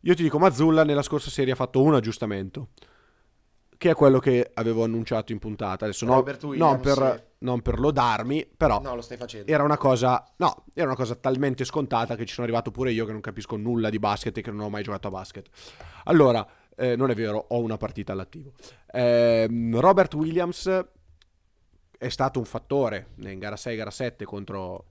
io 0.03 0.15
ti 0.15 0.23
dico, 0.23 0.39
Mazzulla 0.39 0.85
nella 0.85 1.03
scorsa 1.03 1.31
serie 1.31 1.55
ha 1.55 1.57
fatto 1.57 1.83
un 1.83 1.95
aggiustamento, 1.97 2.69
che 3.85 3.91
è 3.91 3.95
quello 3.95 4.19
che 4.19 4.51
avevo 4.55 4.83
annunciato 4.83 5.33
in 5.33 5.39
puntata. 5.39 5.85
Adesso 5.85 6.07
no, 6.07 6.25
non, 6.57 6.81
per, 6.81 7.33
non 7.41 7.61
per 7.61 7.79
lodarmi, 7.79 8.49
però 8.57 8.81
No, 8.81 8.99
era 9.45 9.63
una 9.63 9.77
cosa, 9.77 10.25
no, 10.37 10.65
era 10.73 10.87
una 10.87 10.97
cosa 10.97 11.15
talmente 11.17 11.67
scontata 11.67 12.17
che 12.17 12.25
ci 12.25 12.33
sono 12.33 12.47
arrivato 12.47 12.71
pure 12.71 12.93
io 12.93 13.05
che 13.05 13.13
non 13.13 13.21
capisco 13.21 13.57
nulla 13.57 13.91
di 13.91 13.99
basket 13.99 14.39
e 14.39 14.41
che 14.41 14.51
non 14.51 14.61
ho 14.61 14.71
mai 14.71 14.83
giocato 14.83 15.09
a 15.09 15.11
basket. 15.11 15.51
Allora, 16.05 16.47
eh, 16.77 16.97
non 16.97 17.11
è 17.11 17.15
vero, 17.15 17.45
ho 17.47 17.61
una 17.61 17.77
partita 17.77 18.13
all'attivo. 18.13 18.53
Ehm, 18.91 19.79
Robert 19.79 20.15
Williams 20.15 20.87
è 21.99 22.09
stato 22.09 22.39
un 22.39 22.47
fattore 22.47 23.09
in 23.17 23.39
gara 23.39 23.57
6, 23.57 23.77
gara 23.77 23.91
7 23.91 24.25
contro, 24.25 24.85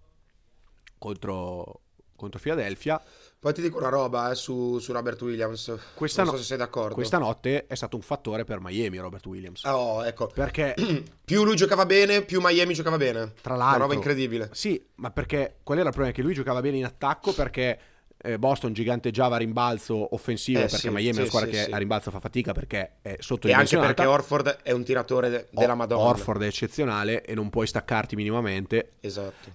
contro, 1.00 1.82
contro 2.16 2.40
Philadelphia. 2.40 3.02
Poi 3.44 3.54
ti 3.54 3.62
dico 3.62 3.78
una 3.78 3.90
roba 3.90 4.32
eh, 4.32 4.36
su, 4.36 4.80
su 4.80 4.94
Robert 4.94 5.22
Williams. 5.22 5.76
Questa, 5.96 6.22
non 6.22 6.32
so 6.32 6.38
no- 6.38 6.42
se 6.42 6.48
sei 6.48 6.58
d'accordo. 6.58 6.94
questa 6.94 7.18
notte 7.18 7.68
è 7.68 7.76
stato 7.76 7.98
un 7.98 8.02
fattore 8.02 8.46
per 8.46 8.60
Miami, 8.62 8.98
Robert 9.00 9.26
Williams. 9.26 9.66
Oh, 9.66 10.06
ecco. 10.06 10.28
Perché, 10.34 10.74
Più 11.26 11.44
lui 11.44 11.58
giocava 11.58 11.86
bene, 11.86 12.22
più 12.22 12.40
Miami 12.42 12.74
giocava 12.74 12.96
bene. 12.96 13.34
tra 13.42 13.56
Una 13.56 13.64
l'altro... 13.66 13.82
roba 13.82 13.96
incredibile. 13.96 14.48
Sì, 14.54 14.82
ma 14.96 15.12
perché 15.12 15.58
qual 15.62 15.80
era 15.80 15.88
il 15.90 15.94
problema? 15.94 16.16
Che 16.16 16.22
lui 16.24 16.34
giocava 16.34 16.62
bene 16.62 16.78
in 16.78 16.86
attacco 16.86 17.34
perché 17.34 17.78
eh, 18.18 18.40
Boston 18.40 18.72
giganteggiava 18.72 19.36
a 19.36 19.40
rimbalzo 19.40 20.16
offensivo 20.16 20.60
Eh, 20.60 20.62
perché 20.62 20.78
sì, 20.78 20.90
Miami 20.90 21.18
è 21.18 21.20
una 21.20 21.26
squadra 21.26 21.50
sì, 21.50 21.56
che 21.58 21.64
sì. 21.66 21.72
a 21.72 21.78
rimbalzo 21.78 22.12
fa 22.12 22.22
fatica 22.22 22.54
perché 22.54 22.92
è 23.02 23.18
sotto 23.20 23.50
E 23.50 23.52
anche 23.52 23.78
perché 23.78 24.06
Orford 24.06 24.60
è 24.64 24.72
un 24.72 24.86
tiratore 24.86 25.30
de- 25.30 25.48
della 25.52 25.76
Madonna. 25.76 26.02
Orford 26.04 26.44
è 26.44 26.48
eccezionale 26.48 27.26
e 27.26 27.34
non 27.36 27.50
puoi 27.50 27.68
staccarti 27.68 28.16
minimamente 28.16 28.94
Esatto. 29.02 29.52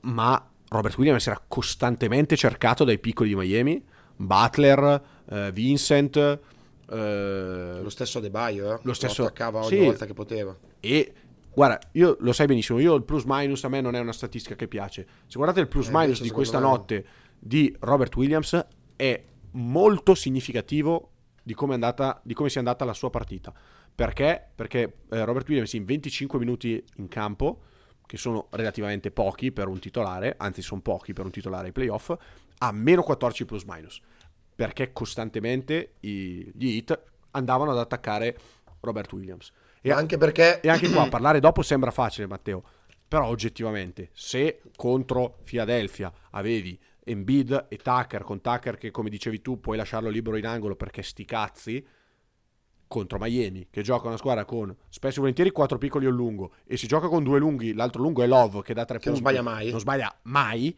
ma 0.00 0.44
Robert 0.72 0.96
Williams 0.96 1.26
era 1.26 1.40
costantemente 1.46 2.34
cercato 2.36 2.84
dai 2.84 2.98
piccoli 2.98 3.28
di 3.28 3.36
Miami, 3.36 3.84
Butler, 4.16 5.02
eh, 5.30 5.50
Vincent 5.52 6.16
eh, 6.16 7.78
Lo 7.82 7.88
stesso 7.90 8.20
De 8.20 8.30
Baio, 8.30 8.74
eh? 8.74 8.78
Lo 8.82 8.92
stesso- 8.92 9.22
attaccava 9.22 9.60
ogni 9.60 9.68
sì. 9.68 9.84
volta 9.84 10.06
che 10.06 10.14
poteva. 10.14 10.56
e 10.80 11.12
guarda, 11.54 11.78
io 11.92 12.16
lo 12.20 12.32
sai 12.32 12.46
benissimo, 12.46 12.78
io 12.78 12.94
il 12.94 13.04
plus 13.04 13.24
minus 13.26 13.64
a 13.64 13.68
me 13.68 13.80
non 13.80 13.94
è 13.94 14.00
una 14.00 14.12
statistica 14.12 14.54
che 14.54 14.68
piace. 14.68 15.06
Se 15.26 15.36
guardate 15.36 15.60
il 15.60 15.68
plus 15.68 15.88
Eh, 15.88 15.90
minus 15.90 16.06
invece 16.06 16.22
di 16.22 16.30
questa 16.30 16.58
no. 16.58 16.68
notte 16.68 17.06
di 17.38 17.74
Robert 17.80 18.14
Williams 18.16 18.66
è 18.96 19.22
molto 19.52 20.14
significativo 20.14 21.10
di 21.42 21.54
come, 21.54 21.72
è 21.72 21.74
andata, 21.74 22.20
di 22.24 22.34
come 22.34 22.48
sia 22.48 22.60
andata 22.60 22.84
la 22.84 22.94
sua 22.94 23.10
partita. 23.10 23.52
Perché? 23.94 24.50
Perché 24.54 24.98
eh, 25.10 25.24
Robert 25.24 25.46
Williams 25.48 25.72
in 25.74 25.84
25 25.84 26.38
minuti 26.38 26.82
in 26.96 27.08
campo, 27.08 27.60
che 28.12 28.18
sono 28.18 28.48
relativamente 28.50 29.10
pochi 29.10 29.52
per 29.52 29.68
un 29.68 29.78
titolare, 29.78 30.34
anzi 30.36 30.60
sono 30.60 30.82
pochi 30.82 31.14
per 31.14 31.24
un 31.24 31.30
titolare 31.30 31.68
ai 31.68 31.72
playoff, 31.72 32.12
ha 32.58 32.70
meno 32.70 33.02
14 33.02 33.46
plus 33.46 33.62
minus. 33.64 34.02
Perché 34.54 34.92
costantemente 34.92 35.94
i- 36.00 36.52
gli 36.54 36.76
hit 36.76 37.02
andavano 37.30 37.70
ad 37.70 37.78
attaccare 37.78 38.36
Robert 38.80 39.10
Williams. 39.14 39.50
E, 39.80 39.92
anche 39.92 40.18
perché... 40.18 40.60
e 40.60 40.68
anche 40.68 40.90
qua 40.90 41.08
parlare 41.08 41.40
dopo 41.40 41.62
sembra 41.62 41.90
facile, 41.90 42.26
Matteo. 42.26 42.62
Però 43.08 43.28
oggettivamente, 43.28 44.10
se 44.12 44.60
contro 44.76 45.38
Philadelphia 45.42 46.12
avevi 46.32 46.78
Embiid 47.04 47.68
e 47.70 47.78
Tucker, 47.78 48.24
con 48.24 48.42
Tucker 48.42 48.76
che 48.76 48.90
come 48.90 49.08
dicevi 49.08 49.40
tu 49.40 49.58
puoi 49.58 49.78
lasciarlo 49.78 50.10
libero 50.10 50.36
in 50.36 50.44
angolo 50.44 50.76
perché 50.76 51.00
sti 51.02 51.24
cazzi, 51.24 51.86
contro 52.92 53.16
Miami 53.18 53.68
che 53.70 53.80
gioca 53.80 54.06
una 54.08 54.18
squadra 54.18 54.44
con 54.44 54.74
spesso 54.90 55.16
e 55.16 55.20
volentieri 55.20 55.50
quattro 55.50 55.78
piccoli 55.78 56.04
o 56.04 56.10
un 56.10 56.14
lungo 56.16 56.52
e 56.66 56.76
si 56.76 56.86
gioca 56.86 57.08
con 57.08 57.24
due 57.24 57.38
lunghi, 57.38 57.72
l'altro 57.72 58.02
lungo 58.02 58.22
è 58.22 58.26
Love 58.26 58.60
che 58.62 58.74
dà 58.74 58.84
tre 58.84 58.98
Che 58.98 59.08
non 59.08 59.18
punti. 59.18 59.32
sbaglia 59.34 59.42
mai. 59.50 59.70
Non 59.70 59.80
sbaglia 59.80 60.14
mai, 60.24 60.76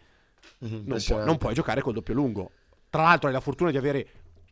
Mhm, 0.59 0.83
non, 0.85 1.03
puoi, 1.05 1.25
non 1.25 1.37
puoi 1.39 1.55
giocare 1.55 1.81
col 1.81 1.95
doppio 1.95 2.15
lungo. 2.15 2.51
Tra 2.89 3.03
l'altro 3.03 3.27
hai 3.27 3.35
la 3.35 3.41
fortuna 3.41 3.71
di 3.73 3.77
avere 3.77 4.07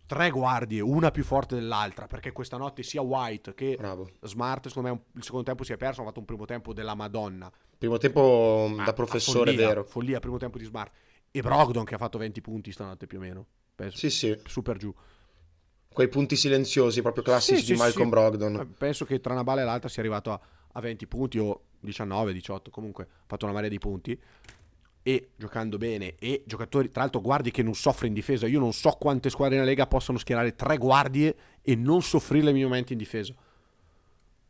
tre 0.07 0.31
guardie, 0.31 0.81
una 0.81 1.11
più 1.13 1.23
forte 1.23 1.55
dell'altra, 1.55 2.07
perché 2.09 2.33
questa 2.33 2.57
notte 2.57 2.83
sia 2.83 3.01
White 3.01 3.55
che 3.55 3.77
Bravo. 3.79 4.11
Smart, 4.23 4.67
secondo 4.67 4.89
me 4.91 5.03
il 5.15 5.23
secondo 5.23 5.45
tempo 5.47 5.63
si 5.63 5.73
è 5.73 5.77
perso, 5.77 6.01
hanno 6.01 6.09
fatto 6.09 6.21
un 6.21 6.27
primo 6.27 6.45
tempo 6.47 6.73
della 6.73 6.95
Madonna. 6.95 7.51
Primo 7.79 7.97
tempo 7.99 8.69
Ma- 8.75 8.85
da 8.85 8.93
professore, 8.93 9.51
follia, 9.53 9.69
vero. 9.69 9.85
Follia, 9.85 10.19
primo 10.19 10.39
tempo 10.39 10.59
di 10.59 10.65
Smart. 10.65 10.93
E 11.31 11.41
Brogdon 11.41 11.85
che 11.85 11.95
ha 11.95 11.99
fatto 11.99 12.19
20 12.19 12.41
punti 12.41 12.73
stanotte 12.73 13.07
più 13.07 13.19
o 13.19 13.21
meno. 13.21 13.47
Penso, 13.75 13.97
Sì, 13.97 14.11
sì. 14.11 14.39
Super 14.47 14.77
giù. 14.77 14.93
Quei 15.93 16.09
punti 16.09 16.37
silenziosi, 16.37 17.03
proprio 17.03 17.23
classici 17.23 17.59
Sì, 17.61 17.65
sì, 17.67 17.73
di 17.73 17.79
Malcolm 17.79 18.05
sì. 18.05 18.11
Brogdon. 18.11 18.55
Eh, 18.57 18.67
Penso 18.79 19.05
che 19.05 19.21
tra 19.21 19.33
una 19.33 19.45
balla 19.45 19.61
e 19.61 19.65
l'altra 19.65 19.89
sia 19.89 20.03
arrivato 20.03 20.31
a, 20.33 20.41
a 20.73 20.81
20 20.81 21.07
punti 21.07 21.39
o 21.39 21.61
19, 21.81 22.33
18, 22.33 22.71
comunque 22.71 23.05
ha 23.05 23.25
fatto 23.27 23.45
una 23.45 23.55
marea 23.55 23.69
di 23.69 23.79
punti. 23.79 24.19
E 25.05 25.31
giocando 25.37 25.79
bene, 25.79 26.15
e 26.19 26.45
giocatori, 26.47 26.91
tra 26.91 27.03
l'altro, 27.03 27.21
guardie 27.21 27.51
che 27.51 27.63
non 27.65 27.75
soffre 27.75 28.07
in 28.07 28.13
difesa. 28.15 28.47
Io 28.47 28.61
non 28.61 28.73
so 28.73 28.91
quante 29.01 29.31
squadre 29.31 29.57
nella 29.57 29.69
Lega 29.69 29.87
possono 29.89 30.17
schierare 30.17 30.55
tre 30.55 30.77
guardie 30.79 31.35
e 31.61 31.75
non 31.75 32.03
soffrirle 32.03 32.53
minimamente 32.53 32.93
in 32.93 32.99
difesa. 33.01 33.35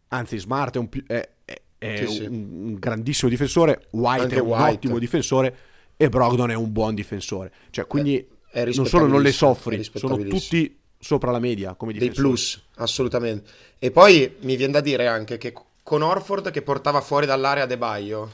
Anzi, 0.09 0.39
Smart 0.39 0.75
è 0.77 0.79
un, 0.79 0.89
più- 0.91 1.05
è- 1.07 1.27
è- 1.45 1.61
è 1.79 2.05
Sì, 2.07 2.13
sì. 2.13 2.25
un- 2.25 2.35
un 2.65 2.75
grandissimo 2.75 3.31
difensore, 3.31 3.87
White 3.93 4.23
Anche 4.25 4.37
è 4.37 4.41
un 4.41 4.49
White. 4.49 4.75
ottimo 4.75 4.99
difensore 4.99 5.57
e 5.97 6.09
Brogdon 6.11 6.51
è 6.51 6.55
un 6.55 6.71
buon 6.71 6.95
difensore. 6.95 7.51
Cioè, 7.71 7.87
quindi 7.87 8.25
È 8.51 8.65
non 8.75 8.85
solo 8.87 9.07
non 9.07 9.23
le 9.23 9.33
soffri, 9.33 9.83
sono 9.83 10.19
tutti 10.19 10.79
sopra 11.03 11.33
la 11.33 11.41
media 11.41 11.75
come 11.75 11.91
dei 11.93 12.01
difensori. 12.01 12.29
plus, 12.29 12.63
assolutamente. 12.77 13.51
E 13.81 13.91
poi 13.91 14.37
mi 14.43 14.55
viene 14.55 14.73
da 14.73 14.81
dire 14.81 15.09
anche 15.09 15.37
che 15.37 15.53
con 15.83 16.01
Orford 16.03 16.53
che 16.53 16.63
portava 16.63 17.01
fuori 17.01 17.27
dall'area 17.27 17.67
De 17.67 17.77
Baio, 17.77 18.31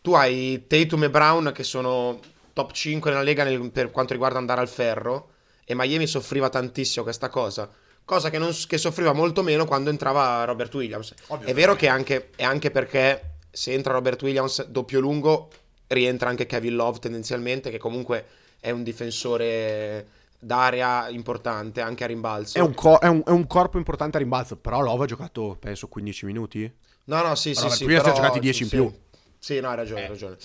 tu 0.00 0.12
hai 0.12 0.64
Tatum 0.68 1.02
e 1.04 1.10
Brown 1.10 1.50
che 1.52 1.64
sono 1.64 2.20
top 2.52 2.70
5 2.70 3.10
nella 3.10 3.22
Lega 3.24 3.42
nel- 3.42 3.70
per 3.72 3.90
quanto 3.90 4.12
riguarda 4.12 4.38
andare 4.38 4.60
al 4.60 4.68
ferro 4.68 5.30
e 5.64 5.74
Miami 5.74 6.06
soffriva 6.06 6.48
tantissimo 6.48 7.02
questa 7.04 7.28
cosa. 7.28 7.68
Cosa 8.04 8.30
che, 8.30 8.38
non- 8.38 8.54
che 8.68 8.78
soffriva 8.78 9.12
molto 9.12 9.42
meno 9.42 9.64
quando 9.64 9.90
entrava 9.90 10.44
Robert 10.44 10.72
Williams. 10.72 11.12
Ovvio, 11.26 11.48
È 11.48 11.52
vero 11.52 11.74
che 11.74 11.88
anche, 11.88 12.30
è 12.36 12.44
anche 12.44 12.70
perché 12.70 13.38
se 13.50 13.72
entra 13.72 13.92
Robert 13.94 14.22
Williams 14.22 14.64
doppio 14.66 15.00
lungo, 15.00 15.50
rientra 15.88 16.28
anche 16.28 16.46
Kevin 16.46 16.76
Love 16.76 17.00
tendenzialmente, 17.00 17.70
che 17.70 17.78
comunque 17.78 18.24
è 18.60 18.70
un 18.70 18.84
difensore 18.84 20.06
d'area 20.38 21.08
importante 21.08 21.80
anche 21.80 22.04
a 22.04 22.06
rimbalzo. 22.06 22.58
È 22.58 22.60
un, 22.60 22.74
co- 22.74 22.98
è 22.98 23.06
un- 23.08 23.22
è 23.24 23.30
un 23.30 23.46
corpo 23.46 23.78
importante 23.78 24.16
a 24.16 24.20
rimbalzo, 24.20 24.56
però 24.56 24.80
Love 24.80 25.04
ha 25.04 25.06
giocato, 25.06 25.56
penso, 25.58 25.88
15 25.88 26.26
minuti. 26.26 26.70
No, 27.04 27.22
no, 27.22 27.34
sì, 27.34 27.54
sì, 27.54 27.60
Robert 27.62 27.76
sì. 27.76 27.84
Williams 27.84 28.04
ne 28.06 28.10
ha 28.10 28.14
però- 28.14 28.24
giocati 28.26 28.40
10 28.40 28.62
in 28.64 28.68
sì. 28.68 28.76
più. 28.76 28.92
Sì, 29.38 29.60
no, 29.60 29.68
hai 29.68 29.76
ragione, 29.76 30.00
hai 30.00 30.06
Eh. 30.06 30.10
ragione. 30.10 30.36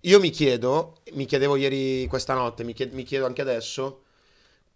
Io 0.00 0.20
mi 0.20 0.30
chiedo, 0.30 0.98
mi 1.14 1.24
chiedevo 1.24 1.56
ieri 1.56 2.06
questa 2.06 2.34
notte, 2.34 2.62
mi, 2.64 2.72
chied- 2.74 2.92
mi 2.92 3.02
chiedo 3.02 3.26
anche 3.26 3.40
adesso, 3.40 4.02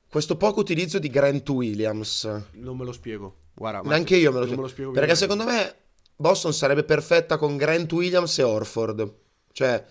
questo 0.09 0.37
poco 0.37 0.61
utilizzo 0.61 0.99
di 0.99 1.09
Grant 1.09 1.49
Williams. 1.49 2.25
Non 2.53 2.77
me 2.77 2.85
lo 2.85 2.93
spiego. 2.93 3.37
Guarda, 3.55 3.83
ma 3.83 3.91
Neanche 3.91 4.17
io 4.17 4.33
me 4.33 4.41
lo, 4.41 4.55
non 4.55 4.69
spiego. 4.69 4.91
Perché 4.91 5.07
bene. 5.13 5.19
secondo 5.19 5.45
me 5.45 5.75
Boston 6.17 6.53
sarebbe 6.53 6.83
perfetta 6.85 7.37
con 7.37 7.57
Grant 7.57 7.93
Williams 7.93 8.39
e 8.39 8.43
Orford. 8.43 9.13
Cioè, 9.53 9.85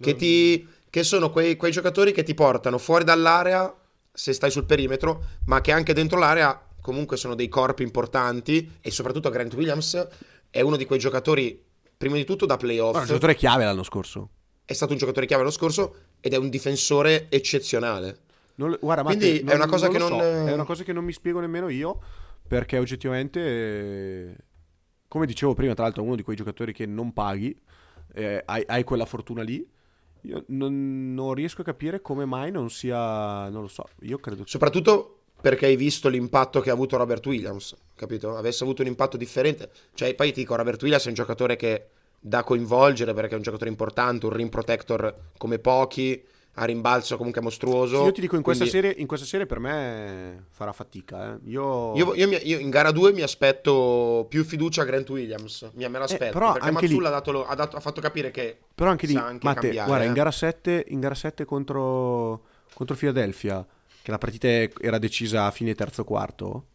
che, 0.00 0.14
ti, 0.14 0.66
che 0.88 1.02
sono 1.02 1.30
quei, 1.30 1.56
quei 1.56 1.72
giocatori 1.72 2.12
che 2.12 2.22
ti 2.22 2.34
portano 2.34 2.78
fuori 2.78 3.04
dall'area 3.04 3.74
se 4.16 4.32
stai 4.32 4.50
sul 4.50 4.64
perimetro, 4.64 5.24
ma 5.46 5.60
che 5.60 5.72
anche 5.72 5.92
dentro 5.92 6.18
l'area 6.18 6.58
comunque 6.80 7.16
sono 7.18 7.34
dei 7.34 7.48
corpi 7.48 7.82
importanti. 7.82 8.78
E 8.80 8.90
soprattutto 8.90 9.28
Grant 9.28 9.52
Williams 9.54 10.08
è 10.48 10.60
uno 10.62 10.76
di 10.76 10.86
quei 10.86 10.98
giocatori, 10.98 11.62
prima 11.96 12.16
di 12.16 12.24
tutto 12.24 12.46
da 12.46 12.56
playoff. 12.56 12.92
Guarda, 12.92 13.00
un 13.00 13.06
giocatore 13.06 13.34
chiave 13.34 13.64
l'anno 13.64 13.82
scorso. 13.82 14.30
È 14.64 14.72
stato 14.72 14.92
un 14.92 14.98
giocatore 14.98 15.26
chiave 15.26 15.42
l'anno 15.42 15.54
scorso 15.54 15.94
ed 16.20 16.32
è 16.32 16.36
un 16.36 16.48
difensore 16.48 17.26
eccezionale. 17.28 18.20
Non- 18.54 18.78
guarda, 18.80 19.02
Quindi 19.02 19.42
Matte, 19.42 19.52
è 19.52 19.54
una 19.54 19.66
cosa 19.66 19.86
lo 19.86 19.92
che 19.92 19.98
non- 19.98 20.08
so, 20.08 20.20
È 20.22 20.52
una 20.52 20.64
cosa 20.64 20.82
che 20.82 20.92
non 20.94 21.04
mi 21.04 21.12
spiego 21.12 21.40
nemmeno 21.40 21.68
io, 21.68 22.00
perché 22.48 22.78
oggettivamente, 22.78 23.40
eh, 23.40 24.36
come 25.08 25.26
dicevo 25.26 25.52
prima, 25.54 25.74
tra 25.74 25.84
l'altro, 25.84 26.02
è 26.02 26.06
uno 26.06 26.16
di 26.16 26.22
quei 26.22 26.36
giocatori 26.36 26.72
che 26.72 26.86
non 26.86 27.12
paghi, 27.12 27.54
eh, 28.14 28.42
hai, 28.46 28.62
hai 28.66 28.82
quella 28.84 29.04
fortuna 29.04 29.42
lì. 29.42 29.66
Io 30.26 30.44
non, 30.48 31.14
non 31.14 31.34
riesco 31.34 31.60
a 31.60 31.64
capire 31.64 32.02
come 32.02 32.24
mai 32.24 32.50
non 32.50 32.68
sia. 32.70 33.48
Non 33.48 33.62
lo 33.62 33.68
so. 33.68 33.84
Io 34.00 34.18
credo. 34.18 34.42
Soprattutto 34.44 35.20
perché 35.40 35.66
hai 35.66 35.76
visto 35.76 36.08
l'impatto 36.08 36.60
che 36.60 36.70
ha 36.70 36.72
avuto 36.72 36.96
Robert 36.96 37.24
Williams, 37.26 37.76
capito? 37.94 38.36
Avesse 38.36 38.64
avuto 38.64 38.82
un 38.82 38.88
impatto 38.88 39.16
differente. 39.16 39.70
Cioè, 39.94 40.14
poi 40.14 40.32
ti 40.32 40.40
dico, 40.40 40.56
Robert 40.56 40.82
Williams 40.82 41.04
è 41.04 41.08
un 41.08 41.14
giocatore 41.14 41.56
che 41.56 41.86
da 42.18 42.42
coinvolgere 42.42 43.14
perché 43.14 43.34
è 43.34 43.36
un 43.36 43.42
giocatore 43.42 43.70
importante, 43.70 44.26
un 44.26 44.32
rim 44.32 44.48
protector 44.48 45.14
come 45.36 45.58
pochi, 45.60 46.20
a 46.58 46.64
rimbalzo 46.64 47.16
comunque 47.16 47.40
mostruoso. 47.42 48.04
Io 48.04 48.12
ti 48.12 48.20
dico, 48.22 48.36
in 48.36 48.42
questa, 48.42 48.64
Quindi 48.64 48.80
serie, 48.86 49.00
in 49.00 49.06
questa 49.06 49.26
serie 49.26 49.44
per 49.46 49.58
me 49.58 50.46
farà 50.50 50.72
fatica. 50.72 51.34
eh. 51.34 51.38
Io, 51.50 51.94
Io, 51.96 52.14
io 52.14 52.28
mi- 52.28 52.40
io 52.46 52.58
in 52.58 52.70
gara 52.70 52.90
2 52.92 53.12
mi 53.12 53.20
aspetto 53.22 54.24
più 54.28 54.42
fiducia 54.44 54.82
a 54.82 54.84
Grant 54.84 55.08
Williams, 55.10 55.70
mi, 55.74 55.86
me 55.88 55.98
l'aspetto, 55.98 56.24
Eh, 56.24 56.30
però 56.30 56.52
perché 56.52 56.70
Mazzulla 56.70 57.14
ha, 57.14 57.22
ha 57.22 57.68
ha 57.72 57.80
fatto 57.80 58.00
capire 58.00 58.30
che 58.30 58.58
Però 58.74 58.88
anche 58.90 59.06
lì, 59.06 59.14
anche 59.16 59.44
Matte, 59.44 59.60
cambiare, 59.60 59.86
guarda, 59.86 60.04
eh. 60.04 60.08
in 60.08 60.14
gara 60.14 60.30
7, 60.30 60.84
in 60.88 61.00
gara 61.00 61.14
7 61.14 61.44
contro, 61.44 62.44
contro 62.72 62.96
Philadelphia, 62.96 63.64
che 64.02 64.10
la 64.10 64.18
partita 64.18 64.48
era 64.48 64.98
decisa 64.98 65.44
a 65.44 65.50
fine 65.50 65.74
terzo 65.74 66.04
quarto, 66.04 66.66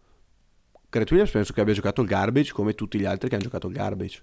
Grant 0.89 1.09
Williams 1.09 1.31
penso 1.31 1.53
che 1.53 1.61
abbia 1.61 1.73
giocato 1.73 2.01
il 2.01 2.07
garbage 2.07 2.51
come 2.51 2.75
tutti 2.75 2.99
gli 2.99 3.05
altri 3.05 3.29
che 3.29 3.35
hanno 3.35 3.45
giocato 3.45 3.67
il 3.67 3.73
garbage. 3.73 4.21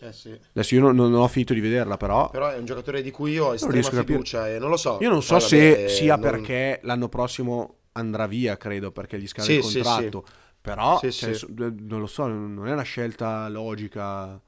Eh 0.00 0.12
sì. 0.12 0.38
Adesso 0.50 0.74
io 0.76 0.80
non, 0.80 0.94
non 0.94 1.12
ho 1.14 1.26
finito 1.28 1.54
di 1.54 1.60
vederla, 1.60 1.96
però 1.96 2.30
Però 2.30 2.48
è 2.50 2.56
un 2.58 2.64
giocatore 2.64 3.02
di 3.02 3.10
cui 3.10 3.32
io 3.32 3.46
ho 3.46 3.54
estrema 3.54 3.88
fiducia 3.90 4.48
e 4.48 4.58
non 4.58 4.70
lo 4.70 4.76
so. 4.76 4.98
io 5.00 5.08
non 5.10 5.22
so 5.22 5.38
se 5.40 5.70
vabbè, 5.70 5.88
sia 5.88 6.14
non- 6.16 6.20
perché 6.30 6.78
l'anno 6.84 7.08
prossimo 7.08 7.76
andrà 7.92 8.26
via, 8.28 8.56
credo, 8.56 8.92
perché 8.92 9.18
gli 9.18 9.26
scade 9.26 9.46
Sì, 9.48 9.54
il 9.56 9.64
sì, 9.64 9.80
contratto. 9.80 10.24
Però, 10.60 10.98
Sì, 10.98 11.10
cioè, 11.12 11.32
sì. 11.32 11.38
so- 11.38 11.48
non 11.56 12.00
lo 12.00 12.06
so, 12.06 12.26
non 12.26 12.66
è 12.68 12.72
una 12.72 12.82
scelta 12.82 13.48
logica. 13.48 14.40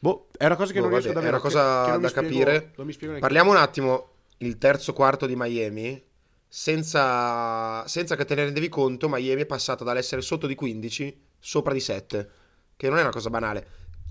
Boh, 0.00 0.28
è 0.36 0.46
una 0.46 0.56
cosa 0.56 0.72
che 0.72 0.78
Boh, 0.80 0.84
non 0.88 0.98
riesco 0.98 1.12
vabbè, 1.12 1.26
davvero 1.26 1.36
è 1.36 1.40
una 1.40 1.40
cosa 1.40 1.84
che- 1.84 1.92
che 1.92 1.98
da 2.00 2.08
spiego- 2.08 2.44
capire. 2.84 3.18
Parliamo 3.20 3.50
un 3.50 3.56
attimo 3.56 4.08
il 4.38 4.58
terzo 4.58 4.92
quarto 4.92 5.26
di 5.26 5.34
Miami. 5.36 6.02
Senza, 6.50 7.86
senza 7.86 8.16
che 8.16 8.24
te 8.24 8.34
ne 8.34 8.44
rendevi 8.44 8.68
conto, 8.68 9.08
Miami 9.08 9.42
è 9.42 9.46
passata 9.46 9.84
dall'essere 9.84 10.22
sotto 10.22 10.46
di 10.46 10.54
15 10.54 11.14
sopra 11.38 11.72
di 11.72 11.80
7, 11.80 12.30
che 12.76 12.88
non 12.88 12.98
è 12.98 13.02
una 13.02 13.10
cosa 13.10 13.30
banale. 13.30 13.66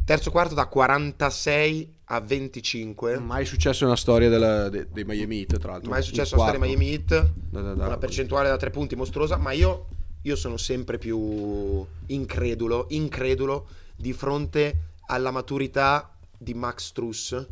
Terzo 0.07 0.31
quarto 0.31 0.55
da 0.55 0.67
46 0.67 1.95
a 2.05 2.21
25. 2.21 3.19
Mai 3.19 3.45
successo 3.45 3.83
nella 3.83 3.97
storia 3.97 4.29
della- 4.29 4.69
de- 4.69 4.87
dei 4.89 5.03
Miami 5.03 5.39
Heat, 5.39 5.57
tra 5.59 5.71
l'altro. 5.73 5.89
Mai 5.89 6.01
successo 6.01 6.35
alla 6.35 6.43
storia 6.45 6.59
quarto. 6.65 6.77
Miami 6.79 6.93
Heat. 6.93 7.31
Da- 7.49 7.61
da- 7.61 7.73
da- 7.73 7.85
una 7.87 7.97
percentuale 7.97 8.47
da 8.47 8.55
tre 8.55 8.69
punti 8.69 8.95
mostruosa, 8.95 9.35
ma 9.35 9.51
io, 9.51 9.87
io 10.21 10.35
sono 10.37 10.55
sempre 10.55 10.97
più 10.97 11.85
incredulo, 12.05 12.85
incredulo 12.91 13.67
di 13.97 14.13
fronte 14.13 14.77
alla 15.07 15.29
maturità 15.31 16.15
di 16.37 16.53
Max 16.53 16.93
Truss 16.93 17.45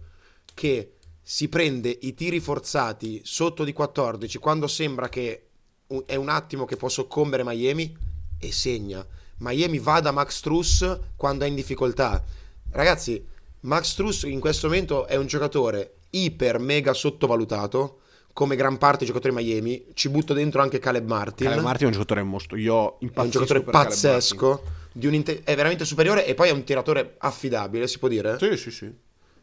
che 0.53 0.93
si 1.21 1.49
prende 1.49 1.89
i 2.03 2.13
tiri 2.13 2.39
forzati 2.39 3.19
sotto 3.25 3.65
di 3.65 3.73
14 3.73 4.37
quando 4.37 4.67
sembra 4.67 5.09
che 5.09 5.47
è 6.05 6.15
un 6.15 6.29
attimo 6.29 6.63
che 6.63 6.77
può 6.77 6.87
soccombere 6.87 7.43
Miami 7.43 7.97
e 8.39 8.51
segna. 8.53 9.05
Miami 9.39 9.77
va 9.79 9.99
da 9.99 10.11
Max 10.11 10.39
Truss 10.39 10.99
quando 11.17 11.43
è 11.43 11.49
in 11.49 11.55
difficoltà. 11.55 12.23
Ragazzi, 12.75 13.25
Max 13.61 13.95
Truss 13.95 14.23
in 14.23 14.41
questo 14.41 14.67
momento 14.67 15.07
è 15.07 15.15
un 15.15 15.27
giocatore 15.27 15.99
iper 16.09 16.59
mega 16.59 16.93
sottovalutato 16.93 17.99
come 18.33 18.57
gran 18.57 18.77
parte 18.77 18.99
dei 18.99 19.07
giocatori 19.07 19.33
Miami. 19.33 19.85
Ci 19.93 20.09
butto 20.09 20.33
dentro 20.33 20.61
anche 20.61 20.77
Caleb 20.77 21.07
Martin. 21.07 21.47
Caleb 21.47 21.63
Martin 21.63 21.83
è 21.83 21.87
un 21.87 21.93
giocatore 21.93 22.23
mostro. 22.23 22.57
Io 22.57 22.73
è 22.75 22.79
un 22.79 22.93
impazzisco 22.99 23.45
giocatore 23.45 23.63
pazzesco, 23.71 24.63
di 24.91 25.07
un 25.07 25.13
inte- 25.13 25.41
è 25.45 25.55
veramente 25.55 25.85
superiore 25.85 26.25
e 26.25 26.33
poi 26.33 26.49
è 26.49 26.51
un 26.51 26.65
tiratore 26.65 27.15
affidabile, 27.19 27.87
si 27.87 27.97
può 27.97 28.09
dire. 28.09 28.37
Sì, 28.37 28.57
sì, 28.57 28.71
sì. 28.71 28.93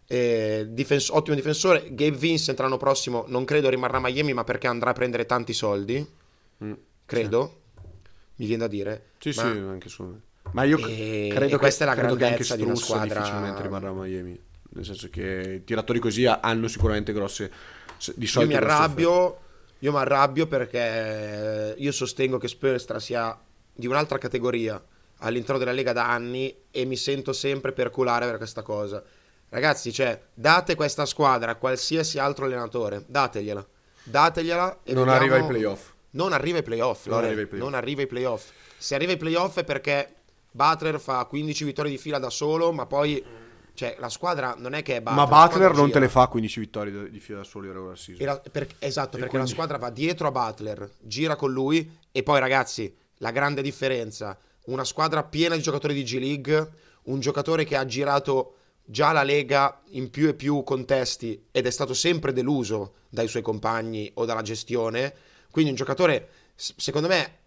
Eh, 0.06 0.66
difens- 0.68 1.08
ottimo 1.08 1.34
difensore. 1.34 1.86
Gabe 1.94 2.16
Vincent 2.18 2.60
l'anno 2.60 2.76
prossimo 2.76 3.24
non 3.28 3.46
credo 3.46 3.70
rimarrà 3.70 3.96
a 3.96 4.00
Miami, 4.00 4.34
ma 4.34 4.44
perché 4.44 4.66
andrà 4.66 4.90
a 4.90 4.92
prendere 4.92 5.24
tanti 5.24 5.54
soldi. 5.54 6.06
Mm, 6.62 6.72
Credo. 7.06 7.60
Mi 8.36 8.44
viene 8.46 8.62
da 8.64 8.68
dire. 8.68 9.06
Sì, 9.18 9.32
Ma- 9.36 9.42
sì, 9.42 9.58
anche 9.58 9.88
su. 9.88 10.20
Ma 10.50 10.64
io 10.64 10.76
E- 10.78 11.28
credo 11.30 11.44
e 11.46 11.48
che, 11.48 11.56
questa 11.58 11.84
è 11.84 11.86
la 11.86 11.94
credo 11.94 12.08
che 12.14 12.24
anche 12.24 12.44
grandezza 12.44 12.56
di 12.56 12.62
una 12.62 12.74
squadra- 12.74 13.20
difficilmente 13.20 13.62
rimarrà 13.62 13.88
a 13.88 13.92
Miami. 13.92 14.40
Nel 14.74 14.84
senso 14.84 15.08
che 15.10 15.52
i 15.60 15.64
tiratori 15.64 15.98
così 15.98 16.26
hanno 16.26 16.68
sicuramente 16.68 17.12
grosse. 17.12 17.50
se- 17.96 18.12
Di 18.16 18.24
Io 18.24 18.30
solito 18.30 18.52
mi 18.52 18.58
grosse 18.58 18.74
arrabbio, 18.74 19.38
io 19.78 19.92
mi 19.92 19.98
arrabbio 19.98 20.46
perché 20.46 21.74
io 21.76 21.92
sostengo 21.92 22.38
che 22.38 22.48
Spurstra 22.48 22.98
sia 22.98 23.38
di 23.72 23.86
un'altra 23.86 24.18
categoria 24.18 24.82
all'interno 25.18 25.58
della 25.58 25.72
Lega 25.72 25.92
da 25.92 26.10
anni 26.10 26.54
e 26.70 26.84
mi 26.84 26.96
sento 26.96 27.32
sempre 27.32 27.72
perculare 27.72 28.26
per 28.26 28.36
questa 28.38 28.62
cosa. 28.62 29.02
Ragazzi, 29.48 29.92
cioè, 29.92 30.20
date 30.34 30.74
questa 30.74 31.06
squadra 31.06 31.52
a 31.52 31.54
qualsiasi 31.54 32.18
altro 32.18 32.46
allenatore, 32.46 33.04
dategliela. 33.06 33.64
Dategliela 34.02 34.80
e 34.82 34.92
Non 34.94 35.04
vediamo- 35.04 35.12
arriva 35.12 35.36
ai 35.36 35.46
playoff. 35.46 35.90
Non 36.10 36.32
arriva 36.32 36.56
ai 36.58 36.62
playoff, 36.64 37.06
Non 37.06 37.14
Lore. 37.16 37.26
arriva 37.28 37.40
ai 37.42 37.46
playoff. 37.46 37.68
Non 37.70 37.78
arriva 37.78 38.00
ai 38.00 38.06
playoff. 38.06 38.50
Se 38.78 38.94
arriva 38.94 39.12
ai 39.12 39.18
playoff 39.18 39.58
è 39.58 39.64
perché 39.64 40.14
Butler 40.52 41.00
fa 41.00 41.24
15 41.24 41.64
vittorie 41.64 41.90
di 41.90 41.98
fila 41.98 42.18
da 42.18 42.30
solo, 42.30 42.72
ma 42.72 42.86
poi 42.86 43.22
cioè 43.74 43.96
la 43.98 44.10
squadra 44.10 44.54
non 44.58 44.74
è 44.74 44.82
che 44.82 44.96
è 44.96 45.00
Butler. 45.00 45.26
Ma 45.28 45.46
Butler 45.46 45.70
non 45.72 45.86
gira. 45.86 45.98
te 45.98 46.04
le 46.04 46.08
fa 46.10 46.26
15 46.28 46.60
vittorie 46.60 47.10
di- 47.10 47.20
fila 47.20 47.38
da 47.38 47.44
solo 47.44 47.66
in 47.66 47.72
regular 47.72 47.98
season. 47.98 48.40
Per- 48.50 48.66
esatto, 48.78 49.16
E 49.16 49.20
perché 49.20 49.28
quindi- 49.36 49.48
la 49.48 49.54
squadra 49.54 49.78
va 49.78 49.90
dietro 49.90 50.28
a 50.28 50.30
Butler, 50.30 50.90
gira 51.00 51.36
con 51.36 51.50
lui 51.52 51.90
e 52.12 52.22
poi 52.22 52.38
ragazzi, 52.38 52.94
la 53.18 53.30
grande 53.30 53.62
differenza, 53.62 54.38
una 54.66 54.84
squadra 54.84 55.24
piena 55.24 55.56
di 55.56 55.62
giocatori 55.62 55.94
di 55.94 56.02
G 56.02 56.18
League, 56.18 56.70
un 57.04 57.18
giocatore 57.20 57.64
che 57.64 57.76
ha 57.76 57.84
girato 57.86 58.56
già 58.84 59.12
la 59.12 59.22
Lega 59.22 59.80
in 59.90 60.10
più 60.10 60.28
e 60.28 60.34
più 60.34 60.62
contesti 60.64 61.46
ed 61.50 61.66
è 61.66 61.70
stato 61.70 61.94
sempre 61.94 62.32
deluso 62.32 62.94
dai 63.08 63.26
suoi 63.28 63.42
compagni 63.42 64.10
o 64.14 64.24
dalla 64.24 64.42
gestione, 64.42 65.14
quindi 65.50 65.70
un 65.70 65.76
giocatore 65.76 66.28
secondo 66.54 67.08
me 67.08 67.38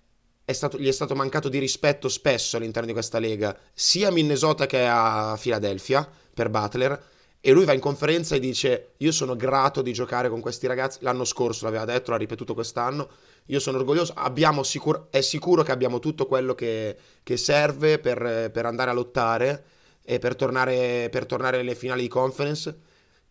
stato- 0.54 0.78
gli 0.78 0.88
è 0.88 0.92
stato 0.92 1.16
mancato 1.16 1.50
di 1.50 1.60
rispetto 1.60 2.08
spesso 2.08 2.58
all'interno 2.58 2.88
di 2.88 2.94
questa 2.94 3.20
Lega, 3.20 3.58
sia 3.74 4.10
a 4.10 4.12
Minnesota 4.12 4.66
che 4.66 4.86
a 4.86 5.38
Philadelphia 5.40 6.08
per 6.34 6.50
Butler 6.50 7.14
e 7.48 7.52
lui 7.52 7.64
va 7.64 7.74
in 7.74 7.80
conferenza 7.80 8.34
e 8.34 8.40
dice 8.40 8.94
io 8.98 9.12
sono 9.12 9.36
grato 9.36 9.84
di 9.84 9.94
giocare 9.94 10.30
con 10.30 10.42
questi 10.42 10.66
ragazzi. 10.66 10.98
L'anno 11.02 11.26
scorso 11.26 11.66
l'aveva 11.66 11.86
detto 11.86 12.10
l'ha 12.10 12.18
ripetuto 12.18 12.56
quest'anno. 12.56 13.08
Io 13.46 13.60
sono 13.60 13.78
orgoglioso. 13.78 14.16
Sicur- 14.64 15.10
è 15.12 15.22
sicuro 15.22 15.62
che 15.62 15.72
abbiamo 15.72 16.00
tutto 16.00 16.26
quello 16.26 16.56
che, 16.56 16.98
che 17.22 17.38
serve 17.38 18.00
per, 18.00 18.50
per 18.52 18.66
andare 18.66 18.90
a 18.90 18.94
lottare 18.94 19.64
e 20.04 20.18
per 20.18 20.36
tornare, 20.36 21.10
per 21.12 21.28
tornare 21.28 21.60
alle 21.60 21.76
finali 21.76 22.02
di 22.02 22.08
conference. 22.08 22.80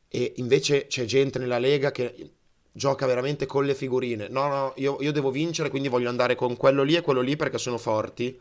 E 0.07 0.35
invece 0.37 0.87
c'è 0.87 1.05
gente 1.07 1.41
nella 1.41 1.59
Lega 1.59 1.91
che 1.91 2.31
gioca 2.77 3.07
veramente 3.07 3.47
con 3.47 3.64
le 3.64 3.75
figurine. 3.75 4.27
No 4.29 4.49
no 4.49 4.72
io, 4.77 4.97
io 5.01 5.12
devo 5.12 5.31
vincere 5.31 5.70
quindi 5.70 5.89
voglio 5.89 6.09
andare 6.09 6.35
con 6.35 6.57
quello 6.57 6.83
lì 6.83 6.97
e 6.97 7.03
quello 7.03 7.20
lì 7.20 7.37
perché 7.37 7.59
sono 7.59 7.79
forti. 7.79 8.39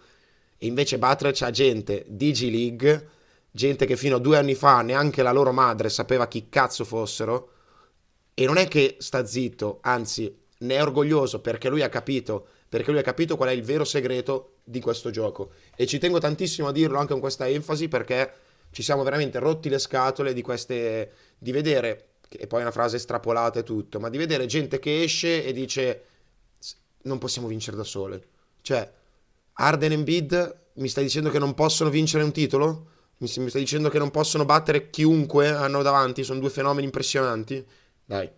E 0.58 0.66
invece 0.66 0.98
Butler 0.98 1.34
c'ha 1.34 1.52
gente 1.52 2.04
di 2.08 2.32
G 2.32 2.50
League 2.50 3.10
gente 3.56 3.86
che 3.86 3.96
fino 3.96 4.16
a 4.16 4.20
due 4.20 4.38
anni 4.38 4.56
fa 4.56 4.82
neanche 4.82 5.22
la 5.22 5.32
loro 5.32 5.52
madre 5.52 5.90
sapeva 5.90 6.28
chi 6.28 6.50
cazzo 6.50 6.84
fossero. 6.84 7.50
E 8.34 8.46
non 8.46 8.58
è 8.58 8.68
che 8.68 8.96
sta 8.98 9.26
zitto, 9.26 9.78
anzi 9.82 10.36
ne 10.60 10.76
è 10.76 10.82
orgoglioso 10.82 11.40
perché 11.40 11.70
lui 11.70 11.84
ha 11.84 11.90
capito, 11.90 12.48
perché 12.68 12.90
lui 12.90 13.00
ha 13.00 13.04
capito 13.04 13.38
qual 13.38 13.50
è 13.50 13.52
il 13.52 13.62
vero 13.62 13.84
segreto 13.84 14.56
di 14.64 14.80
questo 14.80 15.12
gioco. 15.12 15.52
E 15.76 15.86
ci 15.86 16.00
tengo 16.00 16.18
tantissimo 16.18 16.70
a 16.70 16.72
dirlo 16.72 16.98
anche 16.98 17.12
con 17.12 17.22
questa 17.22 17.48
enfasi 17.48 17.88
perché 17.88 18.34
ci 18.72 18.82
siamo 18.82 19.04
veramente 19.04 19.38
rotti 19.38 19.70
le 19.70 19.78
scatole 19.78 20.34
di 20.34 20.42
queste 20.42 21.12
di 21.38 21.52
vedere 21.52 22.13
e 22.38 22.48
poi 22.48 22.60
è 22.60 22.62
una 22.64 22.72
frase 22.72 22.96
estrapolata 22.98 23.60
e 23.60 23.64
tutto, 23.64 24.00
ma 24.00 24.10
di 24.10 24.18
vedere 24.18 24.46
gente 24.46 24.80
che 24.80 25.04
esce 25.04 25.44
e 25.46 25.52
dice 25.54 26.04
"S- 26.60 26.76
non 27.04 27.18
possiamo 27.18 27.48
vincere 27.48 27.78
da 27.78 27.84
sole. 27.84 28.24
Cioè, 28.62 28.90
Arden 29.54 29.92
e 29.92 29.96
Embiid 29.96 30.58
mi 30.76 30.88
stai 30.88 31.04
dicendo 31.04 31.30
che 31.30 31.40
non 31.40 31.54
possono 31.54 31.90
vincere 31.90 32.24
un 32.24 32.32
titolo? 32.32 32.88
Mi, 33.18 33.28
stai 33.28 33.62
dicendo 33.62 33.90
che 33.90 34.00
non 34.00 34.12
possono 34.12 34.44
battere 34.44 34.90
chiunque 34.90 35.48
hanno 35.50 35.82
davanti? 35.82 36.24
Sono 36.24 36.40
due 36.40 36.50
fenomeni 36.50 36.86
impressionanti? 36.86 37.66
Dai. 38.06 38.30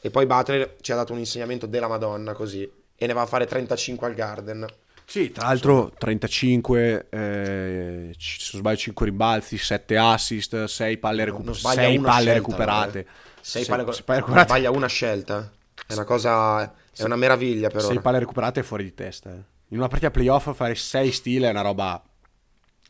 E 0.00 0.10
poi 0.10 0.26
Butler 0.26 0.76
ci 0.82 0.92
ha 0.92 0.96
dato 0.96 1.12
un 1.14 1.18
insegnamento 1.18 1.64
della 1.66 1.88
Madonna 1.88 2.34
così 2.34 2.70
e 2.96 3.06
ne 3.06 3.12
va 3.14 3.22
a 3.22 3.26
fare 3.26 3.46
35 3.46 4.06
al 4.06 4.14
Garden. 4.14 4.66
Sì, 5.06 5.30
tra 5.32 5.46
l'altro 5.46 5.92
35, 5.96 7.06
eh, 7.10 8.14
se 8.18 8.50
non 8.52 8.60
sbaglio 8.60 8.76
5 8.76 9.06
rimbalzi, 9.06 9.56
7 9.58 9.96
assist, 9.96 10.64
6 10.64 10.98
palle, 10.98 11.24
recu- 11.26 11.44
Non 11.44 11.54
sbaglia 11.54 11.82
sei 11.82 11.96
una 11.96 12.08
palle 12.08 12.20
scelta, 12.30 12.38
recuperate. 12.38 12.98
eh. 12.98 13.06
Sei 13.46 13.62
Sei- 13.64 13.76
palle, 13.76 13.92
sei 13.92 14.02
palle 14.04 14.20
non 14.20 14.28
recuperate. 14.30 14.48
sbaglia 14.48 14.70
una 14.70 14.86
scelta. 14.86 15.52
È 15.86 15.92
una 15.92 16.04
cosa 16.04 16.62
è 16.96 17.02
una 17.02 17.16
meraviglia 17.16 17.68
però. 17.68 17.86
Sei 17.88 18.00
palle 18.00 18.18
recuperate 18.20 18.60
è 18.60 18.62
fuori 18.62 18.84
di 18.84 18.94
testa. 18.94 19.30
eh. 19.30 19.42
In 19.68 19.78
una 19.78 19.88
partita 19.88 20.10
playoff 20.10 20.54
fare 20.54 20.74
6 20.74 21.10
stile 21.12 21.48
è 21.48 21.50
una 21.50 21.60
roba 21.60 22.02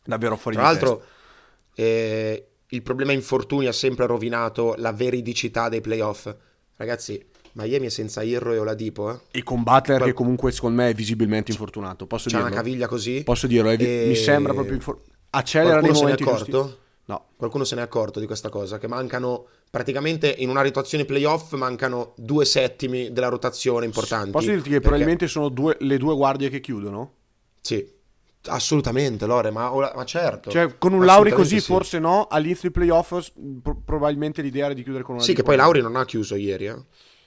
davvero 0.05 0.37
fuori 0.37 0.57
Tra 0.57 0.67
di 0.67 0.73
l'altro, 0.73 0.97
testa. 0.99 1.13
eh, 1.83 2.47
il 2.69 2.83
problema 2.83 3.13
infortuni 3.13 3.67
ha 3.67 3.73
sempre 3.73 4.07
rovinato 4.07 4.75
la 4.79 4.93
veridicità 4.93 5.69
dei 5.69 5.81
playoff. 5.81 6.33
Ragazzi, 6.77 7.25
Miami 7.53 7.87
è 7.87 7.91
senza 7.91 8.23
Irro 8.23 8.53
e 8.53 8.59
Oladipo, 8.59 9.11
eh? 9.13 9.19
E 9.31 9.43
con 9.43 9.63
Butler 9.63 9.99
Qual- 9.99 10.09
che 10.11 10.15
comunque 10.15 10.53
secondo 10.53 10.83
me 10.83 10.91
è 10.91 10.95
visibilmente 10.95 11.51
infortunato. 11.53 12.07
Posso 12.07 12.29
C'ha 12.29 12.37
una 12.39 12.47
dirlo? 12.49 12.63
caviglia 12.63 12.87
così. 12.87 13.23
Posso 13.25 13.47
dirlo? 13.47 13.71
è 13.71 13.77
E- 13.81 14.07
Mi 14.09 14.15
sembra 14.17 14.53
proprio 14.53 14.75
infor- 14.75 15.01
accelera 15.31 15.81
nei 15.81 15.91
Qualcuno 15.91 15.95
se 15.99 16.05
ne 16.05 16.15
è 16.15 16.21
momenti 16.21 16.39
giusti. 16.45 16.51
accorto? 16.57 16.79
No. 17.07 17.27
Qualcuno 17.37 17.65
se 17.65 17.75
ne 17.75 17.81
è 17.81 17.85
accorto 17.85 18.19
di 18.21 18.27
questa 18.27 18.49
cosa? 18.49 18.79
Che 18.79 18.89
mancano 18.89 19.47
praticamente 19.75 20.33
in 20.39 20.49
una 20.51 20.62
rotazione 20.62 21.05
playoff 21.05 21.53
mancano 21.55 22.14
due 22.16 22.45
settimi 22.45 23.12
della 23.12 23.27
rotazione 23.27 23.85
importanti. 23.85 24.31
Posso 24.31 24.47
dirti 24.47 24.62
che 24.62 24.68
Perché- 24.75 24.81
probabilmente 24.83 25.27
sono 25.27 25.49
due- 25.49 25.77
le 25.81 25.99
due 25.99 26.14
guardie 26.14 26.49
che 26.49 26.61
chiudono? 26.61 27.14
Sì, 27.61 27.85
assolutamente, 28.47 29.27
Lore, 29.27 29.51
ma, 29.51 29.72
ma 29.72 30.05
certo. 30.05 30.49
Cioè, 30.51 30.79
con 30.79 30.93
un 30.93 31.05
Lauri 31.05 31.33
così, 31.33 31.59
sì. 31.59 31.66
forse 31.66 31.99
no. 31.99 32.29
All'inizio 32.31 32.70
dei 32.70 32.87
playoff, 32.87 33.31
pro- 33.61 33.81
probabilmente 33.85 34.43
l'idea 34.43 34.66
era 34.66 34.75
di 34.75 34.85
chiudere 34.85 35.03
con 35.03 35.16
una 35.16 35.25
Sì, 35.25 35.35
che 35.35 35.43
poi 35.43 35.57
Lauri 35.57 35.81
non 35.83 35.97
ha 35.97 36.05
chiuso 36.05 36.37
ieri, 36.37 36.66
eh. 36.66 36.77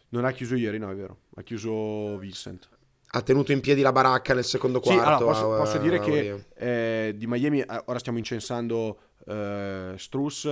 Non 0.10 0.24
ha 0.24 0.32
chiuso 0.32 0.56
ieri, 0.56 0.78
no, 0.80 0.90
è 0.90 0.96
vero. 0.96 1.18
Ha 1.36 1.42
chiuso 1.42 2.18
Vincent. 2.18 2.70
Ha 3.10 3.22
tenuto 3.24 3.52
in 3.52 3.60
piedi 3.60 3.82
la 3.82 3.92
baracca 3.92 4.34
nel 4.34 4.46
secondo 4.46 4.80
Sì, 4.82 4.94
quarto. 4.94 5.26
allora, 5.28 5.32
posso, 5.34 5.54
a- 5.54 5.58
posso 5.58 5.78
dire 5.80 5.98
a 5.98 6.00
che 6.00 6.46
eh, 6.56 7.14
di 7.18 7.28
Miami 7.28 7.60
eh, 7.60 7.82
ora 7.88 8.00
stiamo 8.00 8.18
incensando 8.18 9.00
eh, 9.26 9.96
Struss, 9.98 10.48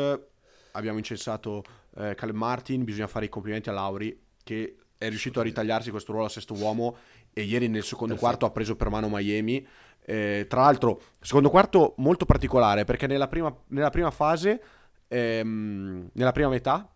abbiamo 0.73 0.97
incensato 0.97 1.63
eh, 1.97 2.15
Caleb 2.15 2.35
Martin, 2.35 2.83
bisogna 2.83 3.07
fare 3.07 3.25
i 3.25 3.29
complimenti 3.29 3.69
a 3.69 3.73
Lauri 3.73 4.17
che 4.43 4.77
è 4.97 5.09
riuscito 5.09 5.39
a 5.39 5.43
ritagliarsi 5.43 5.89
questo 5.91 6.11
ruolo 6.11 6.27
a 6.27 6.29
sesto 6.29 6.53
uomo 6.53 6.97
e 7.33 7.41
ieri 7.43 7.67
nel 7.67 7.83
secondo 7.83 8.13
Perfetto. 8.13 8.27
quarto 8.29 8.45
ha 8.45 8.51
preso 8.51 8.75
per 8.75 8.89
mano 8.89 9.09
Miami. 9.09 9.65
Eh, 10.07 10.45
tra 10.47 10.61
l'altro, 10.61 11.01
secondo 11.19 11.49
quarto 11.49 11.95
molto 11.97 12.25
particolare 12.25 12.85
perché 12.85 13.07
nella 13.07 13.27
prima, 13.27 13.53
nella 13.69 13.89
prima 13.89 14.11
fase, 14.11 14.61
ehm, 15.07 16.09
nella 16.13 16.31
prima 16.31 16.49
metà, 16.49 16.89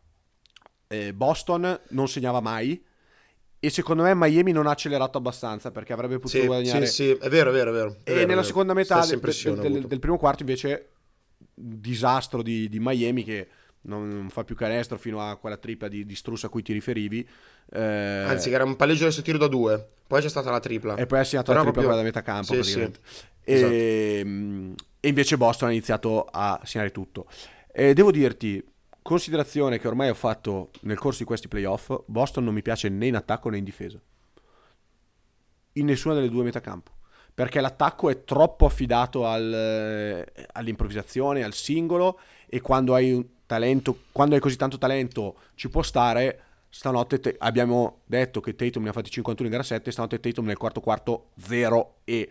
eh, 0.87 1.13
Boston 1.13 1.79
non 1.89 2.07
segnava 2.07 2.39
mai. 2.39 2.81
E 3.61 3.69
secondo 3.69 4.03
me 4.03 4.13
Miami 4.15 4.53
non 4.53 4.67
ha 4.67 4.71
accelerato 4.71 5.17
abbastanza 5.17 5.69
perché 5.71 5.91
avrebbe 5.91 6.17
potuto 6.17 6.39
Sì, 6.39 6.45
guadagnare 6.45 6.85
sì, 6.85 6.93
sì, 6.93 7.09
è 7.11 7.27
vero, 7.27 7.49
è 7.49 7.53
vero, 7.53 7.71
è 7.71 7.73
vero. 7.73 7.89
È 8.03 8.09
e 8.11 8.13
vero, 8.13 8.27
nella 8.27 8.43
seconda 8.43 8.73
metà 8.73 9.05
del, 9.05 9.19
del- 9.19 9.59
del- 9.59 9.85
del 9.87 9.99
primo 9.99 10.17
quarto 10.17 10.43
invece 10.43 10.91
disastro 11.53 12.41
di, 12.41 12.69
di 12.69 12.79
Miami 12.79 13.23
che 13.25 13.47
non, 13.81 14.07
non 14.09 14.29
fa 14.29 14.43
più 14.43 14.55
canestro 14.55 14.97
fino 14.97 15.21
a 15.21 15.35
quella 15.37 15.57
tripla 15.57 15.87
di, 15.87 16.05
di 16.05 16.15
Struss 16.15 16.43
a 16.43 16.49
cui 16.49 16.61
ti 16.61 16.73
riferivi 16.73 17.27
eh, 17.71 17.79
Anzi, 18.27 18.49
che 18.49 18.55
era 18.55 18.63
un 18.63 18.75
palleggio 18.75 19.03
adesso 19.05 19.21
tiro 19.21 19.37
da 19.37 19.47
due. 19.47 19.87
Poi 20.07 20.21
c'è 20.21 20.29
stata 20.29 20.49
la 20.51 20.59
tripla. 20.59 20.95
e 20.95 21.05
poi 21.05 21.19
ha 21.19 21.23
segnato 21.23 21.51
Però 21.51 21.63
la 21.63 21.71
tripla 21.71 21.81
proprio- 21.83 22.01
da 22.01 22.07
metà 22.07 22.21
campo 22.21 22.53
Sì, 22.61 22.63
sì. 22.63 22.79
E, 22.81 23.53
Esatto. 23.55 23.73
mm, 24.27 24.73
e 24.99 25.07
invece 25.07 25.37
Boston 25.37 25.69
ha 25.69 25.71
iniziato 25.71 26.25
a 26.29 26.59
segnare 26.63 26.91
tutto 26.91 27.27
e 27.71 27.93
devo 27.93 28.11
dirti 28.11 28.63
considerazione 29.01 29.79
che 29.79 29.87
ormai 29.87 30.09
ho 30.09 30.13
fatto 30.13 30.71
nel 30.81 30.97
corso 30.99 31.19
di 31.19 31.25
questi 31.25 31.47
playoff 31.47 32.01
Boston 32.05 32.43
non 32.43 32.53
mi 32.53 32.61
piace 32.61 32.89
né 32.89 33.07
in 33.07 33.15
attacco 33.15 33.49
né 33.49 33.57
in 33.57 33.63
difesa 33.63 33.99
in 35.73 35.85
nessuna 35.85 36.13
delle 36.13 36.29
due 36.29 36.43
metacampo 36.43 36.91
perché 37.39 37.61
l'attacco 37.61 38.09
è 38.09 38.25
troppo 38.25 38.65
affidato 38.65 39.25
al, 39.25 39.53
eh, 39.53 40.47
all'improvvisazione, 40.51 41.41
al 41.41 41.53
singolo 41.53 42.19
e 42.45 42.59
quando 42.59 42.93
hai 42.93 43.13
un 43.13 43.25
talento, 43.45 44.01
quando 44.11 44.35
hai 44.35 44.41
così 44.41 44.57
tanto 44.57 44.77
talento 44.77 45.37
ci 45.55 45.69
può 45.69 45.81
stare. 45.81 46.41
Stanotte 46.67 47.21
te- 47.21 47.35
abbiamo 47.39 48.01
detto 48.03 48.41
che 48.41 48.55
Tatum 48.55 48.83
ne 48.83 48.89
ha 48.89 48.91
fatti 48.91 49.09
51 49.09 49.47
in 49.47 49.55
gara 49.55 49.65
7, 49.65 49.89
stanotte 49.89 50.19
Tatum 50.19 50.47
nel 50.47 50.57
quarto 50.57 50.81
quarto 50.81 51.29
0 51.39 51.99
e 52.03 52.29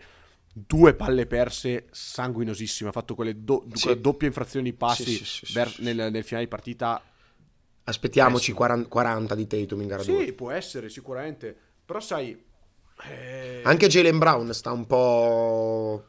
due 0.53 0.93
palle 0.93 1.25
perse 1.25 1.87
sanguinosissime, 1.89 2.89
ha 2.89 2.93
fatto 2.93 3.15
quelle, 3.15 3.43
do- 3.43 3.65
Sì. 3.73 3.85
quelle 3.85 4.01
doppie 4.01 4.27
infrazioni 4.27 4.69
di 4.69 4.77
passi 4.77 5.05
Sì, 5.05 5.25
sì, 5.25 5.45
sì. 5.47 5.81
nel, 5.81 6.11
nel 6.11 6.23
finale 6.23 6.43
di 6.45 6.49
partita. 6.51 7.01
Aspettiamoci 7.85 8.51
Eh, 8.51 8.53
sì. 8.53 8.57
40, 8.57 8.87
40 8.87 9.33
di 9.33 9.47
Tatum 9.47 9.81
in 9.81 9.87
gara 9.87 10.03
2. 10.03 10.23
Sì, 10.23 10.33
può 10.33 10.51
essere 10.51 10.87
sicuramente, 10.89 11.57
però 11.83 11.99
sai... 11.99 12.45
eh, 13.07 13.61
Anche 13.63 13.87
Jalen 13.87 14.17
Brown 14.17 14.53
sta 14.53 14.71
un 14.71 14.85
po' 14.85 16.03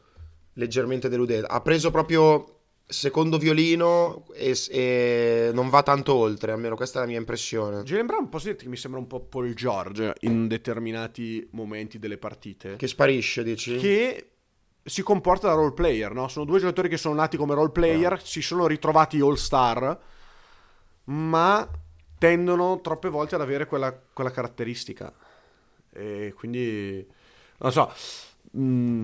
leggermente 0.53 1.09
deludendo. 1.09 1.47
Ha 1.47 1.61
preso 1.61 1.91
proprio 1.91 2.57
secondo 2.85 3.37
violino 3.37 4.25
e, 4.33 4.57
e 4.69 5.51
non 5.53 5.69
va 5.69 5.81
tanto 5.81 6.13
oltre, 6.13 6.51
almeno 6.51 6.75
questa 6.75 6.99
è 6.99 7.01
la 7.03 7.07
mia 7.07 7.19
impressione. 7.19 7.83
Jalen 7.83 8.05
Brown, 8.05 8.29
posso 8.29 8.47
dirti 8.47 8.63
che 8.63 8.69
mi 8.69 8.77
sembra 8.77 8.99
un 8.99 9.07
po' 9.07 9.21
Paul 9.21 9.53
George 9.53 10.13
in 10.21 10.47
determinati 10.47 11.47
momenti 11.51 11.99
delle 11.99 12.17
partite. 12.17 12.75
Che 12.75 12.87
sparisce, 12.87 13.43
dici? 13.43 13.77
che 13.77 14.25
si 14.83 15.03
comporta 15.03 15.47
da 15.47 15.53
role 15.53 15.73
player, 15.73 16.13
no? 16.13 16.27
Sono 16.27 16.45
due 16.45 16.59
giocatori 16.59 16.89
che 16.89 16.97
sono 16.97 17.15
nati 17.15 17.37
come 17.37 17.53
role 17.53 17.71
player, 17.71 18.21
si 18.23 18.41
sono 18.41 18.67
ritrovati 18.67 19.19
all 19.19 19.35
star, 19.35 19.97
ma 21.05 21.69
tendono 22.17 22.81
troppe 22.81 23.09
volte 23.09 23.35
ad 23.35 23.41
avere 23.41 23.67
quella, 23.67 23.97
quella 24.13 24.31
caratteristica. 24.31 25.13
E 25.93 26.33
quindi, 26.37 27.05
non 27.57 27.71
so. 27.71 27.91
mm, 28.57 29.03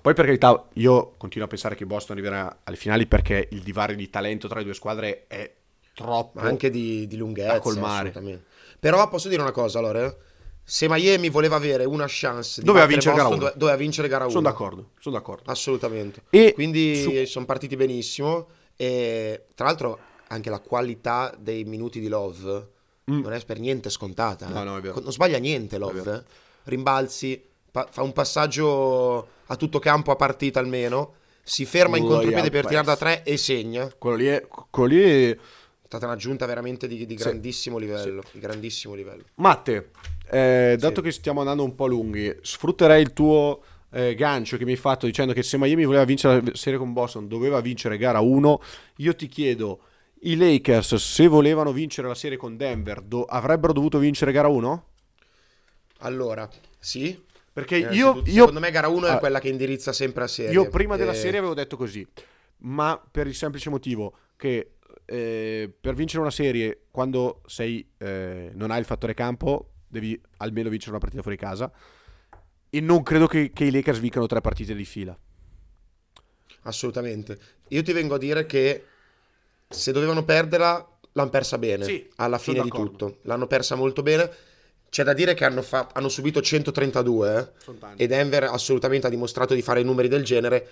poi 0.00 0.14
per 0.14 0.24
carità, 0.24 0.68
io 0.74 1.14
continuo 1.16 1.46
a 1.46 1.50
pensare 1.50 1.74
che 1.74 1.84
Boston 1.86 2.16
arriverà 2.16 2.60
alle 2.64 2.76
finali 2.76 3.06
perché 3.06 3.48
il 3.50 3.62
divario 3.62 3.96
di 3.96 4.08
talento 4.08 4.46
tra 4.48 4.58
le 4.58 4.64
due 4.64 4.74
squadre 4.74 5.26
è 5.26 5.52
troppo. 5.94 6.40
Ma 6.40 6.46
anche 6.46 6.70
di, 6.70 7.06
di 7.06 7.16
lunghezza. 7.16 7.54
Da 7.54 7.58
colmare. 7.60 8.12
Però 8.78 9.08
posso 9.08 9.28
dire 9.28 9.42
una 9.42 9.52
cosa, 9.52 9.78
allora. 9.78 10.04
eh? 10.04 10.16
Se 10.62 10.88
Miami 10.88 11.28
voleva 11.28 11.54
avere 11.56 11.84
una 11.84 12.06
chance 12.08 12.60
di 12.60 12.66
Doveva 12.66 12.86
vincere 12.86 13.14
gara 13.14 13.28
Boston, 13.28 13.44
dove- 13.46 13.58
doveva 13.58 13.76
vincere 13.76 14.08
gara 14.08 14.24
1. 14.24 14.32
Sono 14.32 14.42
d'accordo, 14.42 14.90
sono 14.98 15.14
d'accordo. 15.16 15.50
Assolutamente. 15.50 16.22
E 16.30 16.52
Quindi 16.54 17.00
su- 17.00 17.24
sono 17.24 17.44
partiti 17.44 17.76
benissimo. 17.76 18.48
E 18.74 19.46
tra 19.54 19.66
l'altro 19.66 19.98
anche 20.28 20.50
la 20.50 20.58
qualità 20.58 21.34
dei 21.38 21.64
minuti 21.64 22.00
di 22.00 22.08
Love 22.08 22.68
Mm. 23.10 23.20
non 23.20 23.32
è 23.32 23.44
per 23.44 23.58
niente 23.60 23.88
scontata. 23.90 24.48
No, 24.48 24.64
no, 24.64 24.80
vero. 24.80 25.00
Non 25.00 25.12
sbaglia 25.12 25.38
niente 25.38 25.78
Love. 25.78 26.12
eh. 26.12 26.22
Rimbalzi, 26.64 27.40
pa- 27.70 27.86
fa 27.90 28.02
un 28.02 28.12
passaggio 28.12 29.28
a 29.46 29.56
tutto 29.56 29.78
campo 29.78 30.10
a 30.10 30.16
partita 30.16 30.58
almeno. 30.58 31.14
Si 31.42 31.64
ferma 31.64 31.96
in 31.96 32.02
Loyal 32.02 32.16
contropiede 32.22 32.50
per 32.50 32.66
tirare 32.66 32.86
da 32.86 32.96
tre 32.96 33.22
e 33.22 33.36
segna. 33.36 33.88
Quello 33.96 34.16
lì 34.16 34.26
è, 34.26 34.44
quello 34.70 34.88
lì 34.94 35.02
è- 35.02 35.30
È 35.30 35.88
stata 35.88 36.06
un'aggiunta 36.06 36.46
veramente 36.46 36.88
di, 36.88 37.06
di 37.06 37.16
Sì. 37.16 37.22
grandissimo 37.22 37.78
livello. 37.78 38.24
Di 38.32 38.40
grandissimo 38.40 38.94
livello. 38.94 39.22
Matte, 39.36 39.90
eh, 40.28 40.74
dato 40.76 40.96
Sì. 40.96 41.02
che 41.02 41.12
stiamo 41.12 41.38
andando 41.38 41.62
un 41.62 41.76
po' 41.76 41.86
lunghi, 41.86 42.36
sfrutterei 42.42 43.00
il 43.02 43.12
tuo 43.12 43.60
eh, 43.92 44.16
gancio 44.16 44.56
che 44.56 44.64
mi 44.64 44.72
hai 44.72 44.76
fatto 44.76 45.06
dicendo 45.06 45.32
che 45.32 45.44
se 45.44 45.56
Miami 45.56 45.84
voleva 45.84 46.04
vincere 46.04 46.42
la 46.44 46.50
serie 46.54 46.76
con 46.76 46.92
Boston 46.92 47.28
doveva 47.28 47.60
vincere 47.60 47.96
gara 47.96 48.18
1. 48.18 48.60
Io 48.96 49.14
ti 49.14 49.28
chiedo, 49.28 49.78
i 50.26 50.36
Lakers 50.36 50.94
se 50.96 51.26
volevano 51.26 51.72
vincere 51.72 52.08
la 52.08 52.14
serie 52.14 52.36
con 52.36 52.56
Denver 52.56 53.00
do- 53.00 53.24
avrebbero 53.24 53.72
dovuto 53.72 53.98
vincere 53.98 54.32
gara 54.32 54.48
1? 54.48 54.84
Allora, 56.00 56.48
sì. 56.78 57.22
Perché 57.52 57.76
io, 57.76 57.84
Innanzitutto, 57.84 58.30
io, 58.30 58.40
secondo 58.40 58.60
me 58.60 58.70
gara 58.70 58.88
1 58.88 59.06
è 59.06 59.10
Ah, 59.12 59.18
quella 59.18 59.40
che 59.40 59.48
indirizza 59.48 59.92
sempre 59.92 60.24
a 60.24 60.26
serie. 60.26 60.52
io 60.52 60.68
prima 60.68 60.96
della 60.96 61.12
Eh, 61.12 61.14
serie 61.14 61.38
avevo 61.38 61.54
detto 61.54 61.76
così, 61.76 62.06
ma 62.58 63.00
per 63.10 63.26
il 63.26 63.34
semplice 63.34 63.70
motivo 63.70 64.14
che 64.36 64.72
eh, 65.04 65.72
per 65.80 65.94
vincere 65.94 66.20
una 66.22 66.30
serie 66.30 66.86
quando 66.90 67.42
sei, 67.46 67.88
eh, 67.98 68.50
non 68.54 68.70
hai 68.70 68.80
il 68.80 68.84
fattore 68.84 69.14
campo 69.14 69.70
devi 69.88 70.20
almeno 70.38 70.68
vincere 70.68 70.90
una 70.90 71.00
partita 71.00 71.22
fuori 71.22 71.36
casa 71.36 71.70
e 72.70 72.80
non 72.80 73.02
credo 73.02 73.26
che, 73.26 73.50
che 73.52 73.64
i 73.64 73.70
Lakers 73.70 73.98
vincano 74.00 74.26
tre 74.26 74.40
partite 74.40 74.74
di 74.74 74.84
fila. 74.84 75.16
Assolutamente. 76.62 77.38
Io 77.68 77.82
ti 77.82 77.92
vengo 77.92 78.14
a 78.14 78.18
dire 78.18 78.46
che 78.46 78.84
se 79.68 79.92
dovevano 79.92 80.24
perderla, 80.24 80.86
l'hanno 81.12 81.30
persa 81.30 81.58
bene. 81.58 81.84
Sì, 81.84 82.08
alla 82.16 82.38
fine 82.38 82.62
di 82.62 82.70
tutto. 82.88 83.18
L'hanno 83.22 83.46
persa 83.46 83.74
molto 83.74 84.02
bene. 84.02 84.30
C'è 84.88 85.02
da 85.02 85.12
dire 85.12 85.34
che 85.34 85.44
hanno, 85.44 85.62
fa- 85.62 85.88
hanno 85.92 86.08
subito 86.08 86.40
132 86.40 87.52
eh, 87.96 88.04
e 88.04 88.06
Denver 88.06 88.44
assolutamente 88.44 89.06
ha 89.06 89.10
dimostrato 89.10 89.52
di 89.54 89.62
fare 89.62 89.82
numeri 89.82 90.08
del 90.08 90.24
genere. 90.24 90.66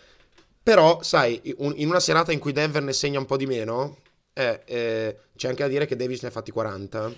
Però, 0.62 1.02
sai, 1.02 1.40
un- 1.58 1.74
in 1.76 1.88
una 1.88 2.00
serata 2.00 2.32
in 2.32 2.38
cui 2.38 2.52
Denver 2.52 2.82
ne 2.82 2.92
segna 2.92 3.18
un 3.18 3.26
po' 3.26 3.36
di 3.36 3.46
meno, 3.46 3.98
eh, 4.32 4.62
eh, 4.64 5.18
c'è 5.36 5.48
anche 5.48 5.62
da 5.62 5.68
dire 5.68 5.84
che 5.86 5.96
Davis 5.96 6.22
ne 6.22 6.28
ha 6.28 6.30
fatti 6.30 6.50
40. 6.52 7.12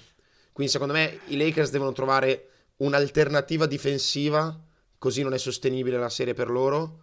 Quindi, 0.53 0.73
secondo 0.73 0.95
me, 0.95 1.21
i 1.27 1.37
Lakers 1.37 1.71
devono 1.71 1.93
trovare 1.93 2.49
un'alternativa 2.79 3.67
difensiva, 3.67 4.59
così 4.99 5.23
non 5.23 5.35
è 5.35 5.39
sostenibile 5.39 5.99
la 5.99 6.09
serie 6.09 6.35
per 6.35 6.49
loro. 6.51 7.01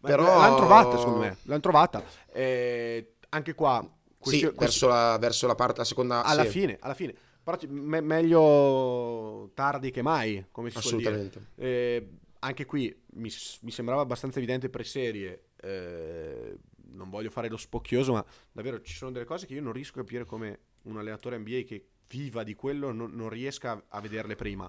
Però- 0.00 0.24
L'hanno 0.24 0.56
trovata, 0.56 0.96
secondo 0.98 1.18
me. 1.20 1.36
L'hanno 1.42 1.60
trovata. 1.60 2.02
Eh, 2.32 3.12
anche 3.28 3.54
qua, 3.54 3.86
Sì, 4.30 4.50
verso 4.56 4.88
la, 4.88 5.16
verso 5.20 5.46
la 5.46 5.54
parte, 5.54 5.78
la 5.78 5.84
seconda... 5.84 6.22
alla 6.24 6.44
sì, 6.44 6.50
fine, 6.50 6.76
alla 6.80 6.94
fine. 6.94 7.14
Però 7.42 7.56
me- 7.68 8.00
meglio 8.00 9.50
tardi 9.54 9.90
che 9.90 10.02
mai, 10.02 10.46
come 10.50 10.70
si 10.70 10.80
suol 10.80 10.96
dire. 10.96 11.10
assolutamente. 11.10 11.50
Eh, 11.56 12.08
anche 12.40 12.64
qui 12.64 12.94
mi, 13.14 13.30
mi 13.60 13.70
sembrava 13.70 14.02
abbastanza 14.02 14.38
evidente 14.38 14.68
pre-serie. 14.68 15.44
eh, 15.62 16.56
non 16.96 17.10
voglio 17.10 17.30
fare 17.30 17.48
lo 17.48 17.56
spocchioso, 17.58 18.12
ma 18.12 18.24
davvero 18.52 18.80
ci 18.80 18.94
sono 18.94 19.10
delle 19.10 19.26
cose 19.26 19.46
che 19.46 19.54
io 19.54 19.62
non 19.62 19.72
riesco 19.72 19.98
a 19.98 20.02
capire 20.02 20.24
come 20.24 20.58
un 20.82 20.96
allenatore 20.98 21.36
NBA 21.38 21.62
che 21.66 21.84
viva 22.08 22.42
di 22.42 22.54
quello 22.54 22.92
non, 22.92 23.10
non 23.12 23.28
riesca 23.28 23.82
a, 23.88 24.00
vederle 24.00 24.34
prima. 24.34 24.68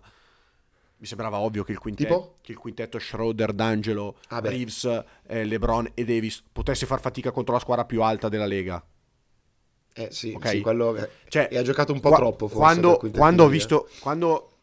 Mi 1.00 1.06
sembrava 1.06 1.38
ovvio 1.38 1.64
che 1.64 1.72
il 1.72 1.78
quintetto, 1.78 2.38
che 2.42 2.54
il 2.54 2.58
quintetto 2.58 2.98
Schroeder, 2.98 3.54
D'Angelo, 3.54 4.18
Ah. 4.30 4.40
Reeves, 4.40 4.84
eh, 5.28 5.46
LeBron 5.46 5.92
e 5.94 6.04
Davis 6.04 6.44
potesse 6.52 6.86
far 6.88 7.00
fatica 7.00 7.32
contro 7.32 7.54
la 7.54 7.60
squadra 7.60 7.86
più 7.86 8.02
alta 8.02 8.30
della 8.30 8.48
Lega. 8.48 8.84
Eh 10.00 10.10
sì, 10.12 10.32
Ok. 10.36 10.48
sì, 10.48 10.62
quello... 10.62 10.96
eh, 10.96 11.10
Cioè, 11.28 11.48
e 11.52 11.58
ha 11.58 11.64
giocato 11.64 11.92
un 11.92 12.00
po' 12.00 12.10
qua- 12.10 12.18
troppo 12.18 12.48
forse. 12.48 12.58
Quando, 12.80 12.98
quando 13.12 13.44
ho 13.44 13.48
eh. 13.48 13.50
visto, 13.50 13.90
quando 14.00 14.58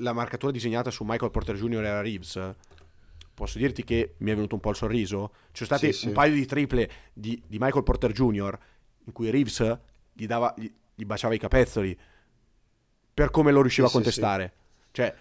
la 0.00 0.12
marcatura 0.12 0.52
disegnata 0.52 0.90
su 0.90 1.04
Michael 1.04 1.30
Porter 1.30 1.56
Jr. 1.56 1.84
era 1.84 2.00
Reeves, 2.02 2.38
posso 3.32 3.58
dirti 3.58 3.82
che 3.82 4.14
mi 4.18 4.30
è 4.30 4.34
venuto 4.34 4.54
un 4.54 4.60
po' 4.60 4.70
il 4.70 4.76
sorriso. 4.76 5.30
Ci 5.52 5.64
sono 5.64 5.78
stati 5.78 5.92
Sì, 5.92 5.98
sì. 6.00 6.06
un 6.08 6.12
paio 6.12 6.34
di 6.34 6.44
triple 6.44 6.90
di, 7.14 7.40
di 7.46 7.58
Michael 7.58 7.82
Porter 7.82 8.12
Jr. 8.12 8.58
in 9.06 9.12
cui 9.12 9.30
Reeves 9.30 9.78
gli, 10.12 10.26
dava, 10.26 10.52
gli, 10.56 10.70
gli 10.94 11.04
baciava 11.04 11.32
i 11.34 11.38
capezzoli 11.38 11.98
per 13.14 13.30
come 13.30 13.52
lo 13.52 13.60
riusciva 13.62 13.86
Sì, 13.88 13.96
a 13.96 13.96
sì, 13.96 14.02
contestare. 14.02 14.52
Cioè, 14.90 15.14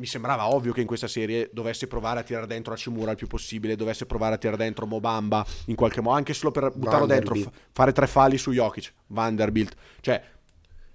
mi 0.00 0.06
sembrava 0.06 0.48
ovvio 0.48 0.72
che 0.72 0.80
in 0.80 0.86
questa 0.86 1.06
serie 1.06 1.50
dovesse 1.52 1.86
provare 1.86 2.20
a 2.20 2.22
tirare 2.22 2.46
dentro 2.46 2.72
Hachimura 2.72 3.10
il 3.10 3.16
più 3.18 3.26
possibile, 3.26 3.76
dovesse 3.76 4.06
provare 4.06 4.34
a 4.34 4.38
tirare 4.38 4.56
dentro 4.56 4.86
Mobamba 4.86 5.44
in 5.66 5.74
qualche 5.76 6.00
modo, 6.00 6.16
anche 6.16 6.32
solo 6.32 6.50
per 6.50 6.72
buttarlo 6.74 7.04
dentro, 7.06 7.34
fa- 7.34 7.50
fare 7.70 7.92
tre 7.92 8.06
falli 8.06 8.38
su 8.38 8.50
Jokic, 8.50 8.92
Vanderbilt. 9.08 9.76
Cioè, 10.00 10.22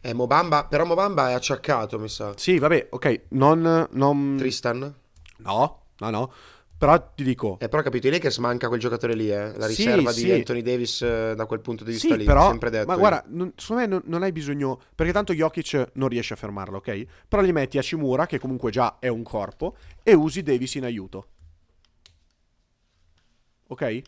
Eh, 0.01 0.14
Mobamba, 0.14 0.66
però 0.66 0.86
Mobamba 0.86 1.30
è 1.30 1.34
acciaccato, 1.34 1.97
mi 1.99 2.10
sa. 2.10 2.34
Sì, 2.36 2.60
vabbè, 2.60 2.88
ok, 2.89 3.22
non... 3.30 3.88
non... 3.91 4.36
Tristan? 4.38 4.93
No, 5.38 5.82
no, 5.97 6.10
no. 6.10 6.32
Però 6.78 7.13
ti 7.15 7.23
dico... 7.23 7.57
Eh, 7.59 7.69
però 7.69 7.82
capito, 7.82 8.07
i 8.07 8.11
Lakers 8.11 8.38
manca 8.39 8.67
quel 8.67 8.80
giocatore 8.82 9.15
lì, 9.15 9.32
eh. 9.32 9.55
La 9.57 9.67
Sì, 9.67 9.86
riserva 9.86 10.11
sì. 10.11 10.26
di 10.26 10.32
Anthony 10.34 10.61
Davis 10.61 11.01
eh, 11.01 11.34
da 11.36 11.45
quel 11.45 11.61
punto 11.61 11.84
di 11.86 11.91
vista 11.91 12.09
Sì, 12.09 12.17
lì, 12.17 12.26
però... 12.26 12.49
sempre 12.49 12.69
detto. 12.69 12.86
ma 12.88 12.93
io. 12.93 12.99
guarda, 12.99 13.23
non- 13.28 13.53
secondo 13.55 13.82
me 13.84 13.88
non, 13.88 14.01
non 14.05 14.23
hai 14.23 14.32
bisogno... 14.34 14.82
Perché 14.93 15.13
tanto 15.13 15.34
Jokic 15.34 15.91
non 15.93 16.09
riesce 16.09 16.34
a 16.34 16.38
fermarlo, 16.38 16.78
ok? 16.78 17.05
Però 17.30 17.41
gli 17.41 17.51
metti 17.53 17.78
Hachimura, 17.78 18.26
che 18.26 18.39
comunque 18.39 18.71
già 18.71 18.97
è 18.99 19.07
un 19.07 19.23
corpo, 19.23 19.78
e 20.03 20.13
usi 20.13 20.43
Davis 20.43 20.76
in 20.76 20.84
aiuto. 20.84 21.28
Ok? 23.67 24.01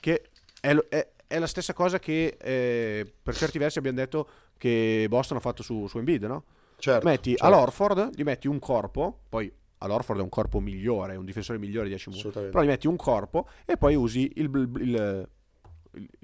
Che 0.00 0.22
è, 0.60 0.74
è- 0.74 1.08
è 1.26 1.38
la 1.38 1.46
stessa 1.46 1.72
cosa 1.72 1.98
che 1.98 2.36
eh, 2.40 3.12
per 3.22 3.34
certi 3.36 3.58
versi 3.58 3.78
abbiamo 3.78 3.98
detto 3.98 4.28
che 4.58 5.06
Boston 5.08 5.36
ha 5.38 5.40
fatto 5.40 5.62
su, 5.62 5.86
su 5.86 5.98
Embiid, 5.98 6.24
no? 6.24 6.44
Certo, 6.76 7.06
metti 7.06 7.30
certo, 7.30 7.44
all'Orford, 7.44 8.10
gli 8.14 8.22
metti 8.22 8.48
un 8.48 8.58
corpo, 8.58 9.20
poi 9.28 9.50
all'Orford 9.82 10.20
è 10.20 10.22
un 10.22 10.28
corpo 10.28 10.60
migliore, 10.60 11.16
un 11.16 11.24
difensore 11.24 11.58
migliore 11.58 11.88
di 11.88 11.94
Assolutamente. 11.94 12.48
però 12.50 12.62
gli 12.62 12.68
metti 12.68 12.86
un 12.86 12.96
corpo 12.96 13.48
e 13.64 13.76
poi 13.76 13.94
usi 13.94 14.30
il, 14.36 14.50
il- 14.54 14.80
il- 14.82 15.28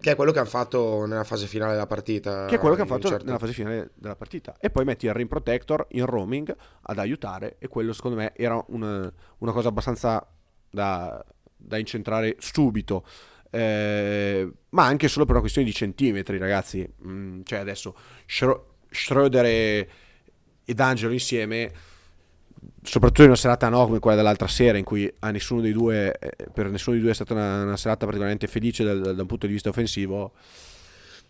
Che 0.00 0.10
è 0.10 0.14
quello 0.16 0.32
che 0.32 0.38
hanno 0.38 0.48
fatto 0.48 1.04
nella 1.04 1.24
fase 1.24 1.46
finale 1.46 1.72
della 1.72 1.86
partita. 1.86 2.46
che 2.46 2.54
è 2.54 2.58
quello 2.58 2.74
che 2.74 2.80
hanno 2.82 2.90
fatto 2.90 3.08
certo- 3.08 3.24
nella 3.26 3.38
fase 3.38 3.52
finale 3.52 3.90
della 3.96 4.16
partita. 4.16 4.56
E 4.60 4.70
poi 4.70 4.84
metti 4.84 5.04
il 5.06 5.12
rim 5.12 5.28
protector 5.28 5.86
in 5.90 6.06
roaming 6.06 6.54
ad 6.82 6.98
aiutare 6.98 7.56
e 7.58 7.68
quello 7.68 7.92
secondo 7.92 8.16
me 8.16 8.32
era 8.34 8.62
una, 8.68 9.12
una 9.38 9.52
cosa 9.52 9.68
abbastanza 9.68 10.26
da, 10.70 11.22
da 11.56 11.76
incentrare 11.78 12.36
subito. 12.38 13.04
Eh, 13.50 14.50
ma 14.70 14.84
anche 14.84 15.08
solo 15.08 15.24
per 15.24 15.32
una 15.32 15.40
questione 15.40 15.66
di 15.66 15.74
centimetri, 15.74 16.38
ragazzi. 16.38 16.86
Mm, 17.06 17.40
cioè 17.44 17.58
adesso 17.58 17.94
Schro- 18.26 18.76
Schroeder 18.90 19.44
e, 19.44 19.88
e 20.64 20.74
D'Angelo 20.74 21.12
insieme 21.12 21.72
soprattutto 22.88 23.22
in 23.22 23.28
una 23.28 23.36
serata 23.36 23.68
no 23.68 23.84
come 23.84 23.98
quella 23.98 24.16
dell'altra 24.16 24.48
sera 24.48 24.78
in 24.78 24.84
cui 24.84 25.12
a 25.18 25.30
nessuno 25.30 25.60
dei 25.60 25.72
due, 25.72 26.16
eh, 26.18 26.34
per 26.52 26.70
nessuno 26.70 26.94
dei 26.94 27.02
due 27.02 27.12
è 27.12 27.14
stata 27.14 27.34
una, 27.34 27.62
una 27.62 27.76
serata 27.76 28.06
particolarmente 28.06 28.46
felice 28.46 28.82
dal, 28.82 29.14
dal, 29.14 29.26
punto 29.26 29.46
di 29.46 29.52
vista 29.52 29.68
offensivo. 29.68 30.32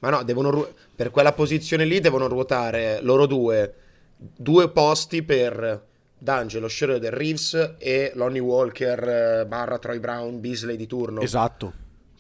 Ma 0.01 0.11
no, 0.11 0.23
devono, 0.23 0.69
per 0.95 1.11
quella 1.11 1.33
posizione 1.33 1.85
lì 1.85 1.99
devono 1.99 2.29
ruotare 2.29 3.01
loro 3.03 3.27
due, 3.27 3.75
due 4.17 4.71
posti 4.71 5.25
per 5.25 5.87
D'Angelo, 6.17 6.69
Schroeder, 6.69 7.13
Reeves 7.13 7.75
e 7.79 8.13
Lonnie 8.15 8.41
Walker 8.41 9.09
eh, 9.09 9.47
barra 9.47 9.79
Troy 9.79 9.99
Brown, 9.99 10.41
Beasley 10.41 10.77
di 10.77 10.87
turno. 10.87 11.21
Esatto. 11.21 11.73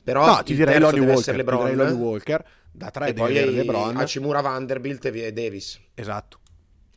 Però 0.03 0.27
no, 0.27 0.43
ti 0.43 0.57
direi 0.57 0.81
Lonnie 0.81 1.01
Walker, 1.01 1.37
LeBron, 1.37 1.61
direi 1.61 1.77
Lonnie 1.77 1.93
Walker, 1.95 2.45
da 2.73 2.91
tre 2.91 3.09
e 3.09 3.13
poi 3.15 3.35
LeBron. 3.35 3.97
Hachimura, 3.97 4.41
Vanderbilt 4.41 5.05
e 5.05 5.33
Davis. 5.33 5.79
Esatto. 5.95 6.39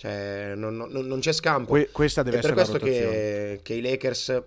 Cioè, 0.02 0.54
non, 0.56 0.76
non, 0.78 1.06
non 1.06 1.20
c'è 1.20 1.32
scampo. 1.32 1.70
Que- 1.70 1.92
questa 1.92 2.24
deve 2.24 2.38
è 2.38 2.40
essere 2.40 2.56
per 2.56 2.66
questo 2.66 2.84
che, 2.84 3.60
che, 3.62 3.76
i 3.76 3.82
Lakers. 3.82 4.42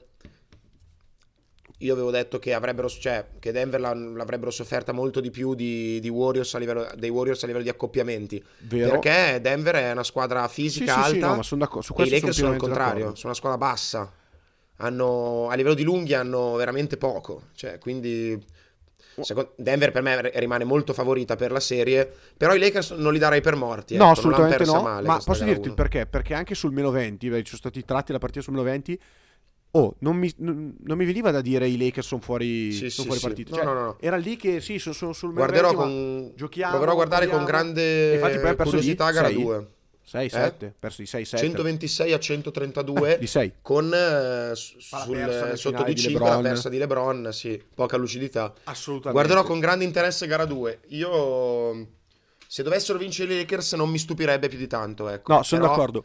Io 1.79 1.93
avevo 1.93 2.11
detto 2.11 2.41
che, 2.41 2.53
avrebbero, 2.53 2.89
cioè, 2.89 3.25
che 3.39 3.53
Denver 3.53 3.79
l'avrebbero 3.79 4.51
sofferta 4.51 4.91
molto 4.91 5.21
di 5.21 5.31
più 5.31 5.55
di, 5.55 6.01
di 6.01 6.09
Warriors 6.09 6.57
livello, 6.57 6.89
dei 6.97 7.09
Warriors 7.09 7.41
a 7.45 7.47
livello 7.47 7.63
di 7.63 7.71
accoppiamenti. 7.71 8.43
Vero. 8.63 8.99
Perché 8.99 9.41
Denver 9.41 9.77
è 9.77 9.93
una 9.93 10.03
squadra 10.03 10.49
fisica 10.49 10.93
sì, 10.93 10.99
alta. 10.99 11.11
Sì, 11.11 11.19
no, 11.21 11.37
ma 11.37 11.43
sono 11.45 11.61
d'accordo. 11.61 11.83
Su 11.83 11.93
questo 11.93 12.15
e 12.15 12.17
i 12.17 12.21
Lakers 12.21 12.37
sono, 12.37 12.49
sono 12.49 12.61
al 12.61 12.69
contrario, 12.69 12.95
d'accordo. 12.95 13.17
sono 13.17 13.29
una 13.29 13.39
squadra 13.39 13.59
bassa. 13.59 14.13
Hanno, 14.79 15.49
a 15.51 15.55
livello 15.55 15.77
di 15.77 15.85
lunghi 15.85 16.15
hanno 16.15 16.55
veramente 16.57 16.97
poco. 16.97 17.43
Cioè, 17.55 17.79
quindi 17.79 18.45
Denver 19.57 19.93
per 19.93 20.03
me 20.03 20.31
rimane 20.35 20.65
molto 20.65 20.93
favorita 20.93 21.37
per 21.37 21.53
la 21.53 21.61
serie, 21.61 22.11
però 22.37 22.55
i 22.55 22.59
Lakers 22.59 22.93
non 22.93 23.13
li 23.13 23.19
darei 23.19 23.41
per 23.41 23.57
morti. 23.57 23.97
No, 23.97 24.05
ecco, 24.05 24.13
assolutamente 24.13 24.65
no. 24.65 24.83
Male, 24.83 25.07
ma 25.07 25.21
posso 25.25 25.45
dirti 25.45 25.69
il 25.69 25.75
perché? 25.75 26.07
Perché 26.07 26.35
anche 26.35 26.55
sul 26.55 26.73
meno 26.73 26.91
20, 26.91 27.27
ci 27.27 27.43
sono 27.45 27.59
stati 27.59 27.85
tratti 27.85 28.13
la 28.13 28.19
partita 28.19 28.43
sul 28.43 28.53
meno 28.55 28.65
20. 28.65 29.01
Oh, 29.77 29.97
non 30.01 30.17
mi, 30.17 30.33
non, 30.39 30.77
non 30.85 30.97
mi 30.97 31.05
veniva 31.05 31.33
da 31.33 31.41
dire 31.41 31.67
i 31.67 31.77
Lakers 31.77 32.07
sono 32.07 32.21
fuori, 32.21 32.71
sì, 32.71 32.91
sono 32.91 33.13
sì, 33.13 33.19
fuori 33.19 33.35
partita. 33.35 33.55
Sì. 33.55 33.57
Cioè, 33.57 33.65
no, 33.65 33.73
no, 33.73 33.85
no. 33.85 33.97
Era 33.99 34.17
lì 34.17 34.37
che 34.37 34.61
sì, 34.61 34.79
sono, 34.79 34.95
sono 34.95 35.13
sul 35.13 35.33
meno 35.33 35.47
Guarderò 35.47 35.69
20, 35.69 35.77
con... 35.77 36.33
giochiamo. 36.37 36.71
Proverò 36.71 36.93
a 36.93 36.95
guardare 36.95 37.27
con 37.27 37.45
grande 37.45 38.15
Infatti 38.15 38.39
poi 38.39 38.57
curiosità 38.57 39.11
gara 39.11 39.29
6. 39.29 39.43
2. 39.43 39.69
6 40.07 40.29
7, 40.29 40.67
eh? 40.67 40.73
perso 40.79 41.01
di 41.01 41.07
6 41.07 41.25
7. 41.25 41.47
126 41.47 42.13
a 42.13 42.19
132 42.19 43.15
eh, 43.15 43.19
di 43.19 43.27
6. 43.27 43.53
Con 43.63 43.93
eh, 43.93 44.55
sul, 44.55 45.53
sotto 45.55 45.83
di 45.83 45.97
5 45.97 46.29
la 46.29 46.41
persa 46.41 46.69
di 46.69 46.79
LeBron, 46.79 47.31
sì, 47.33 47.61
poca 47.75 47.97
lucidità. 47.97 48.53
Assolutamente. 48.65 49.13
Guarderò 49.13 49.47
con 49.49 49.61
grande 49.61 49.85
interesse 49.85 50.27
gara 50.27 50.45
2. 50.45 50.81
Io 50.89 51.89
se 52.47 52.63
dovessero 52.63 52.99
vincere 52.99 53.35
i 53.35 53.39
Lakers 53.39 53.73
non 53.73 53.91
mi 53.91 53.99
stupirebbe 53.99 54.49
più 54.49 54.59
di 54.59 54.67
tanto, 54.67 55.09
ecco. 55.09 55.33
No, 55.33 55.43
sono 55.43 55.63
Però, 55.63 55.73
d'accordo. 55.73 56.05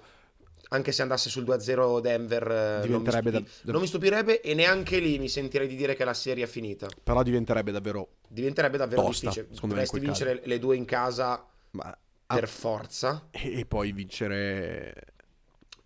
Anche 0.70 0.92
se 0.92 1.02
andasse 1.02 1.30
sul 1.30 1.44
2-0 1.44 2.00
Denver 2.00 2.82
diventerebbe 2.82 3.32
non 3.32 3.42
mi, 3.42 3.48
da, 3.48 3.54
da... 3.64 3.72
non 3.72 3.82
mi 3.82 3.88
stupirebbe 3.88 4.42
e 4.42 4.54
neanche 4.54 5.00
lì 5.00 5.20
mi 5.20 5.28
sentirei 5.28 5.68
di 5.68 5.76
dire 5.76 5.96
che 5.96 6.06
la 6.06 6.14
serie 6.14 6.46
è 6.46 6.48
finita. 6.48 6.88
Però 7.04 7.22
diventerebbe 7.22 7.72
davvero 7.72 8.08
diventerebbe 8.28 8.78
davvero 8.78 9.02
tosta, 9.04 9.30
difficile. 9.30 9.60
Dovresti 9.60 10.00
vincere 10.00 10.36
caso. 10.36 10.48
le 10.48 10.60
due 10.60 10.76
in 10.76 10.86
casa 10.86 11.46
Ma 11.72 11.98
per 12.36 12.48
forza. 12.48 13.28
E, 13.32 13.60
e, 13.60 13.66
poi 13.66 13.92
vincere. 13.92 14.94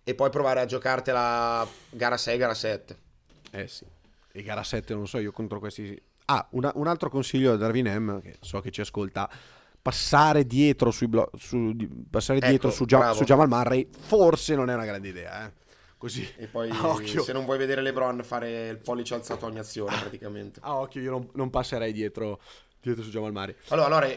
E 0.03 0.15
poi 0.15 0.29
provare 0.29 0.59
a 0.59 0.65
giocartela 0.65 1.65
gara 1.89 2.17
6, 2.17 2.37
gara 2.37 2.53
7. 2.53 2.97
Eh 3.51 3.67
sì. 3.67 3.85
E 4.31 4.41
gara 4.43 4.63
7 4.63 4.93
non 4.93 5.07
so, 5.07 5.19
io 5.19 5.31
contro 5.31 5.59
questi... 5.59 5.99
Ah, 6.25 6.45
una, 6.51 6.71
un 6.75 6.87
altro 6.87 7.09
consiglio 7.09 7.51
da 7.51 7.57
Darwin 7.57 7.87
M, 7.87 8.21
che 8.21 8.37
so 8.41 8.59
che 8.59 8.71
ci 8.71 8.81
ascolta, 8.81 9.29
passare 9.81 10.45
dietro, 10.45 10.91
sui 10.91 11.07
blo- 11.07 11.29
su, 11.37 11.75
passare 12.09 12.39
ecco, 12.39 12.47
dietro 12.47 12.71
su, 12.71 12.85
Gia- 12.85 13.13
su, 13.13 13.23
Jamal 13.23 13.47
Murray 13.47 13.87
forse 13.91 14.55
non 14.55 14.69
è 14.69 14.73
una 14.73 14.85
grande 14.85 15.09
idea, 15.09 15.45
eh. 15.45 15.51
Così. 15.97 16.27
E 16.35 16.47
poi 16.47 16.69
se 17.23 17.31
non 17.31 17.45
vuoi 17.45 17.57
vedere 17.57 17.81
LeBron 17.81 18.23
fare 18.23 18.67
il 18.67 18.77
pollice 18.77 19.13
alzato 19.13 19.45
ogni 19.45 19.59
azione 19.59 19.97
praticamente. 19.97 20.59
Ah, 20.63 20.75
occhio, 20.75 21.01
io 21.01 21.11
non, 21.11 21.29
non 21.33 21.49
passerei 21.49 21.93
dietro, 21.93 22.41
dietro 22.81 23.03
su 23.03 23.09
Jamal 23.09 23.31
Murray. 23.31 23.55
Allora, 23.69 23.87
allora 23.87 24.07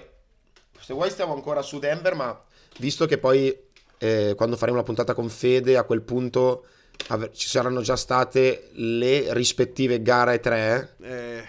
se 0.81 0.93
vuoi 0.93 1.11
stiamo 1.11 1.35
ancora 1.35 1.62
su 1.62 1.79
Denver, 1.79 2.14
ma 2.14 2.41
visto 2.79 3.07
che 3.07 3.18
poi 3.18 3.57
eh, 3.99 4.35
quando 4.37 4.57
faremo 4.57 4.77
la 4.77 4.83
puntata 4.83 5.14
con 5.14 5.29
Fede, 5.29 5.77
a 5.77 5.85
quel 5.85 6.03
punto 6.03 6.66
av- 7.09 7.31
ci 7.33 7.49
saranno 7.49 7.81
già 7.81 7.97
state 7.97 8.70
le 8.72 9.33
rispettive 9.33 10.03
gare 10.03 10.41
3. 10.41 10.97
Eh... 11.03 11.45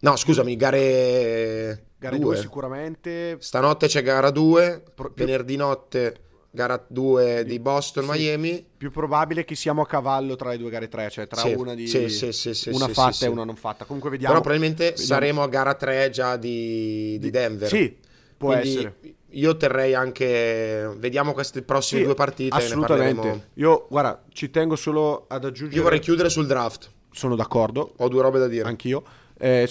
No, 0.00 0.16
scusami, 0.16 0.56
gare... 0.56 1.86
Gare 1.98 2.18
2 2.18 2.36
sicuramente. 2.36 3.36
Stanotte 3.40 3.88
c'è 3.88 4.02
gara 4.02 4.30
2, 4.30 4.82
Pro- 4.94 5.12
venerdì 5.14 5.56
notte 5.56 6.20
gara 6.50 6.82
2 6.86 7.44
di 7.44 7.58
Boston, 7.58 8.04
sì, 8.04 8.10
Miami. 8.10 8.66
Più 8.76 8.90
probabile 8.90 9.44
che 9.44 9.54
siamo 9.54 9.82
a 9.82 9.86
cavallo 9.86 10.36
tra 10.36 10.50
le 10.50 10.58
due 10.58 10.70
gare 10.70 10.88
3, 10.88 11.10
cioè 11.10 11.26
tra 11.26 11.40
sì, 11.40 11.52
una 11.52 11.74
di 11.74 11.86
sì, 11.86 12.08
sì, 12.08 12.70
una 12.70 12.88
fatta 12.88 13.26
e 13.26 13.28
una 13.28 13.44
non 13.44 13.56
fatta. 13.56 13.84
Comunque 13.84 14.10
vediamo. 14.10 14.34
Però 14.34 14.44
probabilmente 14.44 14.90
vediamo. 14.90 15.06
saremo 15.06 15.42
a 15.42 15.48
gara 15.48 15.74
3 15.74 16.10
già 16.10 16.36
di, 16.36 17.18
di 17.18 17.30
Denver. 17.30 17.68
Sì, 17.68 17.96
può 18.38 18.52
Quindi 18.52 18.68
essere. 18.68 18.94
Io 19.32 19.56
terrei 19.58 19.94
anche 19.94 20.90
vediamo 20.96 21.34
queste 21.34 21.60
prossime 21.60 22.00
sì, 22.00 22.06
due 22.06 22.14
partite 22.14 22.56
assolutamente. 22.56 23.48
Io 23.54 23.86
guarda, 23.90 24.24
ci 24.32 24.50
tengo 24.50 24.74
solo 24.74 25.26
ad 25.28 25.44
aggiungere 25.44 25.76
Io 25.76 25.82
vorrei 25.82 25.98
chiudere 25.98 26.30
sul 26.30 26.46
draft. 26.46 26.90
Sono 27.10 27.36
d'accordo. 27.36 27.92
Ho 27.98 28.08
due 28.08 28.22
robe 28.22 28.38
da 28.38 28.46
dire. 28.46 28.66
Anch'io. 28.66 29.02
Eh, 29.36 29.68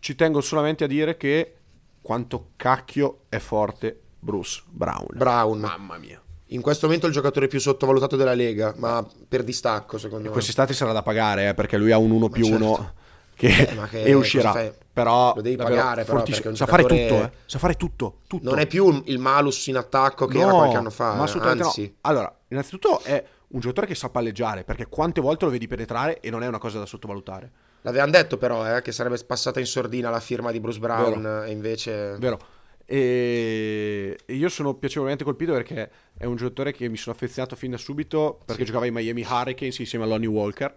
ci 0.00 0.14
tengo 0.16 0.40
solamente 0.40 0.84
a 0.84 0.86
dire 0.88 1.16
che 1.16 1.54
quanto 2.00 2.50
cacchio 2.56 3.20
è 3.28 3.38
forte 3.38 4.00
Bruce 4.18 4.62
Brown. 4.68 5.06
Brown. 5.12 5.60
Mamma 5.60 5.98
mia. 5.98 6.20
In 6.50 6.60
questo 6.62 6.86
momento 6.86 7.06
è 7.06 7.08
il 7.08 7.14
giocatore 7.14 7.48
più 7.48 7.60
sottovalutato 7.60 8.16
della 8.16 8.34
Lega, 8.34 8.74
ma 8.76 9.06
per 9.28 9.44
distacco 9.44 9.98
secondo 9.98 10.26
me. 10.26 10.32
Quest'estate 10.32 10.72
sarà 10.74 10.92
da 10.92 11.02
pagare 11.02 11.48
eh, 11.48 11.54
perché 11.54 11.76
lui 11.76 11.92
ha 11.92 11.98
un 11.98 12.10
1 12.10 12.28
più 12.28 12.44
certo. 12.44 12.64
1 12.64 12.92
che, 13.36 13.48
eh, 13.48 13.88
che 13.88 14.02
e 14.02 14.14
uscirà. 14.14 14.72
Però 14.92 15.34
lo 15.34 15.42
devi 15.42 15.56
pagare, 15.56 16.04
però, 16.04 16.24
sa 16.24 16.32
giocatore... 16.32 16.64
fare 16.64 16.82
tutto, 16.82 17.22
eh. 17.22 17.30
sa 17.44 17.58
fare 17.58 17.74
tutto, 17.74 18.18
tutto, 18.26 18.48
Non 18.48 18.58
è 18.58 18.66
più 18.66 19.02
il 19.04 19.18
malus 19.18 19.66
in 19.66 19.76
attacco 19.76 20.26
che 20.26 20.38
no, 20.38 20.44
era 20.44 20.52
qualche 20.52 20.76
anno 20.76 20.90
fa. 20.90 21.14
Ma 21.14 21.24
assolutamente 21.24 21.64
anzi. 21.64 21.82
no. 21.82 21.98
Allora, 22.00 22.34
innanzitutto 22.48 23.02
è 23.02 23.22
un 23.48 23.60
giocatore 23.60 23.86
che 23.86 23.94
sa 23.94 24.08
palleggiare 24.08 24.64
perché 24.64 24.86
quante 24.86 25.20
volte 25.20 25.44
lo 25.44 25.50
vedi 25.50 25.66
penetrare 25.66 26.20
e 26.20 26.30
non 26.30 26.42
è 26.42 26.46
una 26.46 26.58
cosa 26.58 26.78
da 26.78 26.86
sottovalutare. 26.86 27.50
L'avevano 27.82 28.10
detto 28.10 28.38
però 28.38 28.76
eh, 28.76 28.80
che 28.80 28.90
sarebbe 28.90 29.18
passata 29.18 29.60
in 29.60 29.66
sordina 29.66 30.08
la 30.08 30.18
firma 30.18 30.50
di 30.50 30.58
Bruce 30.58 30.78
Brown 30.78 31.22
Vero. 31.22 31.42
e 31.42 31.50
invece... 31.50 32.16
Vero. 32.18 32.38
E 32.86 34.16
io 34.26 34.48
sono 34.48 34.74
piacevolmente 34.74 35.24
colpito 35.24 35.52
perché 35.52 35.90
è 36.16 36.24
un 36.24 36.36
giocatore 36.36 36.72
che 36.72 36.88
mi 36.88 36.96
sono 36.96 37.14
affezionato 37.14 37.54
fin 37.54 37.72
da 37.72 37.76
subito 37.76 38.38
perché 38.44 38.62
Sì. 38.62 38.68
giocava 38.68 38.86
ai 38.86 38.92
Miami 38.92 39.26
Hurricanes 39.28 39.78
insieme 39.78 40.04
a 40.04 40.08
Lonnie 40.08 40.28
Walker. 40.28 40.74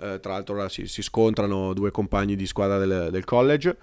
Eh, 0.00 0.20
tra 0.20 0.32
l'altro 0.32 0.54
ora 0.54 0.68
si, 0.68 0.86
si 0.86 1.02
scontrano 1.02 1.72
due 1.72 1.90
compagni 1.90 2.36
di 2.36 2.46
squadra 2.46 2.78
del, 2.78 3.08
del 3.10 3.24
college 3.24 3.76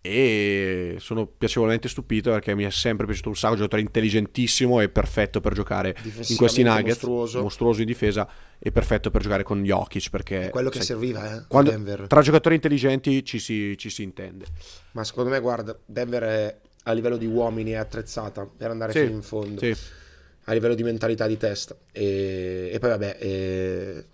e 0.00 0.96
sono 1.00 1.26
piacevolmente 1.26 1.88
stupito 1.88 2.30
perché 2.30 2.54
mi 2.54 2.62
è 2.64 2.70
sempre 2.70 3.06
piaciuto 3.06 3.28
un 3.28 3.34
sacco, 3.36 3.56
giocatore 3.56 3.82
intelligentissimo 3.82 4.80
e 4.80 4.88
perfetto 4.88 5.40
per 5.40 5.52
giocare 5.52 5.96
in 6.28 6.36
questi 6.36 6.62
Nuggets, 6.62 7.02
mostruoso. 7.34 7.80
in 7.80 7.86
difesa 7.86 8.28
e 8.58 8.70
perfetto 8.70 9.10
per 9.10 9.22
giocare 9.22 9.42
con 9.42 9.62
Jokic 9.64 10.10
perché 10.10 10.46
È 10.46 10.50
quello 10.50 10.68
che 10.68 10.78
sai, 10.78 10.86
serviva 10.86 11.38
eh, 11.38 11.44
quando- 11.48 11.70
Denver. 11.70 12.06
tra 12.06 12.20
giocatori 12.22 12.54
intelligenti 12.54 13.24
ci 13.24 13.38
si, 13.40 13.76
ci 13.76 13.90
si 13.90 14.02
intende. 14.04 14.44
Ma 14.92 15.02
secondo 15.02 15.30
me, 15.30 15.40
guarda, 15.40 15.76
Denver 15.84 16.22
è, 16.22 16.56
a 16.84 16.92
livello 16.92 17.16
di 17.16 17.26
uomini 17.26 17.72
è 17.72 17.76
attrezzata 17.76 18.46
per 18.46 18.70
andare 18.70 18.92
Sì, 18.92 19.00
fino 19.00 19.10
in 19.12 19.22
fondo. 19.22 19.60
Sì. 19.60 19.74
A 20.44 20.52
livello 20.52 20.74
di 20.74 20.84
mentalità 20.84 21.26
di 21.26 21.36
testa. 21.36 21.76
E, 21.90 22.70
e 22.72 22.78
poi 22.78 22.90
vabbè, 22.90 23.16
e- 23.20 24.04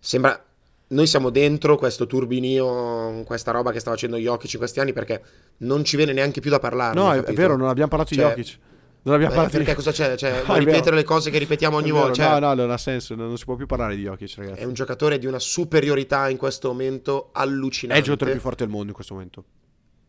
sembra... 0.00 0.42
Noi 0.90 1.06
siamo 1.06 1.28
dentro 1.30 1.76
questo 1.76 2.06
turbinio, 2.06 3.22
questa 3.24 3.50
roba 3.50 3.72
che 3.72 3.80
sta 3.80 3.90
facendo 3.90 4.16
Jokic 4.16 4.52
in 4.54 4.58
questi 4.58 4.80
anni 4.80 4.92
perché 4.92 5.22
non 5.58 5.84
ci 5.84 5.96
viene 5.96 6.12
neanche 6.12 6.40
più 6.40 6.50
da 6.50 6.58
parlare. 6.58 6.94
No, 6.98 7.12
è, 7.12 7.22
è 7.22 7.32
vero, 7.34 7.56
non 7.56 7.68
abbiamo 7.68 7.88
parlato 7.90 8.14
Cioè, 8.14 8.34
di 8.34 8.40
Jokic. 8.42 8.58
Non 9.02 9.14
abbiamo 9.14 9.32
Eh, 9.32 9.36
parlato 9.36 9.56
perché 9.58 9.70
di... 9.72 9.76
cosa 9.76 9.92
c'è? 9.92 10.16
Cioè, 10.16 10.44
No, 10.46 10.54
è 10.56 10.58
ripetere 10.58 10.96
le 10.96 11.04
cose 11.04 11.30
che 11.30 11.38
ripetiamo 11.38 11.76
ogni 11.76 11.90
È 11.90 11.92
volta? 11.92 12.14
Cioè, 12.14 12.40
No, 12.40 12.46
no, 12.48 12.54
non 12.54 12.70
ha 12.70 12.78
senso, 12.78 13.14
non, 13.14 13.36
si 13.36 13.44
può 13.44 13.54
più 13.54 13.66
parlare 13.66 13.96
di 13.96 14.02
Jokic, 14.02 14.34
ragazzi. 14.38 14.60
È 14.60 14.64
un 14.64 14.72
giocatore 14.72 15.18
di 15.18 15.26
una 15.26 15.38
superiorità 15.38 16.28
in 16.30 16.36
questo 16.38 16.68
momento 16.68 17.26
È 17.26 17.38
allucinante. 17.40 17.98
il 18.00 18.04
giocatore 18.04 18.32
più 18.32 18.40
forte 18.40 18.64
del 18.64 18.72
mondo 18.72 18.88
in 18.88 18.94
questo 18.94 19.12
momento. 19.14 19.44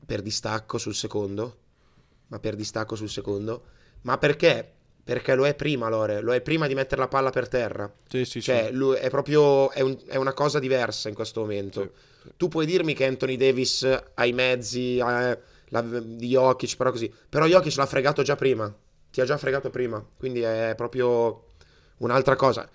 per 0.05 0.21
distacco 0.21 0.77
sul 0.77 0.95
secondo. 0.95 1.57
Ma 2.27 2.39
per 2.39 2.55
distacco 2.55 2.95
sul 2.95 3.09
secondo. 3.09 3.63
Ma 4.01 4.17
perché? 4.17 4.73
Perché 5.09 5.33
lo 5.33 5.47
è 5.47 5.55
prima, 5.55 5.89
Lore. 5.89 6.21
Lo 6.21 6.33
è 6.33 6.41
prima 6.41 6.67
di 6.67 6.75
mettere 6.75 7.01
la 7.01 7.07
palla 7.07 7.31
per 7.31 7.47
terra. 7.47 7.91
Sì, 8.07 8.25
sì, 8.25 8.41
Cioè, 8.43 8.67
sì. 8.67 8.73
lui 8.73 8.95
è 8.97 9.09
proprio. 9.09 9.71
È, 9.71 9.81
un- 9.81 9.97
è 10.07 10.17
una 10.17 10.33
cosa 10.33 10.59
diversa 10.59 11.09
in 11.09 11.15
questo 11.15 11.41
momento. 11.41 11.81
Sì, 11.81 11.89
sì. 12.25 12.31
Tu 12.37 12.47
puoi 12.47 12.67
dirmi 12.67 12.93
che 12.93 13.05
Anthony 13.07 13.35
Davis 13.35 13.83
ha 14.13 14.25
i 14.25 14.33
mezzi 14.33 14.99
ha 15.01 15.35
la- 15.69 15.81
di 15.81 16.27
Jokic, 16.27 16.77
però 16.77 16.91
così. 16.91 17.11
Però 17.27 17.47
Jokic 17.47 17.75
l'ha 17.75 17.87
fregato 17.87 18.21
già 18.21 18.35
prima. 18.35 18.71
Ti 19.11 19.19
ha 19.21 19.25
già 19.25 19.37
fregato 19.37 19.71
prima. 19.71 20.05
Quindi 20.15 20.41
è 20.41 20.73
proprio 20.75 21.53
un'altra 21.97 22.35
cosa. 22.35 22.69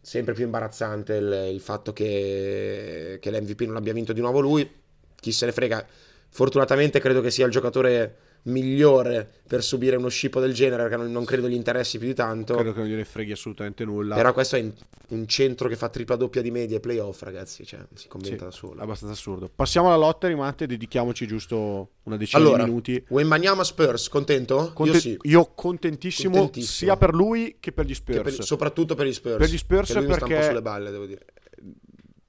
Sempre 0.00 0.34
più 0.34 0.44
imbarazzante 0.44 1.14
il, 1.16 1.48
il 1.54 1.60
fatto 1.60 1.92
che, 1.92 3.18
che 3.20 3.30
l'MVP 3.32 3.62
non 3.62 3.74
l'abbia 3.74 3.92
vinto 3.92 4.12
di 4.12 4.20
nuovo 4.20 4.38
lui. 4.38 4.70
Chi 5.16 5.32
se 5.32 5.46
ne 5.46 5.52
frega. 5.52 5.84
Fortunatamente 6.28 7.00
credo 7.00 7.20
che 7.20 7.32
sia 7.32 7.44
il 7.46 7.50
giocatore 7.50 8.18
migliore 8.46 9.28
per 9.46 9.62
subire 9.62 9.96
uno 9.96 10.08
scippo 10.08 10.40
del 10.40 10.52
genere, 10.52 10.82
perché 10.82 10.96
non, 10.96 11.10
non 11.12 11.24
credo 11.24 11.48
gli 11.48 11.54
interessi 11.54 11.98
più 11.98 12.06
di 12.08 12.14
tanto. 12.14 12.54
Credo 12.54 12.72
che 12.72 12.78
non 12.80 12.88
gliene 12.88 13.04
freghi 13.04 13.32
assolutamente 13.32 13.84
nulla. 13.84 14.14
Però 14.16 14.32
questo 14.32 14.56
è 14.56 14.58
in- 14.60 14.72
un 15.08 15.26
centro 15.28 15.68
che 15.68 15.76
fa 15.76 15.88
tripla 15.88 16.16
doppia 16.16 16.42
di 16.42 16.50
media 16.50 16.76
e 16.78 16.80
playoff, 16.80 17.22
ragazzi, 17.22 17.64
cioè 17.64 17.80
si 17.94 18.08
commenta 18.08 18.36
Sì, 18.36 18.44
da 18.44 18.50
solo. 18.50 18.80
abbastanza 18.80 19.14
assurdo. 19.14 19.48
Passiamo 19.54 19.86
alla 19.86 19.96
lotta, 19.96 20.26
Rimate, 20.26 20.66
dedichiamoci 20.66 21.26
giusto 21.28 21.90
una 22.04 22.16
decina 22.16 22.42
Allora, 22.42 22.62
di 22.64 22.68
minuti. 22.68 23.04
Wembanyama 23.08 23.62
Spurs, 23.62 24.08
contento? 24.08 24.72
Conte- 24.74 24.94
Io 24.94 25.00
sì. 25.00 25.18
io 25.22 25.52
contentissimo, 25.54 26.32
Contentissimo. 26.34 26.90
sia 26.90 26.96
per 26.96 27.14
lui 27.14 27.56
che 27.60 27.70
per 27.72 27.86
gli 27.86 27.94
Spurs. 27.94 28.22
per- 28.22 28.42
soprattupto 28.44 28.94
per 28.96 29.06
gli 29.06 29.12
Spurs. 29.12 29.36
Per 29.36 29.48
gli 29.48 29.58
Spurs 29.58 29.92
che 29.92 29.98
lui 29.98 30.06
mi 30.08 30.14
sta 30.14 30.24
un 30.24 30.28
po' 30.30 30.34
perché- 30.34 30.48
sulle 30.48 30.62
balle, 30.62 30.90
devo 30.90 31.06
dire. 31.06 31.24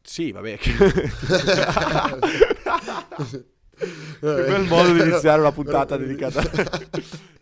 Sì, 0.03 0.31
vabbè. 0.31 0.57
Che... 3.77 3.85
Che 4.19 4.43
bel 4.43 4.65
modo 4.67 4.91
di 4.93 5.01
iniziare 5.01 5.39
una 5.39 5.51
puntata 5.53 5.97
dedicata. 5.97 6.41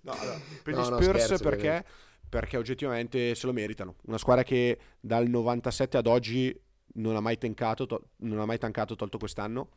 no, 0.02 0.12
allora, 0.12 0.40
per 0.64 0.74
gli 0.74 0.78
No, 0.78 0.90
no, 0.90 1.02
Spurs 1.02 1.24
scherzo, 1.24 1.44
perché? 1.44 1.58
ovviamente. 1.58 1.90
Perché 2.28 2.58
oggettivamente 2.58 3.36
se 3.36 3.46
lo 3.46 3.54
meritano. 3.54 3.96
Una 4.08 4.18
squadra 4.18 4.44
che 4.44 4.78
dal 5.00 5.28
97 5.28 5.98
ad 5.98 6.08
oggi 6.08 6.54
non 6.96 7.16
ha 7.16 7.20
mai 7.22 7.38
tancato, 7.38 7.86
to- 7.86 8.10
non 8.18 8.40
ha 8.40 8.46
mai 8.46 8.58
tancato 8.58 8.96
tolto 8.96 9.18
quest'anno. 9.18 9.70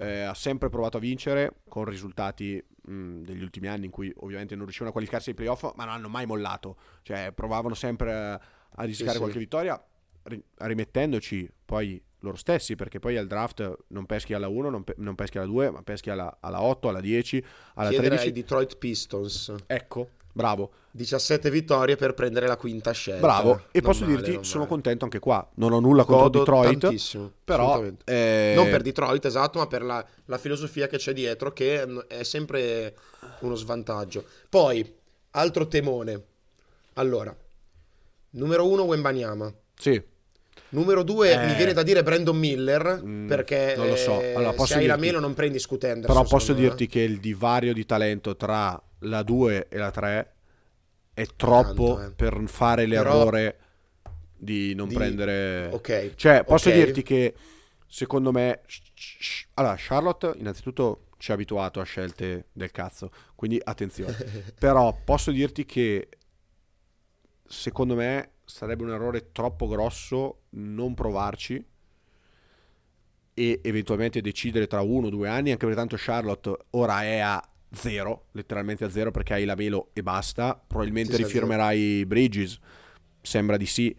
Eh, 0.00 0.20
ha 0.20 0.34
sempre 0.34 0.68
provato 0.68 0.98
a 0.98 1.00
vincere 1.00 1.56
con 1.68 1.84
risultati 1.84 2.62
mh, 2.82 3.22
degli 3.22 3.42
ultimi 3.42 3.66
anni 3.66 3.86
in 3.86 3.90
cui 3.90 4.12
ovviamente 4.18 4.54
non 4.54 4.62
riuscivano 4.62 4.90
a 4.90 4.92
qualificarsi 4.92 5.30
ai 5.30 5.34
playoff, 5.34 5.72
ma 5.74 5.84
non 5.84 5.94
hanno 5.94 6.08
mai 6.08 6.24
mollato. 6.26 6.76
Cioè 7.02 7.32
provavano 7.34 7.74
sempre 7.74 8.12
a, 8.12 8.40
rischiare 8.84 9.14
sì. 9.14 9.18
qualche 9.18 9.38
vittoria, 9.40 9.82
ri- 10.24 10.44
rimettendoci 10.58 11.50
poi 11.64 12.00
loro 12.20 12.36
stessi, 12.36 12.74
perché 12.74 12.98
poi 12.98 13.16
al 13.16 13.26
draft 13.26 13.76
non 13.88 14.06
peschi 14.06 14.34
alla 14.34 14.48
1, 14.48 14.70
non, 14.70 14.84
pe- 14.84 14.94
non 14.98 15.14
peschi 15.14 15.38
alla 15.38 15.46
2, 15.46 15.70
ma 15.70 15.82
peschi 15.82 16.10
alla, 16.10 16.38
alla 16.40 16.62
8, 16.62 16.88
alla 16.88 17.00
10, 17.00 17.44
alla 17.74 17.88
Chiedere 17.90 18.16
13. 18.16 18.26
ai 18.26 18.32
Detroit 18.32 18.76
Pistons. 18.76 19.54
Ecco, 19.66 20.08
bravo, 20.32 20.70
17 20.90 21.48
vittorie 21.50 21.94
per 21.96 22.14
prendere 22.14 22.46
la 22.48 22.56
quinta 22.56 22.90
scelta. 22.92 23.20
bravo. 23.20 23.62
E 23.70 23.80
Non 23.80 23.82
posso 23.82 24.04
male, 24.04 24.16
dirti, 24.22 24.44
sono 24.44 24.58
male. 24.64 24.70
contento 24.74 25.04
anche 25.04 25.18
qua. 25.20 25.48
Non 25.54 25.72
ho 25.72 25.78
nulla 25.80 26.04
contro 26.04 26.22
Godo 26.24 26.38
Detroit, 26.40 26.78
tantissimo, 26.80 27.32
però... 27.44 27.84
eh, 28.04 28.52
Non 28.56 28.68
per 28.68 28.82
Detroit, 28.82 29.24
esatto, 29.24 29.58
ma 29.60 29.66
per 29.68 29.82
la, 29.82 30.04
la 30.24 30.38
filosofia 30.38 30.88
che 30.88 30.96
c'è 30.96 31.12
dietro, 31.12 31.52
che 31.52 31.86
mm, 31.86 31.98
è 32.08 32.22
sempre 32.24 32.96
uno 33.40 33.54
svantaggio. 33.54 34.24
Poi, 34.48 34.96
altro 35.32 35.68
temone. 35.68 36.22
Allora, 36.94 37.32
numero 38.30 38.66
uno 38.68 38.82
Wembanyama. 38.82 39.52
Sì, 39.76 40.02
Numero 40.70 41.02
due, 41.02 41.32
Eh. 41.32 41.46
mi 41.46 41.54
viene 41.54 41.72
da 41.72 41.82
dire 41.82 42.02
Brandon 42.02 42.36
Miller, 42.36 43.00
Mm, 43.02 43.26
perché 43.26 43.74
non 43.76 43.88
lo 43.88 43.96
so. 43.96 44.20
eh, 44.20 44.34
Allora, 44.34 44.50
se 44.50 44.56
posso 44.56 44.74
hai 44.74 44.86
la 44.86 44.94
dirti- 44.96 45.10
meno 45.10 45.20
non 45.20 45.34
prendi 45.34 45.58
Scoot 45.58 46.00
però 46.00 46.22
posso 46.22 46.38
secondo 46.38 46.60
me. 46.62 46.68
dirti 46.68 46.86
che 46.86 47.00
il 47.00 47.18
divario 47.20 47.72
di 47.72 47.86
talento 47.86 48.36
tra 48.36 48.80
la 49.00 49.22
2 49.22 49.68
e 49.68 49.76
la 49.78 49.90
3 49.90 50.32
è 51.14 51.26
troppo 51.36 51.94
Tanto, 51.96 52.02
eh. 52.02 52.10
per 52.12 52.42
fare 52.46 52.86
Però- 52.86 53.12
l'errore 53.12 53.58
di 54.36 54.74
non 54.74 54.88
Di- 54.88 54.94
prendere... 54.94 55.68
Ok. 55.72 56.12
Cioè, 56.14 56.44
posso 56.44 56.68
ok. 56.68 56.74
dirti 56.74 57.02
che 57.02 57.34
secondo 57.86 58.30
me... 58.30 58.60
Allora, 59.54 59.74
Charlotte 59.78 60.32
innanzitutto 60.36 61.06
ci 61.18 61.30
ha 61.30 61.34
abituato 61.34 61.80
a 61.80 61.84
scelte 61.84 62.46
del 62.52 62.70
cazzo, 62.70 63.10
quindi 63.34 63.60
attenzione. 63.62 64.14
Però 64.58 64.96
posso 65.04 65.30
dirti 65.32 65.64
che 65.66 66.08
secondo 67.46 67.94
me 67.94 68.30
sarebbe 68.48 68.82
un 68.82 68.90
errore 68.90 69.30
troppo 69.30 69.68
grosso 69.68 70.44
non 70.50 70.94
provarci 70.94 71.62
e 73.34 73.60
eventualmente 73.62 74.22
decidere 74.22 74.66
tra 74.66 74.80
uno 74.80 75.08
o 75.08 75.10
due 75.10 75.28
anni, 75.28 75.50
anche 75.50 75.66
perché 75.66 75.78
tanto 75.78 75.96
Charlotte 75.98 76.56
ora 76.70 77.02
è 77.02 77.18
a 77.18 77.46
zero, 77.70 78.28
letteralmente 78.32 78.84
a 78.84 78.90
zero 78.90 79.10
perché 79.10 79.34
hai 79.34 79.44
la 79.44 79.54
Melo 79.54 79.90
e 79.92 80.02
basta, 80.02 80.60
probabilmente 80.66 81.12
Sì, 81.12 81.22
rifirmerai 81.22 82.06
Bridges, 82.06 82.58
sembra 83.20 83.58
di 83.58 83.66
sì, 83.66 83.94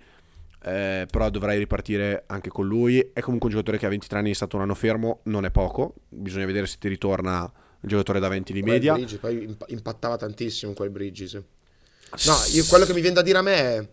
eh, 0.63 1.05
però 1.09 1.29
dovrai 1.29 1.59
ripartire 1.59 2.23
anche 2.25 2.49
con 2.49 2.67
lui, 2.67 3.11
è 3.13 3.21
comunque 3.21 3.49
un 3.49 3.53
giocatore 3.53 3.77
che 3.77 3.85
a 3.85 3.89
23 3.89 4.17
anni 4.17 4.31
è 4.31 4.33
stato 4.33 4.55
un 4.55 4.63
anno 4.63 4.75
fermo, 4.75 5.21
non 5.25 5.45
è 5.45 5.51
poco, 5.51 5.93
bisogna 6.09 6.47
vedere 6.47 6.65
se 6.65 6.77
ti 6.79 6.87
ritorna 6.87 7.49
il 7.81 7.87
giocatore 7.87 8.19
da 8.19 8.27
20 8.27 8.51
di 8.51 8.61
Quel 8.61 8.73
media. 8.73 8.93
Bridges, 8.93 9.19
poi 9.19 9.43
imp- 9.43 9.65
impattava 9.67 10.17
tantissimo 10.17 10.73
quel 10.73 10.89
Bridges. 10.89 11.33
No, 11.33 12.35
io, 12.51 12.65
quello 12.65 12.85
che 12.85 12.93
mi 12.93 13.01
viene 13.01 13.15
da 13.15 13.21
dire 13.21 13.37
a 13.37 13.41
me 13.43 13.55
è 13.55 13.87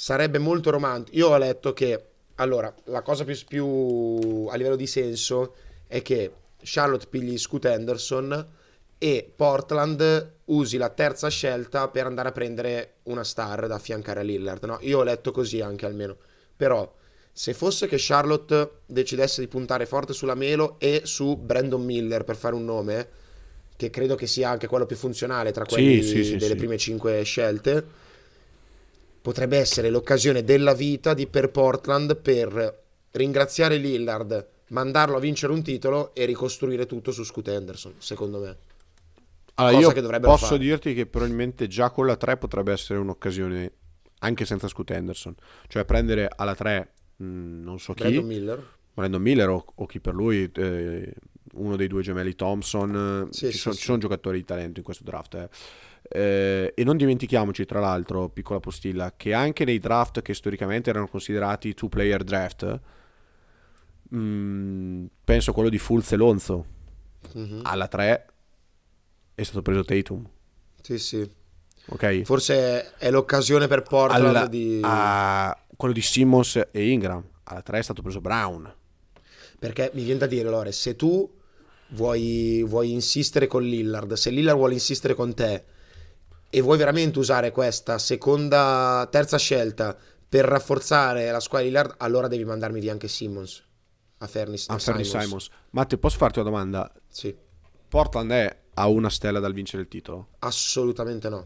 sarebbe 0.00 0.38
molto 0.38 0.70
romantico. 0.70 1.18
Io 1.18 1.28
ho 1.28 1.36
letto 1.36 1.74
che 1.74 2.04
allora 2.36 2.74
la 2.84 3.02
cosa 3.02 3.24
più, 3.24 3.36
più 3.46 4.46
a 4.50 4.56
livello 4.56 4.76
di 4.76 4.86
senso 4.86 5.54
è 5.86 6.00
che 6.00 6.32
Charlotte 6.62 7.06
pigli 7.06 7.36
Scoot 7.36 7.66
Henderson 7.66 8.46
e 8.96 9.30
Portland 9.36 10.32
usi 10.46 10.78
la 10.78 10.88
terza 10.88 11.28
scelta 11.28 11.88
per 11.88 12.06
andare 12.06 12.28
a 12.30 12.32
prendere 12.32 12.94
una 13.04 13.24
star 13.24 13.66
da 13.66 13.74
affiancare 13.74 14.20
a 14.20 14.22
Lillard. 14.22 14.64
No? 14.64 14.78
Io 14.80 15.00
ho 15.00 15.02
letto 15.02 15.32
così 15.32 15.60
anche 15.60 15.84
almeno. 15.84 16.16
Però 16.56 16.90
se 17.30 17.52
fosse 17.52 17.86
che 17.86 17.96
Charlotte 17.98 18.70
decidesse 18.86 19.42
di 19.42 19.48
puntare 19.48 19.84
forte 19.84 20.14
sulla 20.14 20.34
Melo 20.34 20.76
e 20.78 21.02
su 21.04 21.36
Brandon 21.36 21.84
Miller 21.84 22.24
per 22.24 22.36
fare 22.36 22.54
un 22.54 22.64
nome, 22.64 23.08
che 23.76 23.90
credo 23.90 24.14
che 24.14 24.26
sia 24.26 24.48
anche 24.48 24.66
quello 24.66 24.86
più 24.86 24.96
funzionale 24.96 25.52
tra 25.52 25.66
quelli 25.66 26.02
sì, 26.02 26.24
sì, 26.24 26.36
delle 26.36 26.52
sì. 26.52 26.56
prime 26.56 26.78
cinque 26.78 27.22
scelte, 27.22 28.08
potrebbe 29.20 29.58
essere 29.58 29.90
l'occasione 29.90 30.42
della 30.44 30.74
vita 30.74 31.14
di 31.14 31.26
per 31.26 31.50
Portland 31.50 32.16
per 32.16 32.82
ringraziare 33.12 33.76
Lillard, 33.76 34.46
mandarlo 34.68 35.16
a 35.16 35.20
vincere 35.20 35.52
un 35.52 35.62
titolo 35.62 36.14
e 36.14 36.24
ricostruire 36.24 36.86
tutto 36.86 37.10
su 37.12 37.24
Scoot 37.24 37.48
Henderson, 37.48 37.94
secondo 37.98 38.38
me. 38.40 38.56
Allora, 39.54 39.76
io 39.78 39.92
posso 40.20 40.46
fare. 40.46 40.58
dirti 40.58 40.94
che 40.94 41.06
probabilmente 41.06 41.66
già 41.66 41.90
con 41.90 42.06
la 42.06 42.16
3 42.16 42.38
potrebbe 42.38 42.72
essere 42.72 42.98
un'occasione 42.98 43.72
anche 44.20 44.44
senza 44.46 44.68
Scoot 44.68 44.90
Henderson, 44.90 45.34
cioè 45.68 45.84
prendere 45.84 46.30
alla 46.34 46.54
3 46.54 46.92
mh, 47.16 47.24
non 47.62 47.78
so 47.78 47.92
chi, 47.92 48.02
Brandon 48.02 48.24
Miller. 48.24 48.66
Brandon 48.94 49.20
Miller 49.22 49.48
o, 49.50 49.64
o 49.74 49.86
chi 49.86 50.00
per 50.00 50.14
lui, 50.14 50.50
eh, 50.54 51.12
uno 51.54 51.76
dei 51.76 51.88
due 51.88 52.02
gemelli 52.02 52.34
Thompson, 52.34 53.28
Sì, 53.30 53.46
ci, 53.46 53.52
sì, 53.52 53.58
sono, 53.58 53.74
sì. 53.74 53.80
ci 53.80 53.86
sono 53.86 53.98
giocatori 53.98 54.38
di 54.38 54.44
talento 54.44 54.78
in 54.78 54.84
questo 54.84 55.04
draft. 55.04 55.34
eh. 55.34 55.48
Eh, 56.02 56.72
e 56.74 56.84
non 56.84 56.96
dimentichiamoci, 56.96 57.64
tra 57.66 57.78
l'altro, 57.80 58.28
piccola 58.28 58.58
postilla, 58.60 59.14
che 59.16 59.32
anche 59.32 59.64
nei 59.64 59.78
draft 59.78 60.22
che 60.22 60.34
storicamente 60.34 60.90
erano 60.90 61.06
considerati 61.08 61.72
two 61.74 61.88
player 61.88 62.24
draft, 62.24 62.80
mh, 64.08 65.04
penso 65.24 65.52
quello 65.52 65.68
di 65.68 65.78
Fulz 65.78 66.12
e 66.12 66.16
Lonzo, 66.16 66.64
Mhm. 67.34 67.60
alla 67.62 67.86
3 67.86 68.26
è 69.34 69.42
stato 69.42 69.62
preso 69.62 69.84
Tatum, 69.84 70.26
Sì, 70.80 70.98
sì. 70.98 71.30
ok? 71.86 72.22
Forse 72.22 72.92
è 72.96 73.10
l'occasione 73.10 73.66
per 73.68 73.82
Portland 73.82 74.24
Alla- 74.36 74.46
di... 74.48 74.80
a- 74.82 75.56
quello 75.76 75.94
di 75.94 76.02
Simmons 76.02 76.60
e 76.72 76.90
Ingram, 76.90 77.22
alla 77.44 77.62
3 77.62 77.78
è 77.78 77.82
stato 77.82 78.02
preso 78.02 78.20
Brown. 78.20 78.72
Perché 79.58 79.90
mi 79.94 80.02
viene 80.02 80.18
da 80.18 80.26
dire, 80.26 80.48
Lore, 80.48 80.72
se 80.72 80.96
tu 80.96 81.30
vuoi, 81.90 82.62
vuoi 82.66 82.92
insistere 82.92 83.46
con 83.46 83.62
Lillard, 83.62 84.12
se 84.14 84.30
Lillard 84.30 84.56
vuole 84.56 84.72
insistere 84.74 85.14
con 85.14 85.34
te 85.34 85.64
e 86.50 86.60
vuoi 86.60 86.76
veramente 86.78 87.18
usare 87.18 87.50
questa 87.52 87.98
seconda, 87.98 89.06
terza 89.10 89.38
scelta 89.38 89.96
per 90.28 90.44
rafforzare 90.44 91.30
la 91.30 91.40
squadra 91.40 91.66
di 91.68 91.72
Lillard, 91.74 91.94
allora 91.98 92.28
devi 92.28 92.44
mandarmi 92.44 92.80
via 92.80 92.92
anche 92.92 93.08
Simmons 93.08 93.64
a 94.18 94.26
Fernis 94.26 94.68
A 94.68 94.78
Fernie 94.78 95.04
Simons. 95.04 95.24
Simons. 95.24 95.50
Matte, 95.70 95.96
posso 95.98 96.16
farti 96.18 96.38
una 96.40 96.50
domanda? 96.50 96.92
Sì, 97.08 97.34
Portland 97.88 98.30
è 98.32 98.58
a 98.74 98.86
una 98.88 99.10
stella 99.10 99.40
dal 99.40 99.52
vincere 99.52 99.82
il 99.82 99.88
titolo? 99.88 100.28
assolutamente 100.40 101.28
no. 101.28 101.44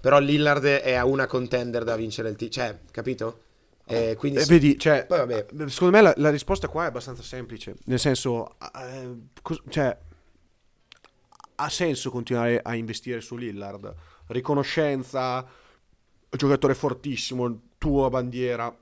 Però 0.00 0.18
Lillard 0.18 0.64
è 0.64 0.94
a 0.94 1.04
una 1.04 1.26
contender 1.26 1.84
da 1.84 1.94
vincere 1.94 2.28
il 2.30 2.36
titolo, 2.36 2.66
cioè, 2.66 2.78
capito? 2.90 3.40
Eh, 3.86 4.16
quindi 4.18 4.38
Eh, 4.38 4.42
sì. 4.42 4.48
vedi, 4.50 4.78
cioè, 4.78 5.06
vabbè. 5.08 5.46
secondo 5.66 5.96
me 5.96 6.02
la, 6.02 6.12
la 6.16 6.30
risposta 6.30 6.66
qua 6.68 6.84
è 6.84 6.86
abbastanza 6.86 7.22
semplice. 7.22 7.76
Nel 7.84 7.98
senso, 8.00 8.56
eh, 8.74 9.16
cos- 9.42 9.62
cioè, 9.68 9.96
ha 11.56 11.68
senso 11.68 12.10
continuare 12.10 12.60
a 12.62 12.74
investire 12.74 13.20
su 13.20 13.36
Lillard. 13.36 13.94
Riconoscenza, 14.32 15.46
giocatore 16.30 16.74
fortissimo, 16.74 17.60
tua 17.78 18.08
bandiera. 18.08 18.74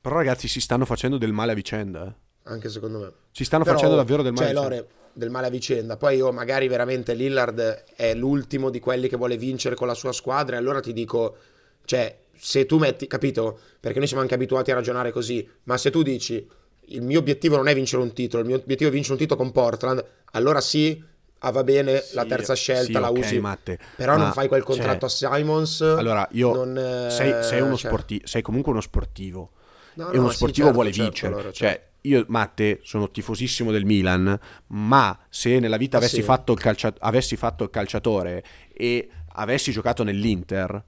Però 0.00 0.16
ragazzi 0.16 0.48
si 0.48 0.60
stanno 0.60 0.84
facendo 0.84 1.18
del 1.18 1.32
male 1.32 1.52
a 1.52 1.54
vicenda. 1.54 2.06
eh. 2.06 2.28
anche 2.44 2.68
secondo 2.68 2.98
me. 2.98 3.12
Si 3.32 3.44
stanno 3.44 3.64
Però, 3.64 3.76
facendo 3.76 3.96
davvero 3.96 4.22
del 4.22 4.32
male. 4.32 4.46
Cioè, 4.46 4.56
a 4.56 4.60
vicenda. 4.60 4.76
Lore, 4.82 4.94
del 5.12 5.30
male 5.30 5.46
a 5.46 5.50
vicenda. 5.50 5.96
Poi 5.96 6.16
io 6.16 6.32
magari 6.32 6.68
veramente 6.68 7.14
Lillard 7.14 7.84
è 7.94 8.14
l'ultimo 8.14 8.70
di 8.70 8.80
quelli 8.80 9.08
che 9.08 9.16
vuole 9.16 9.36
vincere 9.36 9.74
con 9.74 9.86
la 9.86 9.94
sua 9.94 10.12
squadra 10.12 10.56
e 10.56 10.58
allora 10.58 10.80
ti 10.80 10.92
dico, 10.92 11.36
cioè, 11.84 12.18
se 12.36 12.66
tu 12.66 12.78
metti, 12.78 13.06
capito? 13.06 13.58
Perché 13.78 13.98
noi 13.98 14.06
siamo 14.06 14.22
anche 14.22 14.34
abituati 14.34 14.70
a 14.70 14.74
ragionare 14.74 15.12
così, 15.12 15.46
ma 15.64 15.76
se 15.76 15.90
tu 15.90 16.02
dici 16.02 16.48
il 16.92 17.02
mio 17.02 17.18
obiettivo 17.18 17.56
non 17.56 17.68
è 17.68 17.74
vincere 17.74 18.02
un 18.02 18.12
titolo, 18.12 18.42
il 18.42 18.48
mio 18.48 18.58
obiettivo 18.58 18.88
è 18.88 18.92
vincere 18.92 19.14
un 19.14 19.20
titolo 19.20 19.40
con 19.40 19.52
Portland, 19.52 20.04
allora 20.32 20.60
sì, 20.60 21.02
ah, 21.40 21.50
va 21.50 21.64
bene, 21.64 22.08
la 22.12 22.22
Sì, 22.22 22.28
terza 22.28 22.54
scelta 22.54 22.84
sì, 22.84 22.92
la 23.00 23.10
ok, 23.10 23.18
usi. 23.18 23.40
Matte, 23.40 23.78
Però 23.96 24.16
ma, 24.16 24.24
non 24.24 24.32
fai 24.32 24.48
quel 24.48 24.60
cioè, 24.62 24.66
contratto 24.66 25.04
a 25.06 25.08
Simons. 25.08 25.80
Allora, 25.80 26.26
io 26.32 26.52
non, 26.52 27.10
sei, 27.10 27.42
sei 27.42 27.60
uno 27.60 27.76
cioè- 27.76 27.90
sportivo, 27.90 28.26
sei 28.26 28.42
comunque 28.42 28.72
uno 28.72 28.80
sportivo. 28.80 29.50
No, 29.94 30.04
e 30.10 30.16
no, 30.16 30.18
uno 30.18 30.28
sì, 30.30 30.36
sportivo 30.36 30.66
certo, 30.66 30.72
vuole 30.72 30.92
certo, 30.92 31.02
vincere. 31.02 31.32
allora, 31.34 31.52
Cioè, 31.52 31.68
certo. 31.68 31.88
io, 32.08 32.24
Matte, 32.28 32.80
sono 32.82 33.10
tifosissimo 33.10 33.70
del 33.70 33.84
Milan, 33.84 34.38
ma 34.68 35.18
se 35.28 35.58
nella 35.58 35.76
vita 35.76 35.96
Ah, 35.96 36.00
avessi, 36.00 36.16
sì? 36.16 36.22
fatto 36.22 36.52
il 36.52 36.58
calcia- 36.60 36.94
avessi 36.98 37.36
fatto 37.36 37.64
il 37.64 37.70
calciatore 37.70 38.44
e 38.72 39.10
avessi 39.34 39.70
giocato 39.72 40.02
nell'Inter, 40.04 40.84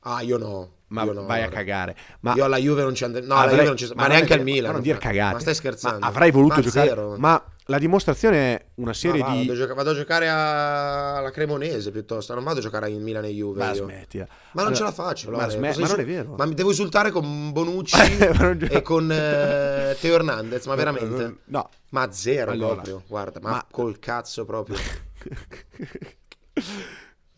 Ah, 0.00 0.22
io 0.22 0.38
no. 0.38 0.75
Ma 0.88 1.02
io 1.04 1.12
no, 1.12 1.24
vai 1.24 1.42
a 1.42 1.48
cagare. 1.48 1.96
Ma 2.20 2.34
Io 2.34 2.44
alla 2.44 2.58
Juve 2.58 2.82
non 2.82 2.94
ci 2.94 3.04
andrei. 3.04 3.26
No, 3.26 3.34
alla 3.34 3.42
avrei- 3.42 3.56
Juve 3.58 3.68
non 3.68 3.76
ci 3.76 3.86
ma, 3.94 4.02
non 4.02 4.10
neanche 4.12 4.34
al 4.34 4.42
Milan. 4.42 4.66
Ma 4.66 4.72
non 4.72 4.82
dire 4.82 4.98
cagate. 4.98 5.34
Ma 5.34 5.40
stai 5.40 5.54
scherzando? 5.54 5.98
Ma 6.00 6.06
avrei 6.06 6.30
voluto 6.30 6.54
Ma 6.56 6.60
giocare. 6.60 6.88
zero. 6.88 7.14
Ma 7.18 7.44
la 7.68 7.78
dimostrazione 7.78 8.36
è 8.36 8.64
una 8.76 8.92
serie 8.92 9.20
Ma 9.22 9.26
va, 9.26 9.32
di. 9.32 9.38
vado, 9.40 9.52
a 9.52 9.56
gioca- 9.56 9.74
vado 9.74 9.90
a 9.90 9.94
giocare 9.94 10.28
a- 10.28 11.16
alla 11.16 11.30
Cremonese 11.32 11.90
piuttosto. 11.90 12.34
Non 12.34 12.44
vado 12.44 12.60
a 12.60 12.62
giocare 12.62 12.88
in 12.90 13.02
Milan 13.02 13.24
e 13.24 13.30
Juve. 13.30 13.58
Ma 13.58 13.72
io. 13.72 13.82
smetti. 13.84 14.18
eh. 14.18 14.26
Ma 14.52 14.62
non 14.62 14.66
Allora, 14.66 14.74
ce 14.76 14.82
la 14.84 14.92
faccio. 14.92 15.30
Ma, 15.30 15.44
Cosa 15.44 15.58
ma 15.58 15.72
non 15.74 16.00
è 16.00 16.04
vero. 16.04 16.34
Ma 16.38 16.46
mi 16.46 16.54
devo 16.54 16.68
insultare 16.68 17.10
con 17.10 17.50
Bonucci 17.52 17.96
Ma 18.38 18.44
non 18.44 18.58
gio- 18.58 18.66
e 18.66 18.82
con 18.82 19.10
eh, 19.10 19.96
Teo 20.00 20.14
Hernandez. 20.14 20.66
Ma 20.66 20.74
veramente? 20.76 21.38
No. 21.46 21.68
Ma 21.90 22.12
zero 22.12 22.52
Allora, 22.52 22.74
proprio. 22.74 23.02
Guarda, 23.08 23.40
ma, 23.40 23.50
ma- 23.50 23.66
col 23.70 23.98
cazzo 23.98 24.44
proprio. 24.44 24.76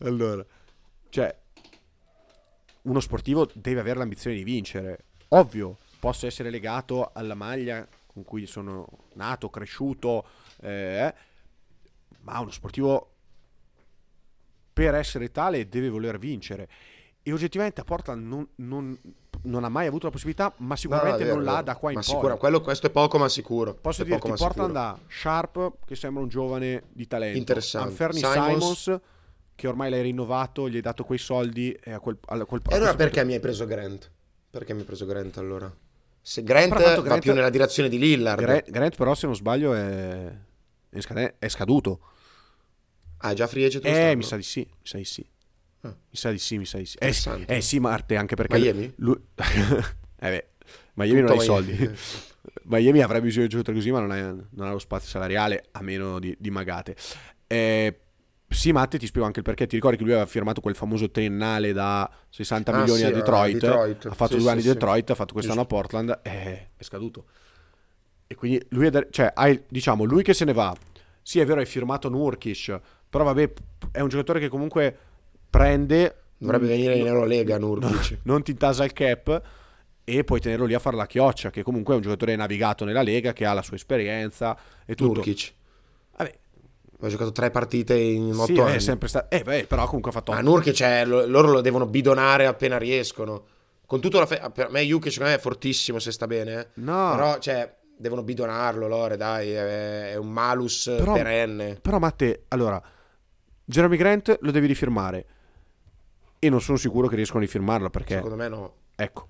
allora, 0.03 0.45
cioè, 1.09 1.35
uno 2.89 2.99
sportivo 2.99 3.47
deve 3.53 3.79
avere 3.79 3.99
l'ambizione 3.99 4.35
di 4.35 4.43
vincere. 4.43 5.05
Ovvio, 5.29 5.77
posso 5.99 6.25
essere 6.25 6.49
legato 6.49 7.11
alla 7.13 7.35
maglia 7.35 7.87
con 8.07 8.23
cui 8.23 8.45
sono 8.47 8.87
nato, 9.13 9.49
cresciuto, 9.49 10.25
eh, 10.61 11.13
ma 12.21 12.39
uno 12.39 12.51
sportivo 12.51 13.11
per 14.73 14.95
essere 14.95 15.31
tale 15.31 15.67
deve 15.69 15.89
voler 15.89 16.17
vincere. 16.17 16.67
E 17.21 17.31
oggettivamente 17.33 17.81
a 17.81 17.83
Portland 17.83 18.25
non, 18.25 18.47
non- 18.55 18.97
non 19.43 19.63
ha 19.63 19.69
mai 19.69 19.87
avuto 19.87 20.05
la 20.07 20.11
possibilità, 20.11 20.51
ma 20.57 20.75
sicuramente 20.75 21.23
No, 21.23 21.29
no, 21.29 21.35
non 21.35 21.43
l'ha 21.43 21.61
da 21.61 21.75
qua 21.75 21.91
in 21.91 21.97
ma 21.97 22.01
poi. 22.03 22.13
sicuro, 22.13 22.37
quello, 22.37 22.61
questo 22.61 22.87
è 22.87 22.89
poco, 22.89 23.17
ma 23.17 23.29
sicuro. 23.29 23.73
Posso 23.75 24.03
dirti, 24.03 24.27
Portland 24.29 24.71
sicuro. 24.71 24.79
ha 24.79 24.99
Sharp, 25.07 25.73
che 25.85 25.95
sembra 25.95 26.23
un 26.23 26.29
giovane 26.29 26.83
di 26.89 27.07
talento. 27.07 27.37
Interessante. 27.37 27.89
Anferni 27.89 28.19
Simons- 28.19 28.81
Simons, 28.81 29.01
che 29.59 29.67
ormai 29.67 29.89
l'hai 29.89 30.01
rinnovato, 30.01 30.69
gli 30.69 30.75
hai 30.75 30.81
dato 30.81 31.03
quei 31.03 31.17
soldi 31.17 31.77
e 31.83 31.91
a 31.91 31.99
quel, 31.99 32.17
a 32.27 32.45
quel 32.45 32.61
E 32.69 32.75
allora 32.75 32.95
perché 32.95 33.25
mi 33.25 33.33
hai 33.33 33.41
preso 33.41 33.65
Grant? 33.65 34.09
Perché 34.49 34.73
mi 34.73 34.79
hai 34.79 34.85
preso 34.85 35.05
Grant 35.05 35.37
allora? 35.37 35.69
Se 36.21 36.43
Grant 36.43 36.69
tanto 36.69 37.01
va 37.01 37.07
Grant- 37.07 37.21
più 37.21 37.33
nella 37.33 37.49
direzione 37.49 37.89
di 37.89 37.99
Lillard. 37.99 38.39
Grant, 38.39 38.71
Grant 38.71 38.95
però, 38.95 39.13
se 39.15 39.25
non 39.25 39.35
sbaglio, 39.35 39.73
è, 39.73 40.33
è, 40.89 41.49
scaduto. 41.49 41.99
Ah, 43.17 43.31
è 43.31 43.33
già 43.33 43.47
free 43.47 43.65
agent 43.65 43.85
Eh, 43.85 44.15
mi 44.15 44.23
sa 44.23 44.37
di 44.37 44.43
sì, 44.43 44.61
mi 44.61 44.85
sa 44.85 44.97
di 44.97 45.03
sì. 45.03 45.29
Ah. 45.81 45.89
Mi 45.89 46.17
sa 46.17 46.31
di 46.31 46.39
sì, 46.39 46.57
mi 46.57 46.65
sa 46.65 46.77
di 46.77 46.85
sì. 46.85 46.97
Eh, 46.97 47.11
sì, 47.11 47.29
eh 47.45 47.59
sì, 47.59 47.79
Marte, 47.79 48.15
anche 48.15 48.35
perché... 48.35 48.57
Miami? 48.57 48.93
Lui... 48.95 49.17
eh 49.35 50.29
beh, 50.29 50.47
Miami 50.93 51.19
non 51.19 51.31
ha 51.31 51.33
i 51.33 51.37
Tutto 51.37 51.51
soldi. 51.51 51.71
Miami. 51.73 51.97
Miami 52.63 53.01
avrebbe 53.01 53.25
bisogno 53.25 53.47
di 53.47 53.51
giocatori 53.51 53.75
così, 53.77 53.91
ma 53.91 53.99
non 53.99 54.11
ha, 54.11 54.31
non 54.51 54.67
ha 54.67 54.71
lo 54.71 54.79
spazio 54.79 55.09
salariale, 55.09 55.65
a 55.71 55.81
meno 55.81 56.17
di, 56.17 56.33
di 56.39 56.49
magate. 56.49 56.95
Eh, 57.45 57.99
sì, 58.49 58.71
Matte, 58.71 58.97
ti 58.97 59.05
spiego 59.05 59.25
anche 59.27 59.39
il 59.39 59.45
perché. 59.45 59.67
Ti 59.67 59.75
ricordi 59.75 59.97
che 59.97 60.03
lui 60.03 60.11
aveva 60.13 60.25
firmato 60.27 60.59
quel 60.61 60.75
famoso 60.75 61.09
triennale 61.11 61.71
da 61.71 62.09
60 62.29 62.71
Ah, 62.71 62.77
milioni 62.79 62.99
sì, 62.99 63.05
a 63.05 63.09
a 63.09 63.11
Detroit. 63.11 63.53
Detroit. 63.53 64.05
Ha 64.07 64.13
fatto 64.13 64.31
Sì, 64.31 64.37
due 64.37 64.45
sì, 64.45 64.49
anni 64.51 64.61
sì. 64.61 64.67
di 64.67 64.73
Detroit, 64.73 65.09
ha 65.11 65.15
fatto 65.15 65.33
quest'anno 65.33 65.61
a 65.61 65.65
Portland, 65.65 66.19
eh, 66.23 66.69
è 66.75 66.83
scaduto. 66.83 67.25
E 68.27 68.35
quindi 68.35 68.63
lui 68.69 68.87
è, 68.87 68.89
da- 68.89 69.07
cioè, 69.09 69.31
hai, 69.33 69.63
diciamo, 69.67 70.03
lui 70.03 70.23
che 70.23 70.33
se 70.33 70.45
ne 70.45 70.53
va. 70.53 70.75
Sì, 71.21 71.39
è 71.39 71.45
vero, 71.45 71.59
hai 71.59 71.65
firmato 71.65 72.09
Nurkic, 72.09 72.79
però 73.09 73.23
vabbè, 73.23 73.53
è 73.91 73.99
un 74.01 74.07
giocatore 74.09 74.39
che 74.39 74.49
comunque 74.49 74.97
prende... 75.49 76.15
Dovrebbe 76.37 76.67
venire 76.67 76.95
in 76.95 77.07
Eurolega 77.07 77.57
Nurkic. 77.57 78.19
non 78.25 78.43
ti 78.43 78.51
intasa 78.51 78.83
il 78.83 78.93
cap 78.93 79.41
e 80.03 80.23
puoi 80.23 80.39
tenerlo 80.39 80.65
lì 80.65 80.73
a 80.73 80.79
fare 80.79 80.95
la 80.95 81.05
chioccia, 81.05 81.49
che 81.51 81.61
comunque 81.63 81.93
è 81.93 81.97
un 81.97 82.01
giocatore 82.03 82.35
navigato 82.35 82.85
nella 82.85 83.01
Lega, 83.03 83.33
che 83.33 83.45
ha 83.45 83.53
la 83.53 83.61
sua 83.61 83.75
esperienza 83.75 84.57
e 84.85 84.95
tutto. 84.95 85.13
Nurkic. 85.15 85.53
Ha 87.01 87.07
giocato 87.07 87.31
tre 87.31 87.49
partite 87.49 87.95
in 87.95 88.33
otto 88.33 88.53
sì, 88.53 88.59
anni. 88.59 88.75
è 88.75 88.79
sempre 88.79 89.07
stato... 89.07 89.33
Eh, 89.35 89.41
beh, 89.41 89.65
però 89.67 89.85
comunque 89.85 90.11
ha 90.11 90.13
fatto... 90.13 90.31
Ma 90.33 90.41
Nurkic 90.41 90.81
è, 90.83 91.05
lo- 91.05 91.25
loro 91.25 91.49
lo 91.51 91.61
devono 91.61 91.85
bidonare 91.85 92.45
appena 92.45 92.77
riescono. 92.77 93.43
Con 93.85 94.01
tutto 94.01 94.19
la 94.19 94.25
fe- 94.25 94.41
per 94.53 94.69
me 94.69 94.81
Jukic 94.83 95.11
secondo 95.11 95.31
me 95.31 95.37
è 95.37 95.41
fortissimo 95.41 95.97
se 95.99 96.11
sta 96.11 96.27
bene. 96.27 96.53
eh. 96.59 96.67
No, 96.75 97.11
Però, 97.15 97.39
cioè, 97.39 97.73
devono 97.97 98.21
bidonarlo, 98.23 98.87
Lore, 98.87 99.15
dai, 99.17 99.51
è, 99.51 100.15
un 100.15 100.29
malus 100.29 100.93
Però- 100.97 101.13
perenne. 101.13 101.79
però 101.81 101.99
Matte, 101.99 102.43
allora, 102.49 102.81
Jeremy 103.63 103.95
Grant 103.97 104.37
lo 104.41 104.51
devi 104.51 104.67
rifirmare 104.67 105.25
e 106.37 106.49
non 106.49 106.61
sono 106.61 106.77
sicuro 106.77 107.07
che 107.07 107.15
riescano 107.15 107.39
a 107.39 107.43
rifirmarlo 107.43 107.89
perché, 107.89 108.15
Secondo 108.15 108.35
me 108.35 108.47
no. 108.47 108.73
ecco, 108.95 109.27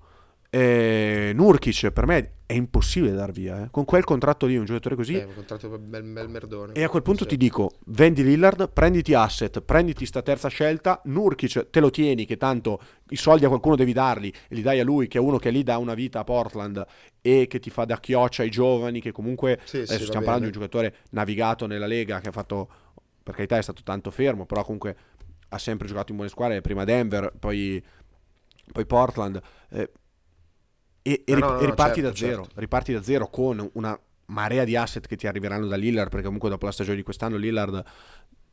eh, 0.50 1.30
Nurkic 1.34 1.90
per 1.92 2.06
me 2.06 2.32
è 2.46 2.54
impossibile 2.54 3.12
dar 3.12 3.30
via, 3.30 3.62
eh. 3.62 3.68
con 3.70 3.84
quel 3.84 4.02
contratto 4.02 4.46
lì, 4.46 4.56
un 4.56 4.64
giocatore 4.64 4.96
così... 4.96 5.14
È 5.14 5.24
un 5.24 5.34
contratto 5.34 5.68
bel, 5.78 6.02
bel 6.02 6.28
merdone. 6.28 6.72
E 6.72 6.82
a 6.82 6.88
quel 6.88 7.02
punto 7.02 7.22
Sì. 7.22 7.28
ti 7.30 7.36
dico, 7.36 7.70
vendi 7.86 8.24
Lillard, 8.24 8.68
prenditi 8.72 9.14
asset, 9.14 9.60
prenditi 9.60 10.04
sta 10.04 10.20
terza 10.22 10.48
scelta, 10.48 11.00
Nurkic 11.04 11.70
te 11.70 11.78
lo 11.78 11.90
tieni 11.90 12.26
che 12.26 12.36
tanto 12.36 12.80
i 13.10 13.16
soldi 13.16 13.44
a 13.44 13.48
qualcuno 13.48 13.76
devi 13.76 13.92
darli 13.92 14.32
e 14.48 14.54
li 14.56 14.62
dai 14.62 14.80
a 14.80 14.84
lui 14.84 15.06
che 15.06 15.18
è 15.18 15.20
uno 15.20 15.38
che 15.38 15.50
lì 15.50 15.62
dà 15.62 15.78
una 15.78 15.94
vita 15.94 16.18
a 16.18 16.24
Portland 16.24 16.84
e 17.20 17.46
che 17.48 17.60
ti 17.60 17.70
fa 17.70 17.84
da 17.84 18.00
chioccia 18.00 18.42
ai 18.42 18.50
giovani 18.50 19.00
che 19.00 19.12
comunque 19.12 19.60
Sì, 19.62 19.68
sì, 19.68 19.92
adesso 19.92 19.98
va 19.98 20.04
stiamo 20.06 20.24
parlando 20.24 20.46
di 20.50 20.50
bene. 20.50 20.64
un 20.64 20.70
giocatore 20.70 20.96
navigato 21.10 21.66
nella 21.68 21.86
Lega 21.86 22.18
che 22.18 22.28
ha 22.30 22.32
fatto 22.32 22.68
per 23.22 23.34
carità 23.34 23.58
è 23.58 23.62
stato 23.62 23.82
tanto 23.84 24.10
fermo, 24.10 24.44
però 24.46 24.64
comunque 24.64 24.96
ha 25.50 25.58
sempre 25.58 25.86
giocato 25.86 26.10
in 26.10 26.16
buone 26.16 26.30
squadre, 26.32 26.60
prima 26.62 26.82
Denver, 26.82 27.32
poi, 27.38 27.80
poi 28.72 28.86
Portland 28.86 29.40
eh, 29.70 29.90
e, 31.02 31.22
e 31.26 31.34
Ah, 31.34 31.38
no, 31.38 31.46
no, 31.52 31.56
e 31.58 31.66
riparti 31.66 32.00
certo, 32.00 32.02
da 32.02 32.14
zero, 32.14 32.42
certo. 32.42 32.60
riparti 32.60 32.92
da 32.92 33.02
zero 33.02 33.28
con 33.28 33.68
una 33.74 33.98
marea 34.26 34.64
di 34.64 34.76
asset 34.76 35.06
che 35.06 35.16
ti 35.16 35.26
arriveranno 35.26 35.66
da 35.66 35.76
Lillard 35.76 36.08
perché 36.10 36.24
comunque 36.24 36.48
dopo 36.50 36.66
la 36.66 36.72
stagione 36.72 36.96
di 36.96 37.02
quest'anno 37.02 37.36
Lillard 37.36 37.82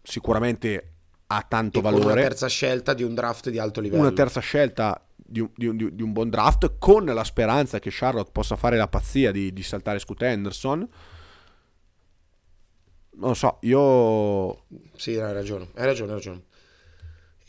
sicuramente 0.02 0.92
ha 1.28 1.46
tanto 1.48 1.80
E 1.80 1.82
valore 1.82 2.04
una 2.04 2.16
terza 2.16 2.48
scelta 2.48 2.94
di 2.94 3.04
un 3.04 3.14
draft 3.14 3.50
di 3.50 3.60
alto 3.60 3.80
livello. 3.82 4.02
una 4.02 4.12
terza 4.12 4.40
scelta 4.40 5.02
di 5.16 5.40
un, 5.42 5.50
di 5.56 5.66
un- 5.68 5.76
di 5.78 5.84
un- 5.86 5.96
di 5.96 6.04
un 6.04 6.12
buon 6.14 6.30
draft 6.30 6.76
con 6.78 7.06
la 7.06 7.24
speranza 7.24 7.80
che 7.80 7.90
Charlotte 7.92 8.32
possa 8.32 8.56
fare 8.56 8.78
la 8.78 8.88
pazzia 8.88 9.32
di, 9.32 9.52
di 9.54 9.64
saltare 9.64 10.00
Scoot 10.00 10.22
Henderson 10.22 10.88
non 13.20 13.30
lo 13.30 13.34
so 13.34 13.58
io 13.62 14.66
Sì, 14.96 15.18
hai 15.18 15.34
ragione, 15.34 15.70
hai 15.76 15.86
ragione, 15.86 16.12
hai 16.12 16.18
ragione. 16.18 16.44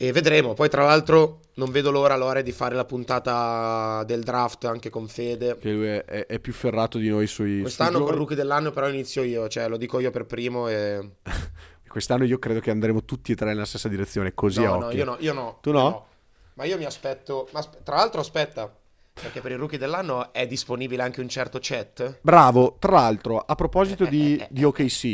E 0.00 0.12
vedremo. 0.12 0.54
Poi, 0.54 0.68
tra 0.68 0.84
l'altro, 0.84 1.40
non 1.54 1.70
vedo 1.72 1.90
l'ora, 1.90 2.16
Lore, 2.16 2.44
di 2.44 2.52
fare 2.52 2.76
la 2.76 2.84
puntata 2.84 4.04
del 4.04 4.22
draft 4.22 4.64
anche 4.64 4.90
con 4.90 5.08
Fede. 5.08 5.58
che 5.58 5.72
lui 5.72 5.86
è, 5.88 6.04
è- 6.04 6.26
è 6.26 6.38
più 6.38 6.52
ferrato 6.52 6.98
di 6.98 7.08
noi 7.08 7.26
sui 7.26 7.60
Quest'anno 7.62 7.90
con 7.92 8.00
giovani. 8.00 8.18
rookie 8.18 8.36
dell'anno, 8.36 8.70
però 8.70 8.88
inizio 8.88 9.22
io, 9.24 9.48
cioè 9.48 9.68
lo 9.68 9.76
dico 9.76 9.98
io 9.98 10.10
per 10.12 10.24
primo. 10.24 10.68
E... 10.68 11.16
quest'anno 11.88 12.24
io 12.24 12.38
credo 12.38 12.60
che 12.60 12.70
andremo 12.70 13.04
tutti 13.04 13.32
e 13.32 13.34
tre 13.34 13.48
nella 13.48 13.64
stessa 13.64 13.88
direzione 13.88 14.34
così 14.34 14.62
a 14.62 14.68
No, 14.68 14.78
no, 14.78 14.86
occhio 14.86 14.98
io 14.98 15.04
no, 15.04 15.16
io 15.18 15.32
no. 15.32 15.58
Tu 15.60 15.70
io 15.70 15.74
no? 15.78 16.06
Ma 16.54 16.64
io 16.64 16.76
mi 16.76 16.84
aspetto. 16.84 17.48
ma 17.52 17.62
tra 17.82 17.96
l'altro, 17.96 18.20
aspetta, 18.20 18.72
perché 19.14 19.40
per 19.40 19.50
il 19.50 19.58
rookie 19.58 19.78
dell'anno 19.78 20.32
è 20.32 20.46
disponibile 20.46 21.02
anche 21.02 21.20
un 21.20 21.28
certo 21.28 21.58
chat. 21.60 22.18
bravo 22.20 22.76
tra 22.78 22.92
l'altro 22.92 23.38
a 23.40 23.54
proposito 23.56 24.04
Eh, 24.04 24.08
di, 24.10 24.36
eh, 24.36 24.42
eh, 24.42 24.48
di 24.50 24.62
OKC 24.64 25.04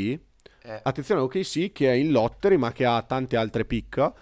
Eh, 0.66 0.80
attenzione 0.82 1.20
a 1.20 1.24
OKC 1.24 1.72
che 1.72 1.91
è 1.91 1.95
in 1.95 2.11
lottery 2.11 2.57
ma 2.57 2.70
che 2.72 2.85
ha 2.85 3.01
tante 3.03 3.37
altre 3.37 3.64
pick 3.64 4.12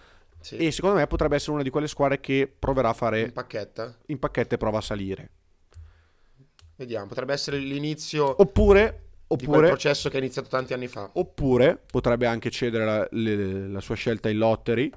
sì. 0.42 0.56
e 0.56 0.70
secondo 0.70 0.96
me 0.96 1.06
potrebbe 1.06 1.36
essere 1.36 1.52
una 1.52 1.62
di 1.62 1.70
quelle 1.70 1.88
squadre 1.88 2.20
che 2.20 2.52
proverà 2.56 2.90
a 2.90 2.94
fare 2.94 3.30
pacchetto. 3.32 3.96
in 4.06 4.18
pacchetto 4.18 4.54
e 4.54 4.58
prova 4.58 4.78
a 4.78 4.82
salire 4.82 5.30
Vediamo, 6.76 7.06
potrebbe 7.06 7.32
essere 7.32 7.58
l'inizio 7.58 8.40
oppure 8.40 9.10
oppure 9.32 9.68
processo 9.68 10.08
che 10.08 10.16
è 10.16 10.20
iniziato 10.20 10.48
tanti 10.48 10.72
anni 10.74 10.88
fa. 10.88 11.10
Oppure 11.14 11.80
potrebbe 11.90 12.26
anche 12.26 12.50
cedere 12.50 12.84
la, 12.84 13.08
le- 13.10 13.68
la 13.68 13.80
sua 13.80 13.94
scelta 13.94 14.28
in 14.28 14.38
lottery, 14.38 14.90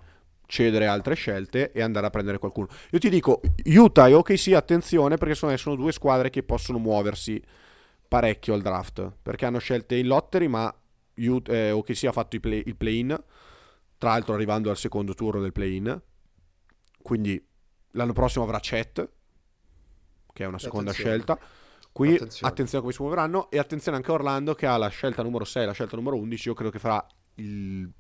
cedere 0.46 0.88
altre 0.88 1.16
scelte 1.16 1.72
e 1.72 1.82
andare 1.82 2.08
a 2.08 2.10
prendere 2.10 2.38
qualcuno. 2.38 2.68
Io 2.92 3.00
ti 3.00 3.10
dico, 3.10 3.42
Utah 3.66 4.08
e 4.08 4.14
OKC, 4.14 4.54
attenzione 4.54 5.18
perché 5.18 5.46
me 5.46 5.58
sono 5.58 5.76
due 5.76 5.92
squadre 5.92 6.30
che 6.30 6.44
possono 6.44 6.78
muoversi 6.78 7.42
parecchio 8.08 8.54
al 8.54 8.62
draft, 8.62 9.12
perché 9.22 9.46
hanno 9.46 9.60
scelte 9.60 9.96
in 9.96 10.08
lottery, 10.08 10.48
ma 10.48 10.74
Ut- 11.18 11.50
eh, 11.50 11.72
OKC 11.72 12.06
ha 12.06 12.12
fatto 12.12 12.40
play- 12.40 12.64
il 12.66 12.76
play-in, 12.76 13.18
tra 14.06 14.14
l'altro 14.14 14.36
arrivando 14.36 14.70
al 14.70 14.78
secondo 14.78 15.16
turno 15.16 15.42
del 15.42 15.52
play-in, 15.52 16.00
quindi 17.02 17.44
l'anno 17.94 18.14
prossimo 18.14 18.44
avrà 18.44 18.60
Chet, 18.60 19.10
che 20.32 20.44
è 20.44 20.46
una 20.46 20.60
seconda 20.60 20.92
Attenzione. 20.92 21.16
scelta. 21.18 21.40
Qui 21.92 22.14
Attenzione. 22.14 22.52
attenzione. 22.52 22.78
a 22.78 22.82
come 22.82 22.94
si 22.94 23.02
muoveranno 23.02 23.50
e 23.50 23.58
attenzione 23.58 23.98
anche 23.98 24.12
a 24.12 24.14
Orlando 24.14 24.54
che 24.54 24.68
ha 24.68 24.78
la 24.78 24.90
scelta 24.90 25.24
numero 25.24 25.44
6 25.44 25.64
e 25.64 25.66
la 25.66 25.72
scelta 25.72 25.96
numero 25.96 26.18
11. 26.18 26.48
Io 26.50 26.54
credo 26.54 26.70
che 26.70 26.78
farà 26.78 27.04
il 27.36 27.92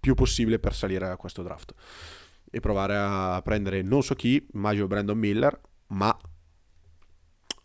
più 0.00 0.14
possibile 0.14 0.58
per 0.58 0.72
salire 0.72 1.08
a 1.08 1.16
questo 1.16 1.42
draft 1.42 1.74
e 2.50 2.60
provare 2.60 2.96
a 2.96 3.38
prendere 3.44 3.82
non 3.82 4.02
so 4.02 4.14
chi, 4.14 4.46
immagino 4.54 4.86
Brandon 4.86 5.18
Miller, 5.18 5.60
ma 5.88 6.16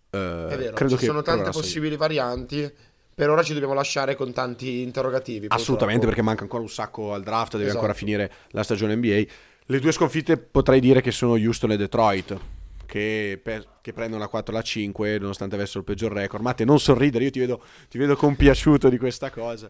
eh, 0.09 0.47
È 0.49 0.57
vero, 0.57 0.75
credo 0.75 0.95
ci 0.95 0.99
che 0.99 1.05
sono 1.05 1.21
tante 1.21 1.51
possibili 1.51 1.95
varianti. 1.95 2.69
Per 3.13 3.29
ora 3.29 3.43
ci 3.43 3.53
dobbiamo 3.53 3.73
lasciare 3.73 4.15
con 4.15 4.31
tanti 4.33 4.81
interrogativi. 4.81 5.47
Assolutamente, 5.49 6.05
purtroppo. 6.05 6.05
perché 6.07 6.21
manca 6.21 6.41
ancora 6.43 6.61
un 6.63 6.69
sacco 6.69 7.13
al 7.13 7.23
draft, 7.23 7.51
deve 7.51 7.63
Esatto. 7.65 7.79
ancora 7.79 7.93
finire 7.97 8.31
la 8.49 8.63
stagione 8.63 8.95
NBA. 8.95 9.23
Le 9.65 9.79
due 9.79 9.91
sconfitte 9.91 10.37
potrei 10.37 10.79
dire 10.79 11.01
che 11.01 11.11
sono 11.11 11.33
Houston 11.33 11.71
e 11.71 11.77
Detroit, 11.77 12.39
che, 12.85 13.39
per- 13.41 13.67
che 13.81 13.93
prendono 13.93 14.21
la 14.21 14.27
4 14.27 14.53
la 14.53 14.61
5 14.61 15.17
nonostante 15.19 15.55
avessero 15.55 15.79
il 15.79 15.85
peggior 15.85 16.11
record. 16.11 16.41
Matte, 16.43 16.65
non 16.65 16.79
sorridere, 16.79 17.25
io 17.25 17.31
ti 17.31 17.39
vedo, 17.39 17.63
ti 17.89 17.97
vedo 17.97 18.15
compiaciuto 18.15 18.89
di 18.89 18.97
questa 18.97 19.29
cosa. 19.29 19.69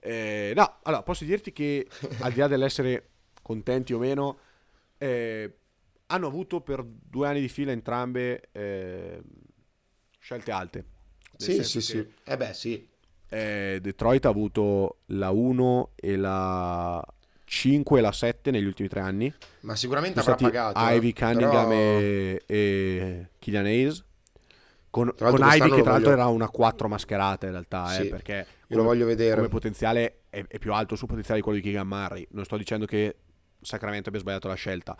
Eh, 0.00 0.52
no, 0.54 0.78
allora, 0.84 1.02
posso 1.02 1.24
dirti 1.24 1.52
che 1.52 1.86
al 2.20 2.32
di 2.32 2.38
là 2.40 2.46
dell'essere 2.46 3.08
contenti 3.42 3.92
o 3.92 3.98
meno, 3.98 4.38
eh, 4.98 5.52
hanno 6.06 6.26
avuto 6.26 6.60
per 6.60 6.82
due 6.84 7.26
anni 7.28 7.40
di 7.40 7.48
fila 7.48 7.72
entrambe 7.72 8.48
eh, 8.52 9.20
scelte 10.18 10.50
alte. 10.52 10.84
Sì, 11.38 11.62
sì, 11.64 11.80
sì. 11.80 12.06
Eh 12.24 12.36
beh, 12.36 12.52
sì. 12.52 12.86
eh, 13.30 13.78
Detroit 13.80 14.24
ha 14.26 14.28
avuto 14.28 14.98
la 15.06 15.30
1 15.30 15.92
e 15.94 16.16
la 16.16 17.02
5 17.44 17.98
e 17.98 18.02
la 18.02 18.12
7 18.12 18.50
negli 18.50 18.64
ultimi 18.66 18.88
tre 18.88 19.00
anni. 19.00 19.32
Ma 19.60 19.76
sicuramente 19.76 20.20
Sono 20.20 20.34
avrà 20.34 20.46
pagato. 20.48 20.78
eh. 20.90 20.96
Ivy, 20.96 21.12
Cunningham 21.12 21.68
Però- 21.68 22.00
e, 22.00 22.42
e 22.46 23.28
Killian 23.38 23.64
Hayes. 23.66 24.04
Con, 24.90 25.12
con 25.16 25.38
Ivy 25.42 25.70
che 25.70 25.82
tra 25.82 25.92
l'altro 25.92 26.10
voglio- 26.10 26.10
era 26.10 26.26
una 26.26 26.48
4 26.48 26.88
mascherata 26.88 27.44
in 27.46 27.52
realtà, 27.52 27.94
eh, 27.98 28.02
Sì, 28.02 28.08
perché 28.08 28.32
Io 28.32 28.44
lo 28.68 28.76
come- 28.76 28.82
voglio 28.88 29.06
vedere. 29.06 29.36
come 29.36 29.48
potenziale 29.48 30.20
è, 30.30 30.44
è 30.48 30.58
più 30.58 30.72
alto 30.72 30.96
sul 30.96 31.06
potenziale 31.08 31.38
di 31.40 31.44
quello 31.44 31.58
di 31.60 31.64
Keegan 31.64 31.86
Murray. 31.86 32.26
Non 32.30 32.44
sto 32.44 32.56
dicendo 32.56 32.84
che 32.86 33.16
Sacramento 33.60 34.08
abbia 34.08 34.20
sbagliato 34.20 34.48
la 34.48 34.54
scelta. 34.54 34.96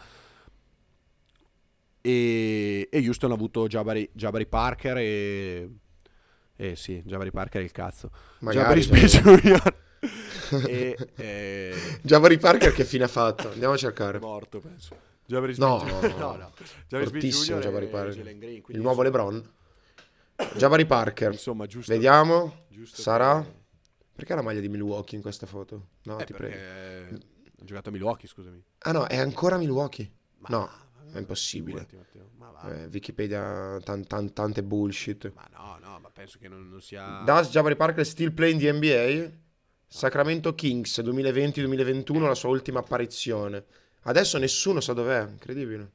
E, 2.01 2.89
e 2.91 2.99
Houston 3.07 3.30
ha 3.30 3.34
avuto 3.34 3.66
Jabari, 3.66 4.09
Jabari 4.12 4.47
Parker 4.47 4.97
e... 4.99 5.68
Eh 6.61 6.74
sì, 6.74 7.00
Jabari 7.06 7.30
Parker 7.30 7.61
è 7.61 7.64
il 7.64 7.70
cazzo. 7.70 8.11
Magari, 8.40 8.80
Jabari 8.80 9.06
Jabari. 9.06 9.40
Jr. 9.42 9.74
e... 10.68 10.96
e... 11.16 11.98
Jabari 12.02 12.36
Parker 12.38 12.72
che 12.72 12.84
fine 12.84 13.04
ha 13.04 13.09
fatto? 13.09 13.50
Andiamo 13.50 13.74
a 13.74 13.76
È 13.76 13.78
cercare. 13.78 14.18
morto, 14.18 14.59
penso. 14.61 14.96
Jabari 15.24 15.54
Smith 15.54 15.68
No, 15.68 15.82
no, 15.84 16.00
no. 16.00 16.36
no, 16.36 16.52
Jabari 16.88 17.30
Smith. 17.30 17.61
Jabari 17.61 17.86
Parker. 17.86 18.22
Green, 18.38 18.62
Il 18.68 18.80
nuovo 18.80 19.02
LeBron. 19.02 19.52
Jabari 20.56 20.84
Parker. 20.86 21.32
Insomma, 21.32 21.66
giusto. 21.66 21.92
Vediamo. 21.92 22.64
giusto 22.70 23.00
Sarà? 23.02 23.40
che- 23.42 23.56
Perché 24.16 24.32
ha 24.32 24.36
la 24.36 24.42
maglia 24.42 24.61
di 24.61 24.68
Milwaukee 24.68 25.14
in 25.16 25.22
questa 25.22 25.46
foto? 25.46 25.90
No, 26.04 26.18
Eh, 26.18 26.24
ti 26.24 26.32
prego. 26.32 26.56
ha 26.56 27.64
giocato 27.64 27.90
a 27.90 27.92
Milwaukee, 27.92 28.26
scusami. 28.28 28.61
Ah 28.78 28.90
no, 28.92 29.06
è 29.06 29.16
ancora 29.16 29.56
Milwaukee. 29.59 30.11
Ma 30.38 30.48
No, 30.50 30.70
è 31.12 31.18
impossibile. 31.18 31.86
Eh, 32.64 32.88
Wikipedia, 32.90 33.78
tan- 33.82 34.06
tan- 34.06 34.32
tante 34.32 34.62
bullshit. 34.62 35.32
Ma 35.34 35.48
no, 35.52 35.78
no, 35.80 35.98
ma 36.00 36.11
penso 36.11 36.38
che 36.38 36.48
non, 36.48 36.68
non 36.68 36.80
sia... 36.80 37.22
Does 37.24 37.50
Jabari 37.50 37.76
Parker 37.76 38.04
still 38.04 38.32
play 38.32 38.52
in 38.52 38.59
the 38.59 38.72
NBA? 38.72 39.32
Sacramento 39.86 40.54
Kings 40.54 41.00
2020-2021, 41.00 42.20
la 42.20 42.34
sua 42.34 42.50
ultima 42.50 42.80
apparizione. 42.80 43.64
Adesso 44.02 44.38
nessuno 44.38 44.80
sa 44.80 44.92
dov'è, 44.92 45.26
incredibile. 45.28 45.92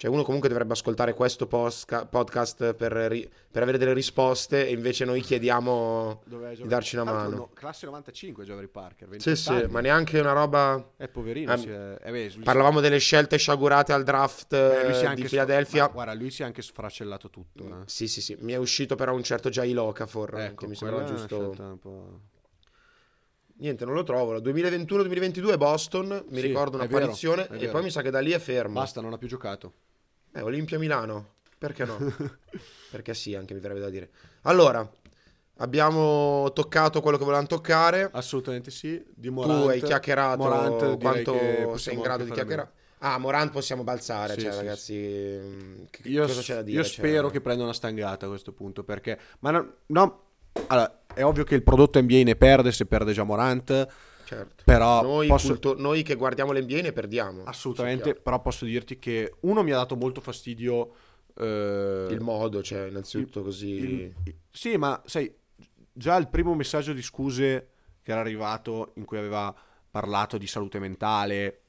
Cioè 0.00 0.08
uno 0.10 0.22
comunque 0.22 0.48
dovrebbe 0.48 0.72
ascoltare 0.72 1.12
questo 1.12 1.46
posca- 1.46 2.06
podcast 2.06 2.72
per, 2.72 2.90
ri- 2.90 3.28
per 3.50 3.60
avere 3.60 3.76
delle 3.76 3.92
risposte 3.92 4.66
e 4.66 4.72
invece 4.72 5.04
noi 5.04 5.20
chiediamo 5.20 6.22
Dov'è 6.24 6.54
di 6.56 6.66
darci 6.66 6.94
una 6.96 7.04
mano. 7.04 7.36
no, 7.36 7.50
classe 7.52 7.84
95 7.84 8.44
Jabari 8.46 8.68
Parker, 8.68 9.06
Sì, 9.18 9.28
28 9.28 9.34
sì, 9.66 9.70
ma 9.70 9.80
neanche 9.80 10.18
una 10.18 10.32
roba... 10.32 10.92
Eh, 10.96 11.08
poverino, 11.08 11.52
Eh, 11.52 11.56
si 11.58 11.68
è... 11.68 11.98
eh, 12.02 12.10
beh, 12.10 12.32
Parlavamo 12.42 12.80
delle 12.80 12.96
scelte 12.96 13.36
sciagurate 13.36 13.92
al 13.92 14.02
draft 14.02 14.54
eh, 14.54 14.94
si 14.94 15.04
è 15.04 15.08
di 15.12 15.16
sfra- 15.16 15.28
Philadelphia. 15.28 15.82
ma 15.82 15.88
guarda, 15.88 16.14
lui 16.14 16.30
si 16.30 16.40
è 16.40 16.44
anche 16.46 16.62
sfracellato 16.62 17.28
tutto. 17.28 17.62
eh. 17.66 17.82
Sì, 17.84 18.08
sì, 18.08 18.22
sì. 18.22 18.34
Mi 18.40 18.54
è 18.54 18.56
uscito 18.56 18.94
però 18.94 19.12
un 19.14 19.22
certo 19.22 19.50
Jai 19.50 19.72
Locafor, 19.74 20.34
Ecco, 20.38 20.62
che 20.62 20.66
mi 20.66 20.76
sembrava 20.76 21.02
è 21.02 21.06
giusto... 21.14 21.54
Niente, 23.58 23.84
non 23.84 23.92
lo 23.92 24.02
trovo. 24.02 24.38
2021-2022 24.38 25.58
Boston, 25.58 26.24
mi 26.30 26.40
Sì, 26.40 26.46
ricordo 26.46 26.78
è 26.78 26.80
vero, 26.80 26.94
un'apparizione 26.96 27.48
è 27.48 27.54
e 27.56 27.58
vero. 27.58 27.72
poi 27.72 27.82
mi 27.82 27.90
sa 27.90 28.00
che 28.00 28.08
da 28.08 28.20
lì 28.20 28.30
è 28.30 28.38
fermo. 28.38 28.72
Basta, 28.80 29.02
non 29.02 29.12
ha 29.12 29.18
più 29.18 29.28
giocato. 29.28 29.74
Eh, 30.32 30.40
Olimpia 30.42 30.78
Milano, 30.78 31.34
perché 31.58 31.84
no? 31.84 31.98
perché 32.90 33.14
sì, 33.14 33.34
anche 33.34 33.54
mi 33.54 33.60
verrebbe 33.60 33.80
da 33.80 33.90
dire. 33.90 34.10
Allora, 34.42 34.88
abbiamo 35.58 36.50
toccato 36.52 37.00
quello 37.00 37.16
che 37.16 37.24
volevamo 37.24 37.48
toccare. 37.48 38.08
Assolutamente 38.12 38.70
sì. 38.70 39.02
Di 39.14 39.30
Morant, 39.30 39.62
tu 39.62 39.68
hai 39.68 39.80
chiacchierato 39.82 40.42
Morant, 40.42 40.98
quanto 41.00 41.76
sei 41.76 41.94
in 41.94 42.00
grado 42.02 42.24
di 42.24 42.30
chiacchierare. 42.30 42.72
Ah, 43.02 43.18
Morant 43.18 43.50
possiamo 43.50 43.82
balzare, 43.82 44.34
Sì, 44.34 44.40
cioè 44.42 44.50
sì, 44.52 44.56
ragazzi, 44.58 44.92
che- 45.90 46.08
Io, 46.08 46.26
cosa 46.26 46.42
c'è 46.42 46.54
da 46.56 46.62
dire? 46.62 46.76
io 46.76 46.84
Cioè, 46.84 46.92
spero 46.92 47.30
che 47.30 47.40
prenda 47.40 47.62
una 47.62 47.72
stangata 47.72 48.26
a 48.26 48.28
questo 48.28 48.52
punto 48.52 48.84
perché 48.84 49.18
ma 49.38 49.50
no, 49.50 49.74
no, 49.86 50.22
allora, 50.66 51.00
è 51.14 51.24
ovvio 51.24 51.44
che 51.44 51.54
il 51.54 51.62
prodotto 51.62 51.98
NBA 52.00 52.22
ne 52.24 52.36
perde 52.36 52.72
se 52.72 52.84
perde 52.84 53.12
già 53.14 53.22
Morant 53.24 53.88
certo. 54.36 54.62
però 54.64 55.02
Noi, 55.02 55.26
posso, 55.26 55.48
culto- 55.48 55.74
noi 55.76 56.02
che 56.02 56.14
guardiamo 56.14 56.52
l'NBA 56.52 56.80
ne 56.82 56.92
perdiamo. 56.92 57.42
assolutamente 57.44 58.14
però 58.14 58.40
posso 58.40 58.64
dirti 58.64 58.98
che 58.98 59.34
uno 59.40 59.62
mi 59.62 59.72
ha 59.72 59.76
dato 59.76 59.96
molto 59.96 60.20
fastidio 60.20 60.92
eh. 61.36 62.06
Il 62.10 62.20
modo, 62.20 62.62
cioè, 62.62 62.88
innanzitutto 62.88 63.42
così... 63.42 63.68
il- 63.70 64.14
il- 64.24 64.34
sì 64.50 64.76
ma 64.76 65.00
sai 65.06 65.32
già 65.92 66.16
il 66.16 66.28
primo 66.28 66.54
messaggio 66.54 66.92
di 66.92 67.02
scuse 67.02 67.68
che 68.02 68.10
era 68.12 68.20
arrivato 68.20 68.92
in 68.96 69.04
cui 69.04 69.18
aveva 69.18 69.54
parlato 69.90 70.38
di 70.38 70.46
salute 70.46 70.78
mentale 70.78 71.60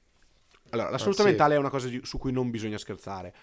allora 0.70 0.90
la 0.90 0.96
Ah, 0.96 1.00
salute 1.00 1.22
sì. 1.22 1.28
mentale 1.28 1.56
è 1.56 1.58
una 1.58 1.70
cosa 1.70 1.88
di- 1.88 2.02
su 2.04 2.18
cui 2.18 2.32
non 2.32 2.50
bisogna 2.50 2.78
scherzare 2.78 3.34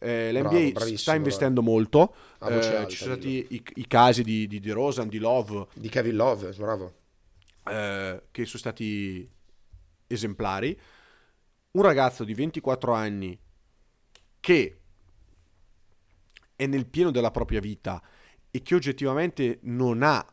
eh, 0.00 0.28
Bravo, 0.32 0.48
l'NBA 0.54 0.70
bravissimo, 0.72 0.96
sta 0.98 1.14
investendo 1.14 1.60
molto 1.62 2.14
A 2.38 2.50
voce 2.50 2.72
eh, 2.72 2.76
alta, 2.76 2.88
ci 2.88 2.96
sono 2.98 3.12
stati 3.14 3.46
i, 3.50 3.62
i 3.76 3.86
casi 3.88 4.22
di, 4.22 4.46
di 4.46 4.60
DeRozan, 4.60 5.08
di 5.08 5.18
Love 5.18 5.66
Di 5.74 5.88
Kevin 5.88 6.14
Love, 6.16 6.52
bravo. 6.56 6.92
Eh, 7.68 8.22
che 8.30 8.44
sono 8.44 8.58
stati 8.58 9.28
esemplari. 10.06 10.78
Un 11.72 11.82
ragazzo 11.82 12.24
di 12.24 12.34
24 12.34 12.92
anni 12.92 13.38
che 14.40 14.80
è 16.56 16.66
nel 16.66 16.86
pieno 16.86 17.10
della 17.10 17.30
propria 17.30 17.60
vita 17.60 18.02
e 18.50 18.62
che 18.62 18.74
oggettivamente 18.74 19.58
non 19.62 20.02
ha 20.02 20.24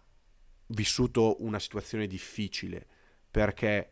vissuto 0.67 1.43
una 1.43 1.59
situazione 1.59 2.07
difficile 2.07 2.87
perché 3.29 3.91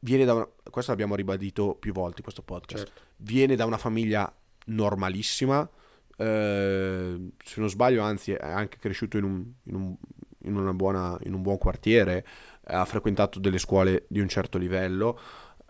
viene 0.00 0.24
da 0.24 0.34
una, 0.34 0.48
questo 0.70 0.90
l'abbiamo 0.92 1.16
ribadito 1.16 1.74
più 1.74 1.92
volte 1.92 2.18
in 2.18 2.22
questo 2.22 2.42
podcast 2.42 2.84
Certo. 2.84 3.02
viene 3.16 3.56
da 3.56 3.64
una 3.64 3.78
famiglia 3.78 4.32
normalissima 4.66 5.68
eh, 6.16 7.30
se 7.42 7.60
non 7.60 7.68
sbaglio 7.68 8.02
anzi 8.02 8.32
è 8.32 8.46
anche 8.46 8.78
cresciuto 8.78 9.16
in 9.16 9.24
un, 9.24 9.52
in 9.64 9.74
un- 9.74 9.96
in 10.44 10.56
una 10.56 10.72
buona- 10.72 11.18
in 11.24 11.34
un 11.34 11.42
buon 11.42 11.58
quartiere 11.58 12.24
ha 12.64 12.84
frequentato 12.84 13.38
delle 13.38 13.58
scuole 13.58 14.04
di 14.08 14.20
un 14.20 14.28
certo 14.28 14.58
livello 14.58 15.18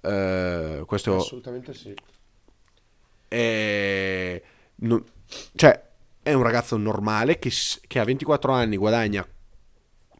eh, 0.02 0.82
questo 0.86 1.16
Assolutamente 1.16 1.74
sì. 1.74 1.94
è, 3.28 4.42
no- 4.76 5.04
cioè, 5.54 5.88
è 6.22 6.32
un 6.32 6.42
ragazzo 6.42 6.76
normale 6.76 7.38
che, 7.38 7.50
che 7.86 7.98
a 7.98 8.04
24 8.04 8.52
anni 8.52 8.76
guadagna 8.76 9.26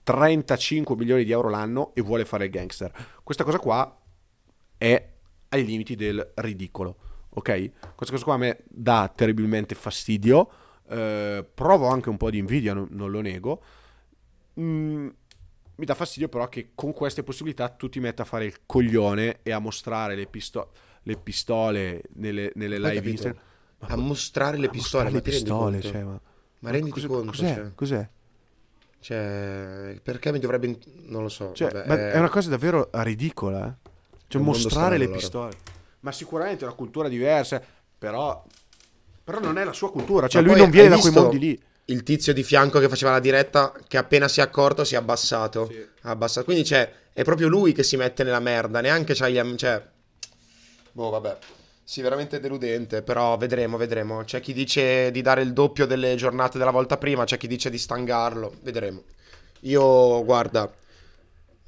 35 0.03 0.97
milioni 0.97 1.25
di 1.25 1.33
euro 1.33 1.49
l'anno 1.49 1.93
e 1.95 2.01
vuole 2.03 2.25
fare 2.25 2.47
il 2.47 2.51
gangster. 2.51 2.93
Questa 3.23 3.45
cosa 3.45 3.59
qua 3.59 3.97
è 4.77 5.09
ai 5.51 5.65
limiti 5.65 5.95
del 5.95 6.33
ridicolo, 6.37 6.97
ok? 7.31 7.71
Questa 7.95 8.15
cosa 8.15 8.25
qua 8.25 8.35
a 8.35 8.39
me 8.39 8.59
dà 8.69 9.13
terribilmente 9.15 9.75
fastidio, 9.75 10.51
eh, 10.89 11.47
provo 11.55 11.87
anche 11.89 12.09
un 12.09 12.17
po' 12.17 12.31
di 12.31 12.39
invidia, 12.39 12.73
non, 12.73 12.89
non 12.91 13.11
lo 13.11 13.21
nego. 13.21 13.63
Mm, 14.61 15.09
mi 15.77 15.85
dà 15.87 15.95
fastidio 15.95 16.29
però 16.29 16.49
che 16.49 16.73
con 16.75 16.93
queste 16.93 17.23
possibilità 17.23 17.69
tu 17.69 17.89
ti 17.89 18.01
metti 18.01 18.21
a 18.21 18.25
fare 18.25 18.45
il 18.45 18.59
coglione 18.67 19.39
e 19.43 19.51
a 19.53 19.59
mostrare 19.59 20.15
le, 20.15 20.27
pisto- 20.27 20.73
le 21.05 21.17
pistole 21.17 22.03
nelle, 22.15 22.53
nelle 22.55 22.79
live? 22.79 23.09
Instagram. 23.11 23.43
A 23.81 23.97
mostrare 23.97 24.59
le 24.59 24.67
A 24.67 24.71
pistole, 24.71 25.05
mostrare 25.05 25.11
ma 25.11 25.17
le 25.17 25.23
pistole, 25.23 25.81
cioè, 25.81 26.03
ma... 26.03 26.21
Ma 26.59 26.71
renditi 26.71 26.93
cos'è, 26.93 27.07
conto, 27.07 27.31
Cos'è? 27.31 27.55
cioè. 27.55 27.75
Cos'è? 27.75 28.09
Cioè, 29.01 29.99
perché 30.03 30.31
mi 30.33 30.39
dovrebbe... 30.39 30.79
Non 31.07 31.23
lo 31.23 31.31
so. 31.31 31.53
Cioè, 31.55 31.71
vabbè, 31.71 31.89
ma 31.89 31.95
eh, 31.95 32.13
è 32.13 32.19
una 32.19 32.29
cosa 32.29 32.51
davvero 32.51 32.91
ridicola. 32.93 33.67
eh. 33.67 33.91
Cioè, 34.29 34.43
mostrare 34.43 34.99
le 34.99 35.05
allora. 35.05 35.19
pistole. 35.19 35.57
Ma 36.01 36.13
sicuramente 36.13 36.65
è 36.65 36.67
una 36.67 36.77
cultura 36.77 37.09
diversa, 37.09 37.63
però... 37.99 38.45
Però 39.25 39.41
non 39.41 39.57
è 39.57 39.65
la 39.65 39.73
sua 39.73 39.91
cultura. 39.91 40.29
Cioè, 40.29 40.43
Ma 40.43 40.49
lui 40.49 40.59
non 40.59 40.69
viene 40.71 40.89
da 40.91 40.97
quei 40.99 41.11
visto 41.11 41.23
mondi 41.23 41.39
lì. 41.39 41.63
Il 41.91 42.05
tizio 42.05 42.33
di 42.33 42.45
fianco 42.45 42.79
che 42.79 42.89
faceva 42.89 43.11
la 43.11 43.21
diretta, 43.21 43.73
che 43.89 43.99
appena 43.99 44.29
si 44.29 44.39
è 44.39 44.43
accorto 44.45 44.85
si 44.85 44.95
è 44.95 44.97
abbassato. 44.97 45.67
Sì. 45.67 45.85
Abbassato. 46.03 46.45
Quindi, 46.45 46.65
cioè, 46.65 46.91
è 47.13 47.25
proprio 47.25 47.49
lui 47.49 47.73
che 47.73 47.83
si 47.83 47.97
mette 47.97 48.23
nella 48.23 48.39
merda. 48.39 48.81
Neanche 48.81 49.15
c'ha 49.15 49.29
gli... 49.29 49.55
Cioè... 49.57 49.83
Boh, 50.93 51.11
vabbè. 51.11 51.39
Sì, 51.83 52.03
veramente 52.03 52.39
deludente, 52.39 53.03
però 53.03 53.37
vedremo, 53.37 53.77
vedremo. 53.77 54.23
C'è 54.23 54.41
chi 54.41 54.53
dice 54.53 55.11
di 55.11 55.21
dare 55.23 55.43
il 55.43 55.53
doppio 55.53 55.87
delle 55.87 56.15
giornate 56.15 56.57
della 56.57 56.71
volta 56.71 56.97
prima, 56.97 57.25
c'è 57.25 57.37
chi 57.37 57.49
dice 57.49 57.69
di 57.69 57.79
stangarlo, 57.79 58.55
vedremo. 58.63 59.03
Io, 59.63 60.25
guarda, 60.25 60.73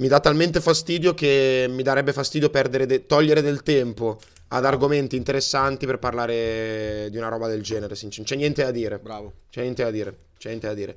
mi 0.03 0.09
dà 0.09 0.19
talmente 0.19 0.61
fastidio 0.61 1.15
che 1.15 1.67
mi 1.69 1.85
darebbe 1.85 2.13
fastidio 2.13 2.51
perdere 2.51 2.87
de- 2.87 3.07
togliere 3.07 3.41
del 3.41 3.63
tempo 3.63 4.19
ad 4.49 4.65
argomenti 4.65 5.15
interessanti 5.15 5.87
per 5.87 6.01
parlare 6.01 7.07
di 7.09 7.17
una 7.19 7.29
roba 7.29 7.47
del 7.47 7.63
genere, 7.63 7.95
sincer- 7.95 8.27
C'è 8.27 8.35
niente 8.35 8.65
da 8.65 8.73
dire, 8.73 8.99
Bravo. 8.99 9.33
c'è 9.49 9.61
niente 9.63 9.85
da 9.85 9.93
dire, 9.93 10.17
c'è 10.37 10.49
niente 10.49 10.67
da 10.67 10.75
dire. 10.75 10.97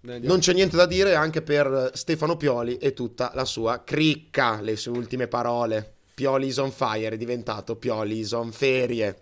Non 0.00 0.38
c'è 0.38 0.52
niente 0.52 0.76
da 0.76 0.84
dire 0.84 1.14
anche 1.14 1.40
per 1.40 1.90
Stefano 1.94 2.36
Pioli 2.36 2.76
e 2.76 2.92
tutta 2.92 3.32
la 3.34 3.46
sua 3.46 3.82
cricca, 3.84 4.60
le 4.60 4.76
sue 4.76 4.92
ultime 4.92 5.26
parole. 5.26 5.94
Pioli 6.14 6.46
is 6.48 6.58
on 6.58 6.70
fire, 6.70 7.14
è 7.14 7.16
diventato 7.16 7.76
Pioli 7.76 8.18
is 8.18 8.32
on 8.32 8.52
ferie. 8.52 9.16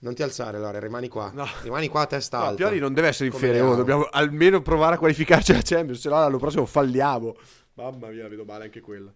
Non 0.00 0.14
ti 0.14 0.22
alzare, 0.24 0.58
Lore, 0.58 0.80
rimani 0.80 1.06
qua. 1.08 1.30
No. 1.32 1.46
Rimani 1.62 1.86
qua 1.86 2.00
a 2.02 2.06
testa 2.06 2.38
No, 2.38 2.44
alta. 2.46 2.56
Pioli 2.56 2.80
non 2.80 2.92
deve 2.94 3.08
essere 3.08 3.28
in 3.30 3.34
ferie, 3.36 3.60
oh, 3.60 3.76
dobbiamo 3.76 4.08
almeno 4.10 4.60
provare 4.60 4.96
a 4.96 4.98
qualificarci 4.98 5.52
alla 5.52 5.62
Champions, 5.64 6.00
se 6.00 6.08
no 6.08 6.16
l'anno 6.16 6.38
prossimo 6.38 6.66
falliamo. 6.66 7.36
Mamma 7.82 8.08
mia, 8.08 8.28
vedo 8.28 8.44
male 8.44 8.64
anche 8.64 8.80
quella. 8.80 9.12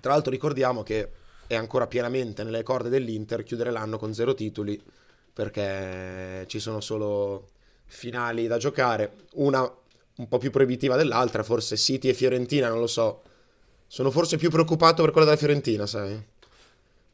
Tra 0.00 0.12
l'altro 0.12 0.30
ricordiamo 0.30 0.82
che 0.82 1.10
è 1.46 1.54
ancora 1.54 1.86
pienamente 1.86 2.44
nelle 2.44 2.62
corde 2.62 2.88
dell'Inter 2.88 3.42
chiudere 3.42 3.70
l'anno 3.70 3.98
con 3.98 4.12
zero 4.12 4.34
titoli 4.34 4.80
perché 5.32 6.44
ci 6.48 6.58
sono 6.58 6.80
solo 6.80 7.48
finali 7.86 8.46
da 8.46 8.58
giocare, 8.58 9.12
una 9.34 9.70
un 10.14 10.28
po' 10.28 10.38
più 10.38 10.50
proibitiva 10.50 10.96
dell'altra, 10.96 11.42
forse 11.42 11.76
City 11.76 12.08
e 12.08 12.14
Fiorentina, 12.14 12.68
non 12.68 12.78
lo 12.78 12.86
so. 12.86 13.22
Sono 13.86 14.10
forse 14.10 14.36
più 14.36 14.50
preoccupato 14.50 15.02
per 15.02 15.10
quella 15.10 15.26
della 15.26 15.38
Fiorentina, 15.38 15.86
sai? 15.86 16.22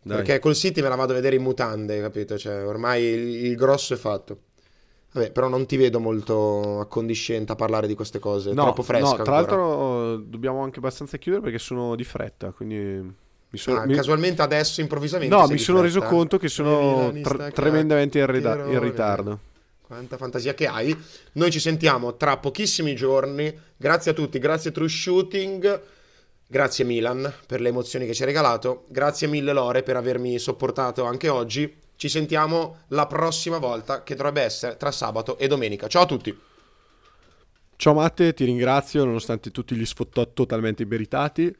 Dai. 0.02 0.16
Perché 0.16 0.38
col 0.40 0.56
City 0.56 0.80
me 0.80 0.88
la 0.88 0.96
vado 0.96 1.12
a 1.12 1.16
vedere 1.16 1.36
in 1.36 1.42
mutande, 1.42 2.00
capito? 2.00 2.36
Cioè, 2.36 2.64
ormai 2.64 3.04
il, 3.04 3.44
il 3.46 3.56
grosso 3.56 3.94
è 3.94 3.96
fatto. 3.96 4.46
Vabbè, 5.10 5.30
però 5.32 5.48
non 5.48 5.64
ti 5.66 5.76
vedo 5.76 6.00
molto 6.00 6.80
accondiscente 6.80 7.52
a 7.52 7.54
parlare 7.54 7.86
di 7.86 7.94
queste 7.94 8.18
cose, 8.18 8.52
No, 8.52 8.62
troppo 8.64 8.82
fresca 8.82 9.16
no, 9.16 9.22
tra 9.22 9.32
l'altro 9.32 10.16
dobbiamo 10.16 10.62
anche 10.62 10.78
abbastanza 10.78 11.16
chiudere 11.16 11.42
perché 11.42 11.58
sono 11.58 11.96
di 11.96 12.04
fretta, 12.04 12.50
quindi 12.50 12.76
mi 12.76 13.58
sono... 13.58 13.80
Ah, 13.80 13.86
mi- 13.86 13.94
casualmente 13.94 14.42
adesso 14.42 14.82
improvvisamente 14.82 15.34
No, 15.34 15.46
mi 15.48 15.56
sono 15.56 15.80
reso 15.80 16.00
fretta? 16.00 16.14
conto 16.14 16.38
che 16.38 16.48
sono 16.48 17.10
tre- 17.22 17.50
tremendamente 17.52 18.18
in, 18.18 18.26
rida- 18.26 18.64
in 18.66 18.78
ritardo. 18.80 19.38
Quanta 19.80 20.18
fantasia 20.18 20.52
che 20.52 20.66
hai. 20.66 20.94
Noi 21.32 21.50
ci 21.50 21.60
sentiamo 21.60 22.16
tra 22.16 22.36
pochissimi 22.36 22.94
giorni. 22.94 23.58
Grazie 23.74 24.10
a 24.10 24.14
tutti, 24.14 24.38
grazie 24.38 24.70
True 24.70 24.86
Shooting. 24.90 25.80
Grazie 26.46 26.84
Milan 26.84 27.32
per 27.46 27.62
le 27.62 27.70
emozioni 27.70 28.04
che 28.04 28.12
ci 28.12 28.20
hai 28.20 28.28
regalato. 28.28 28.84
Grazie 28.88 29.26
mille 29.28 29.54
Lore 29.54 29.82
per 29.82 29.96
avermi 29.96 30.38
sopportato 30.38 31.04
anche 31.04 31.30
oggi. 31.30 31.74
Ci 31.98 32.08
sentiamo 32.08 32.84
la 32.90 33.08
prossima 33.08 33.58
volta, 33.58 34.04
che 34.04 34.14
dovrebbe 34.14 34.42
essere 34.42 34.76
tra 34.76 34.92
sabato 34.92 35.36
e 35.36 35.48
domenica. 35.48 35.88
Ciao 35.88 36.02
a 36.02 36.06
tutti. 36.06 36.38
Ciao 37.74 37.92
Matte, 37.92 38.34
ti 38.34 38.44
ringrazio 38.44 39.04
nonostante 39.04 39.50
tutti 39.50 39.74
gli 39.74 39.84
sfottò 39.84 40.32
totalmente 40.32 40.84
iberitati. 40.84 41.52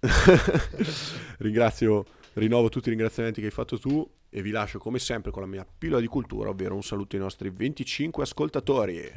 Ringrazio, 1.38 2.04
rinnovo 2.34 2.68
tutti 2.68 2.88
i 2.88 2.90
ringraziamenti 2.90 3.40
che 3.40 3.46
hai 3.46 3.52
fatto 3.52 3.78
tu 3.78 4.06
e 4.28 4.42
vi 4.42 4.50
lascio 4.50 4.78
come 4.78 4.98
sempre 4.98 5.30
con 5.30 5.40
la 5.40 5.48
mia 5.48 5.66
pillola 5.66 6.02
di 6.02 6.06
cultura, 6.06 6.50
ovvero 6.50 6.74
un 6.74 6.82
saluto 6.82 7.16
ai 7.16 7.22
nostri 7.22 7.48
25 7.48 8.22
ascoltatori. 8.24 9.10